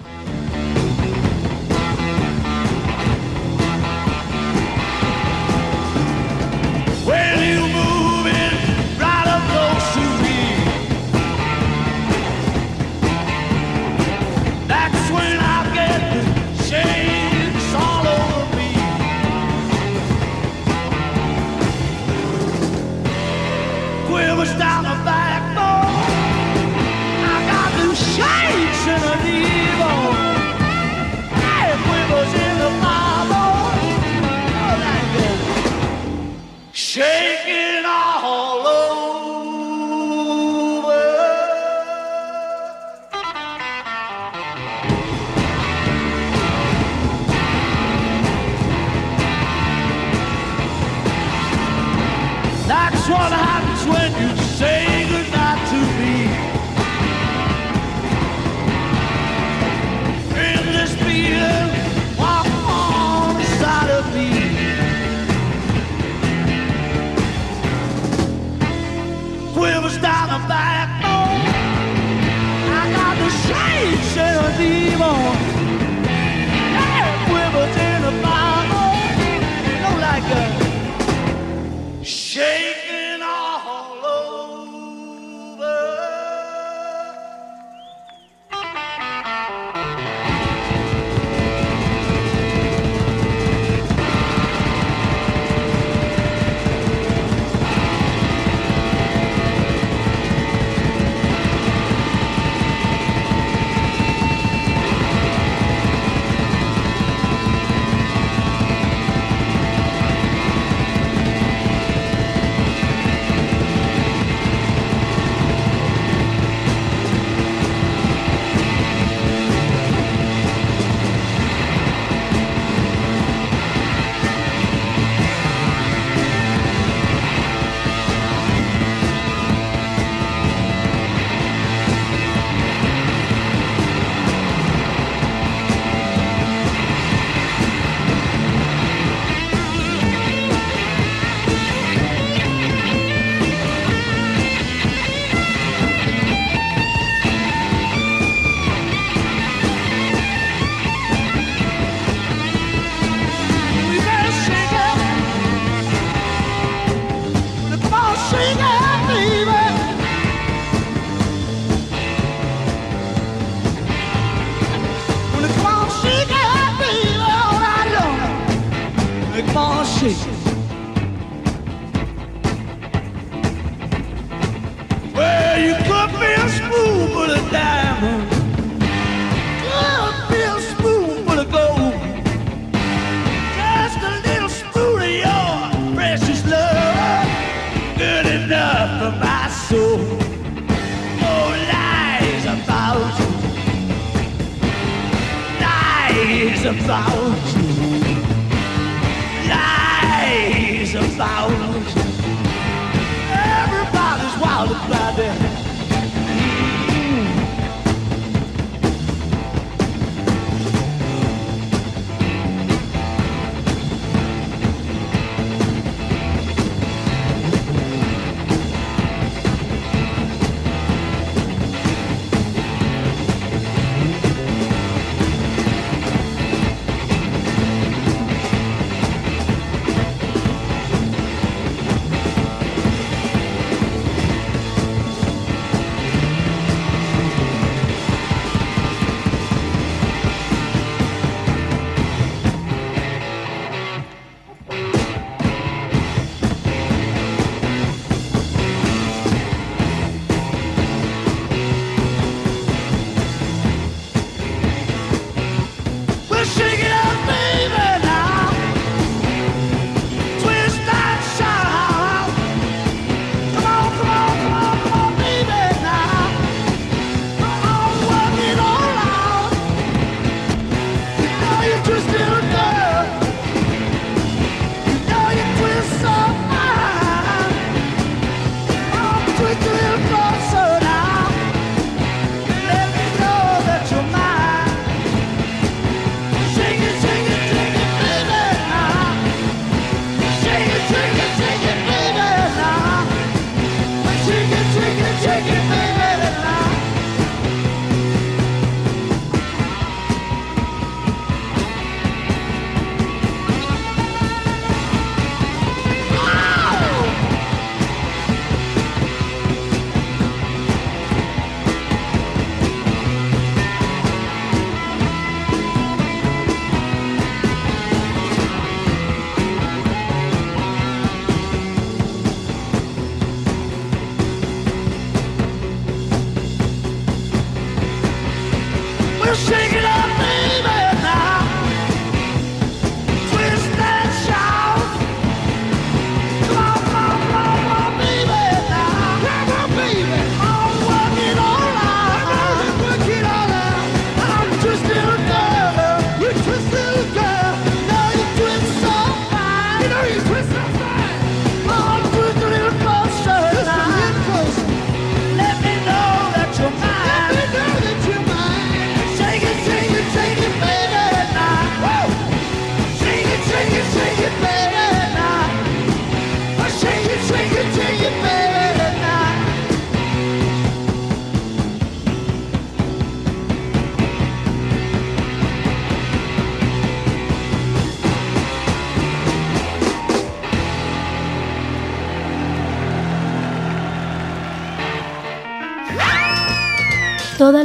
A 75.01 75.32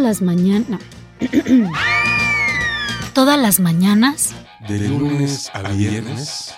las 0.08 0.22
mañanas. 0.22 0.80
Todas 3.12 3.38
las 3.38 3.60
mañanas. 3.60 4.34
De 4.66 4.88
lunes 4.88 5.50
a 5.52 5.60
viernes. 5.68 6.54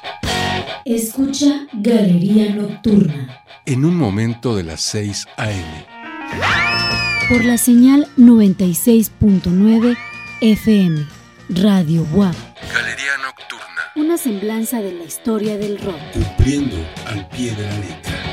Escucha 0.85 1.67
Galería 1.73 2.55
Nocturna. 2.55 3.43
En 3.67 3.85
un 3.85 3.97
momento 3.97 4.55
de 4.55 4.63
las 4.63 4.83
6 4.83 5.27
a.m. 5.37 5.87
Por 7.29 7.45
la 7.45 7.59
señal 7.59 8.07
96.9 8.17 9.97
FM. 10.43 11.07
Radio 11.49 12.07
WAP. 12.13 12.37
Galería 12.73 13.17
Nocturna. 13.21 13.83
Una 13.97 14.17
semblanza 14.17 14.81
de 14.81 14.93
la 14.93 15.03
historia 15.03 15.59
del 15.59 15.77
rock. 15.81 15.99
Cumpliendo 16.13 16.77
al 17.07 17.27
pie 17.31 17.53
de 17.57 17.67
la 17.67 17.79
letra. 17.79 18.30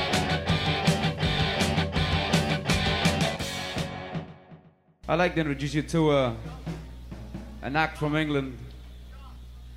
I'd 5.09 5.15
like 5.15 5.35
to 5.35 5.39
introduce 5.39 5.73
you 5.73 5.83
to 5.83 6.09
uh, 6.09 6.33
an 7.61 7.77
act 7.77 7.97
from 7.97 8.17
England 8.17 8.57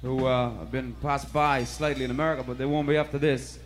who 0.02 0.27
uh, 0.27 0.51
have 0.59 0.73
been 0.73 0.93
passed 0.94 1.32
by 1.32 1.62
slightly 1.62 2.05
in 2.05 2.11
America, 2.11 2.43
but 2.44 2.59
they 2.59 2.65
won't 2.65 2.89
be 2.89 2.97
after 2.97 3.16
this. 3.16 3.61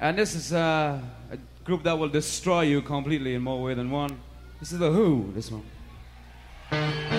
And 0.00 0.18
this 0.18 0.34
is 0.34 0.52
uh, 0.52 1.00
a 1.30 1.38
group 1.62 1.84
that 1.84 1.96
will 1.96 2.08
destroy 2.08 2.62
you 2.62 2.82
completely 2.82 3.34
in 3.34 3.42
more 3.42 3.62
ways 3.62 3.76
than 3.76 3.92
one. 3.92 4.18
This 4.58 4.72
is 4.72 4.80
The 4.80 4.90
Who, 4.90 5.30
this 5.36 5.52
one. 5.52 7.17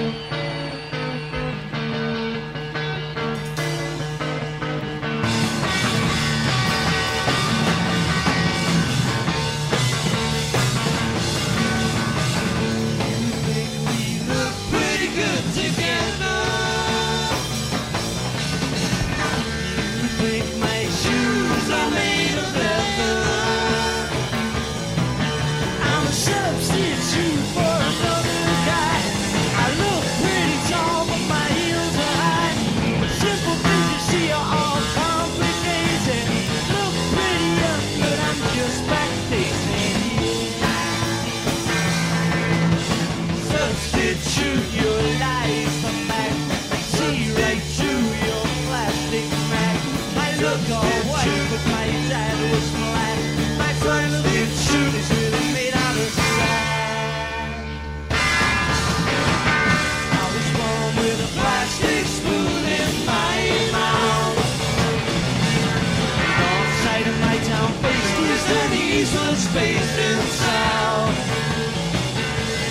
space 69.59 69.97
and 69.97 70.21
sound. 70.29 71.15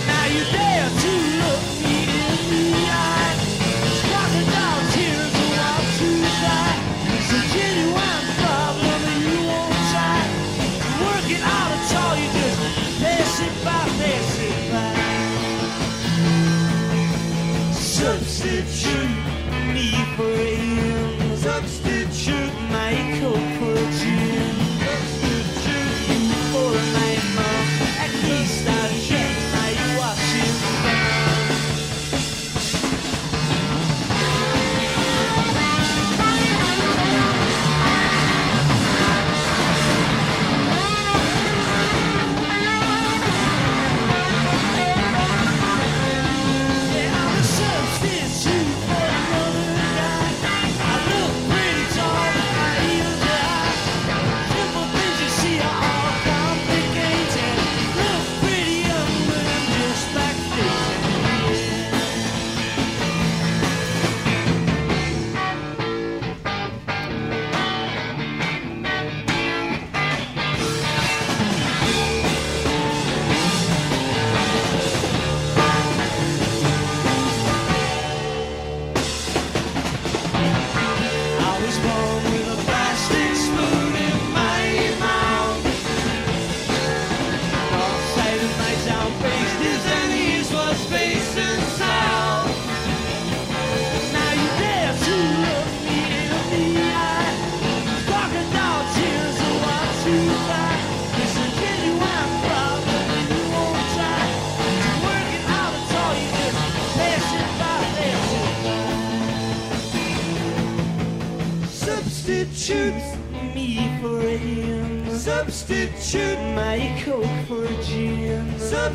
Now 0.07 0.27
you 0.27 0.68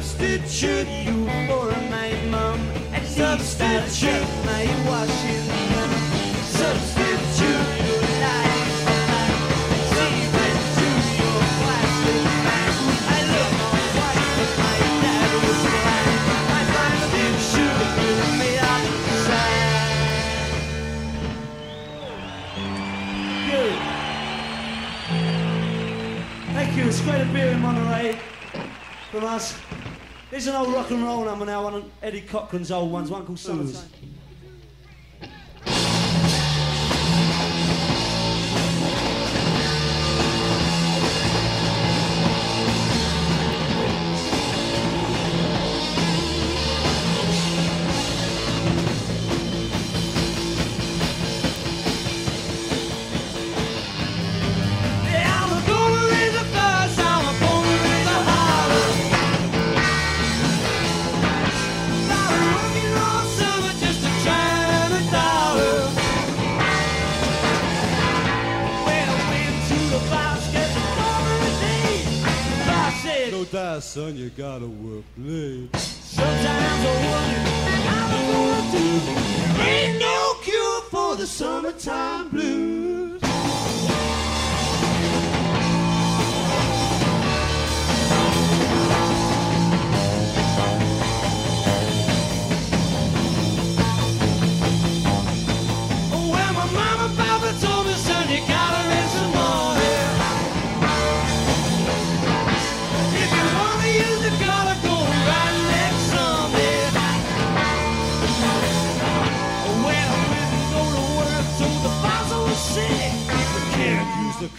stitch 0.04 0.64
you. 0.64 0.73
Eddie 32.04 32.22
Cochran's 32.22 32.70
old 32.70 32.92
ones, 32.92 33.10
one 33.10 33.26
called 33.26 33.40
Summers. 33.40 33.86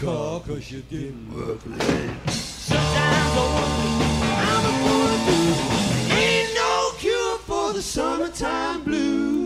car 0.04 0.40
cause 0.40 0.70
you 0.70 0.82
didn't 0.90 1.34
work 1.34 1.60
late. 1.64 2.30
Sometimes 2.30 3.32
I 3.36 3.46
wonder 3.54 3.94
how 4.44 4.60
I'm 4.70 4.80
do. 5.26 5.40
Ain't 6.14 6.54
no 6.54 6.92
cure 6.98 7.38
for 7.38 7.72
the 7.72 7.80
summertime 7.80 8.84
blues. 8.84 9.43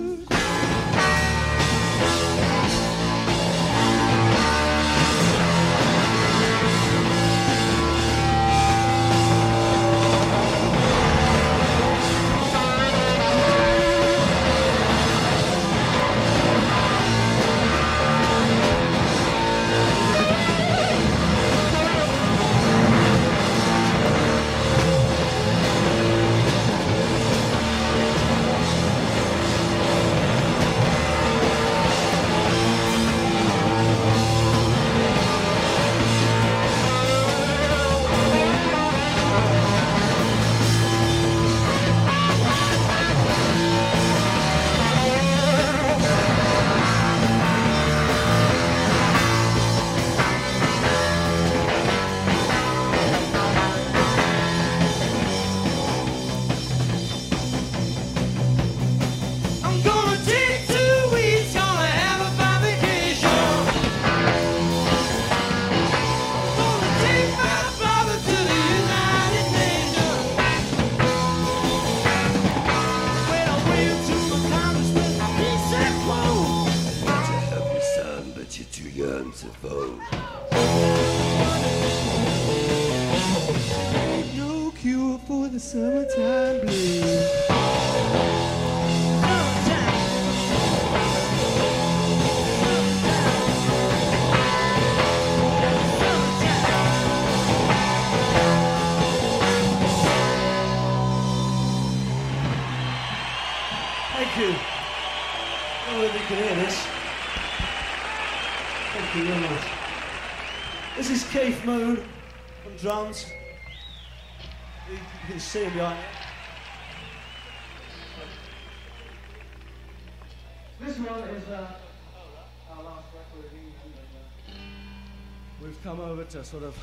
sort 126.48 126.62
of 126.62 126.74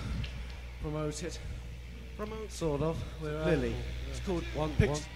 promote 0.80 1.24
it. 1.24 1.40
Promote? 2.18 2.52
Sort 2.52 2.82
of. 2.84 3.04
We're, 3.20 3.42
uh, 3.42 3.46
Lily. 3.46 3.76
It's 4.12 4.20
called 4.20 4.44
One 4.54 4.72
Picks. 4.78 5.08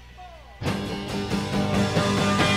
One. 0.62 2.49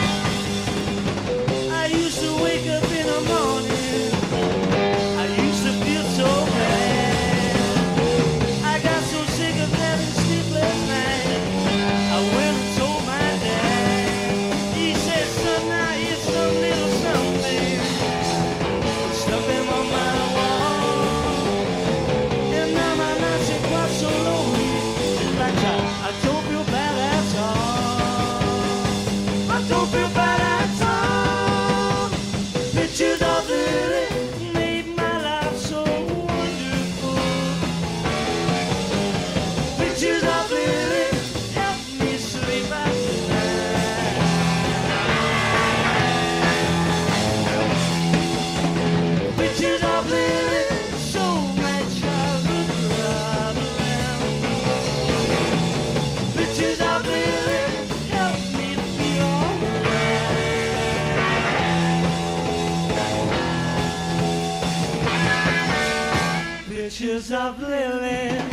Pictures 67.12 67.30
of 67.32 67.60
Lily. 67.60 68.51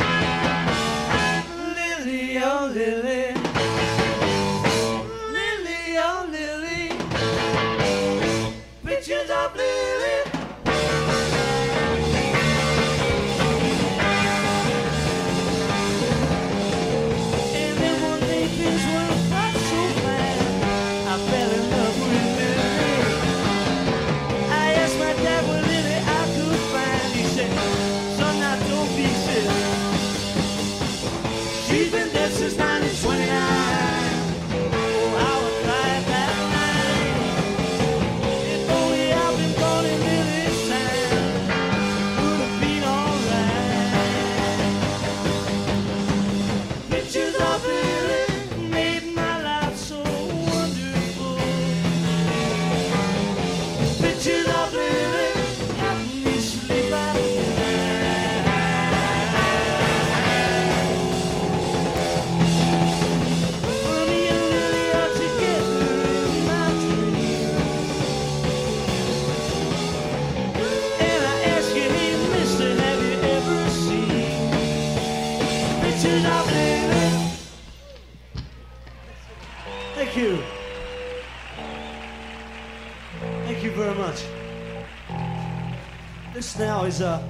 Now 86.60 86.84
is 86.84 87.00
a 87.00 87.24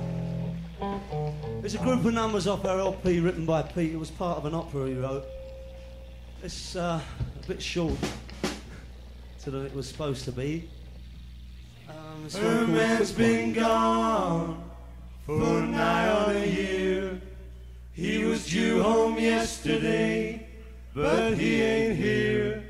it's 1.62 1.74
a 1.74 1.78
group 1.78 2.04
of 2.04 2.12
numbers 2.12 2.48
off 2.48 2.64
our 2.64 2.80
LP 2.80 3.20
written 3.20 3.46
by 3.46 3.62
Pete. 3.62 3.92
It 3.92 3.96
was 3.96 4.10
part 4.10 4.38
of 4.38 4.44
an 4.44 4.54
opera 4.54 4.88
he 4.88 4.94
wrote. 4.94 5.24
It's 6.42 6.74
uh, 6.74 7.00
a 7.40 7.46
bit 7.46 7.62
short 7.62 7.94
to 9.42 9.50
than 9.52 9.64
it 9.66 9.72
was 9.72 9.86
supposed 9.86 10.24
to 10.24 10.32
be. 10.32 10.68
Um, 11.88 12.28
Her 12.28 12.66
man's 12.66 13.12
been 13.12 13.52
gone 13.52 14.68
for 15.24 15.60
nigh 15.60 16.08
on 16.08 16.36
a 16.36 16.46
year. 16.46 17.20
He 17.92 18.24
was 18.24 18.44
due 18.46 18.82
home 18.82 19.16
yesterday, 19.16 20.44
but 20.92 21.34
he 21.34 21.62
ain't 21.62 21.96
here. 21.96 22.64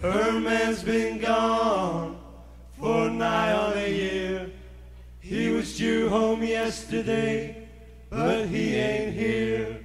Her 0.00 0.40
man's 0.40 0.82
been 0.82 1.18
gone 1.18 2.18
for 2.80 3.10
nigh 3.10 3.52
on 3.52 3.76
a 3.76 3.88
year. 3.88 4.31
He 5.32 5.48
was 5.48 5.78
due 5.78 6.10
home 6.10 6.42
yesterday, 6.42 7.66
but 8.10 8.48
he 8.48 8.74
ain't 8.74 9.14
here. 9.14 9.81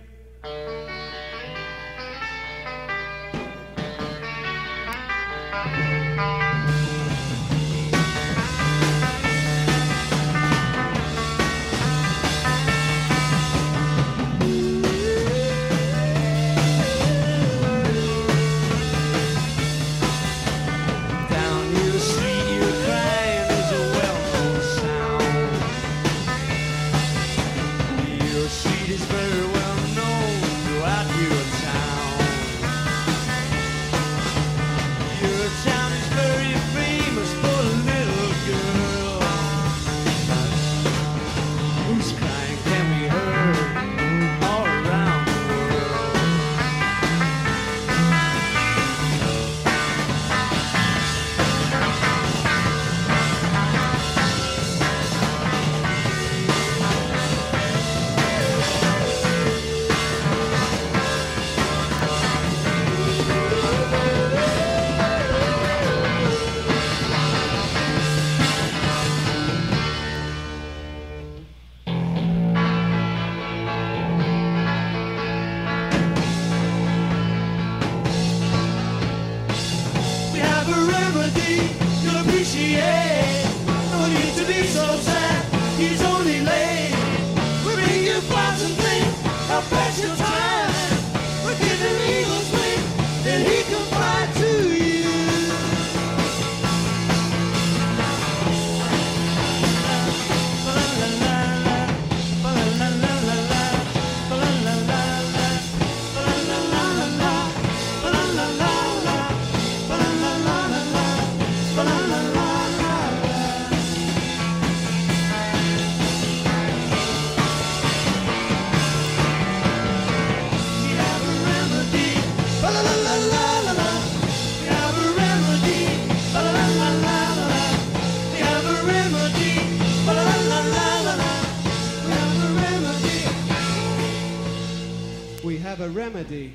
Remedy. 135.97 136.53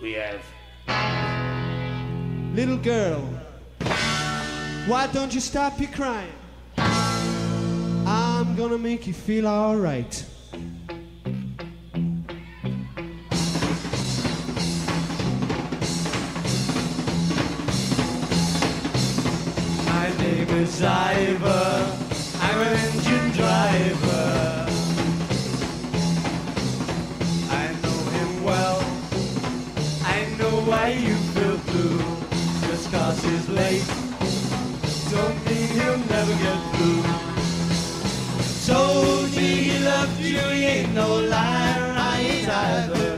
We 0.00 0.14
have. 0.14 0.42
Little 2.54 2.78
girl, 2.78 3.20
why 4.86 5.08
don't 5.12 5.34
you 5.34 5.40
stop 5.40 5.78
your 5.78 5.90
crying? 5.90 6.32
I'm 6.78 8.56
gonna 8.56 8.78
make 8.78 9.06
you 9.06 9.12
feel 9.12 9.46
alright. 9.46 10.24
My 19.86 20.08
name 20.18 20.48
is 20.64 20.82
Ivor. 20.82 21.98
I'm 22.40 22.58
an 22.60 22.74
engine 22.86 23.30
driver. 23.32 24.51
why 30.82 30.88
you 30.88 31.14
feel 31.34 31.58
blue 31.70 31.98
just 32.66 32.90
cause 32.90 33.22
he's 33.24 33.48
late. 33.48 33.86
Don't 35.12 35.38
mean 35.46 35.68
he'll 35.78 36.02
never 36.14 36.34
get 36.44 36.60
through. 36.74 37.04
Told 38.66 39.30
me 39.36 39.48
he 39.68 39.78
loved 39.84 40.20
you, 40.20 40.40
he 40.56 40.64
ain't 40.74 40.94
no 40.94 41.08
liar, 41.34 41.86
I 42.10 42.20
ain't 42.30 42.48
either. 42.48 43.11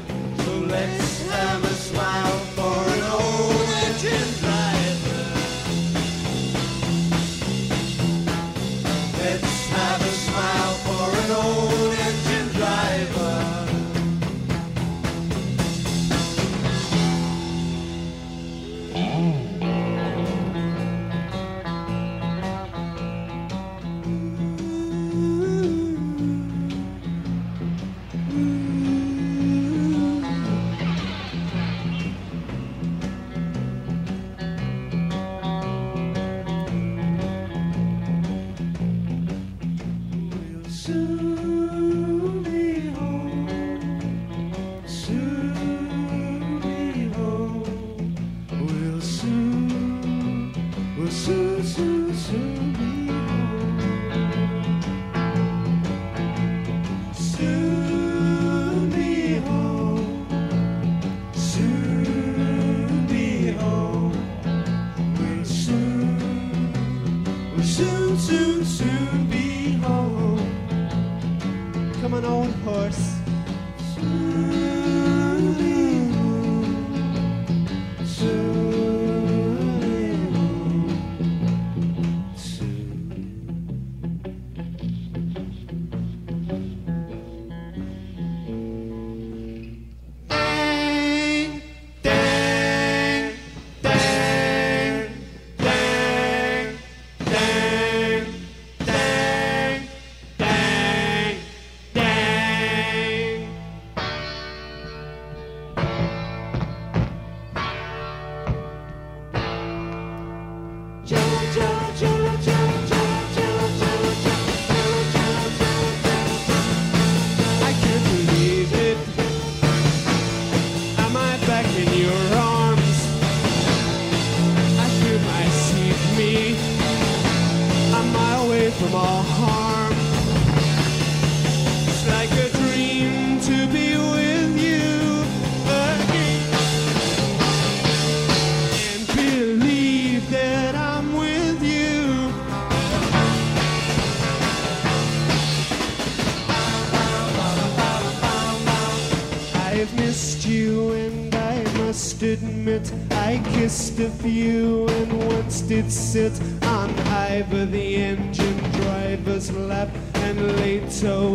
view 154.25 154.89
and 154.89 155.13
once 155.35 155.61
did 155.61 155.93
sit 155.93 156.33
on 156.63 156.89
high, 157.11 157.43
the 157.43 157.97
engine 157.97 158.57
driver's 158.73 159.53
lap 159.53 159.91
and 160.15 160.57
lay 160.57 160.81
to. 161.01 161.34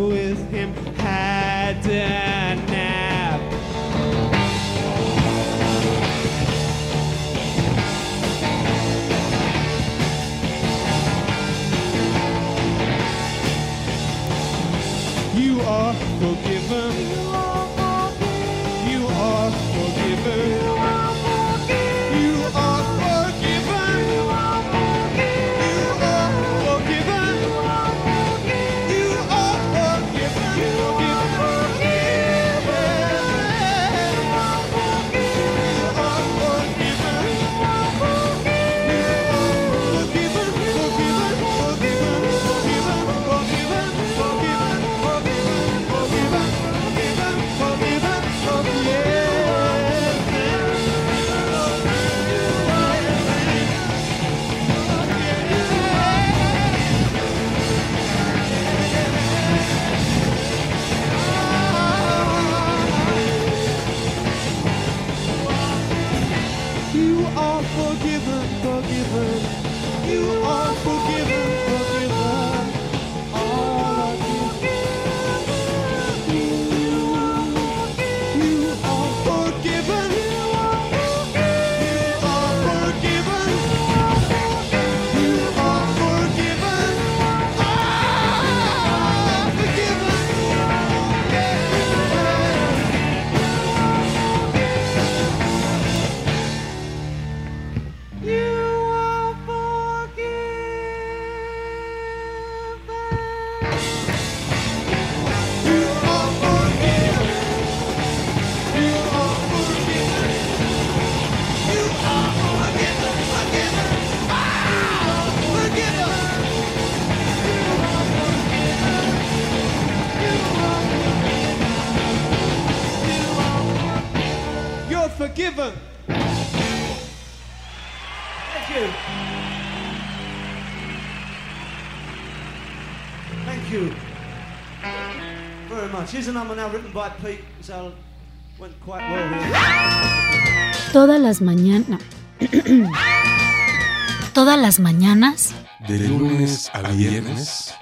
Todas 140.92 141.20
las 141.20 141.42
mañanas. 141.42 142.02
Todas 144.34 144.60
las 144.60 144.80
mañanas. 144.80 145.54
De 145.88 146.00
lunes 146.00 146.70
a 146.74 146.82
viernes, 146.92 147.74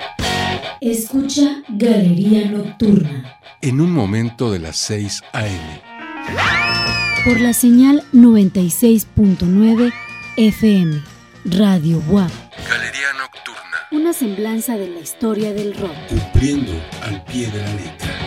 Escucha 0.81 1.63
Galería 1.69 2.51
Nocturna. 2.51 3.39
en 3.61 3.81
un 3.81 3.91
momento 3.91 4.51
de 4.51 4.59
las 4.59 4.77
6 4.77 5.23
a.m. 5.33 5.81
Por 7.25 7.39
la 7.41 7.53
señal 7.53 8.03
96.9 8.13 9.91
FM. 10.37 11.01
Radio 11.45 12.03
WAP. 12.07 12.29
Galería 12.69 13.13
Nocturna, 13.17 13.56
Una 13.89 14.11
semblanza 14.11 14.75
de 14.77 14.89
la 14.89 14.99
historia 14.99 15.53
del 15.53 15.73
rock. 15.73 15.95
cumpliendo 16.09 16.73
al 17.03 17.23
pie 17.23 17.49
de 17.49 17.61
la 17.61 17.73
letra. 17.73 18.26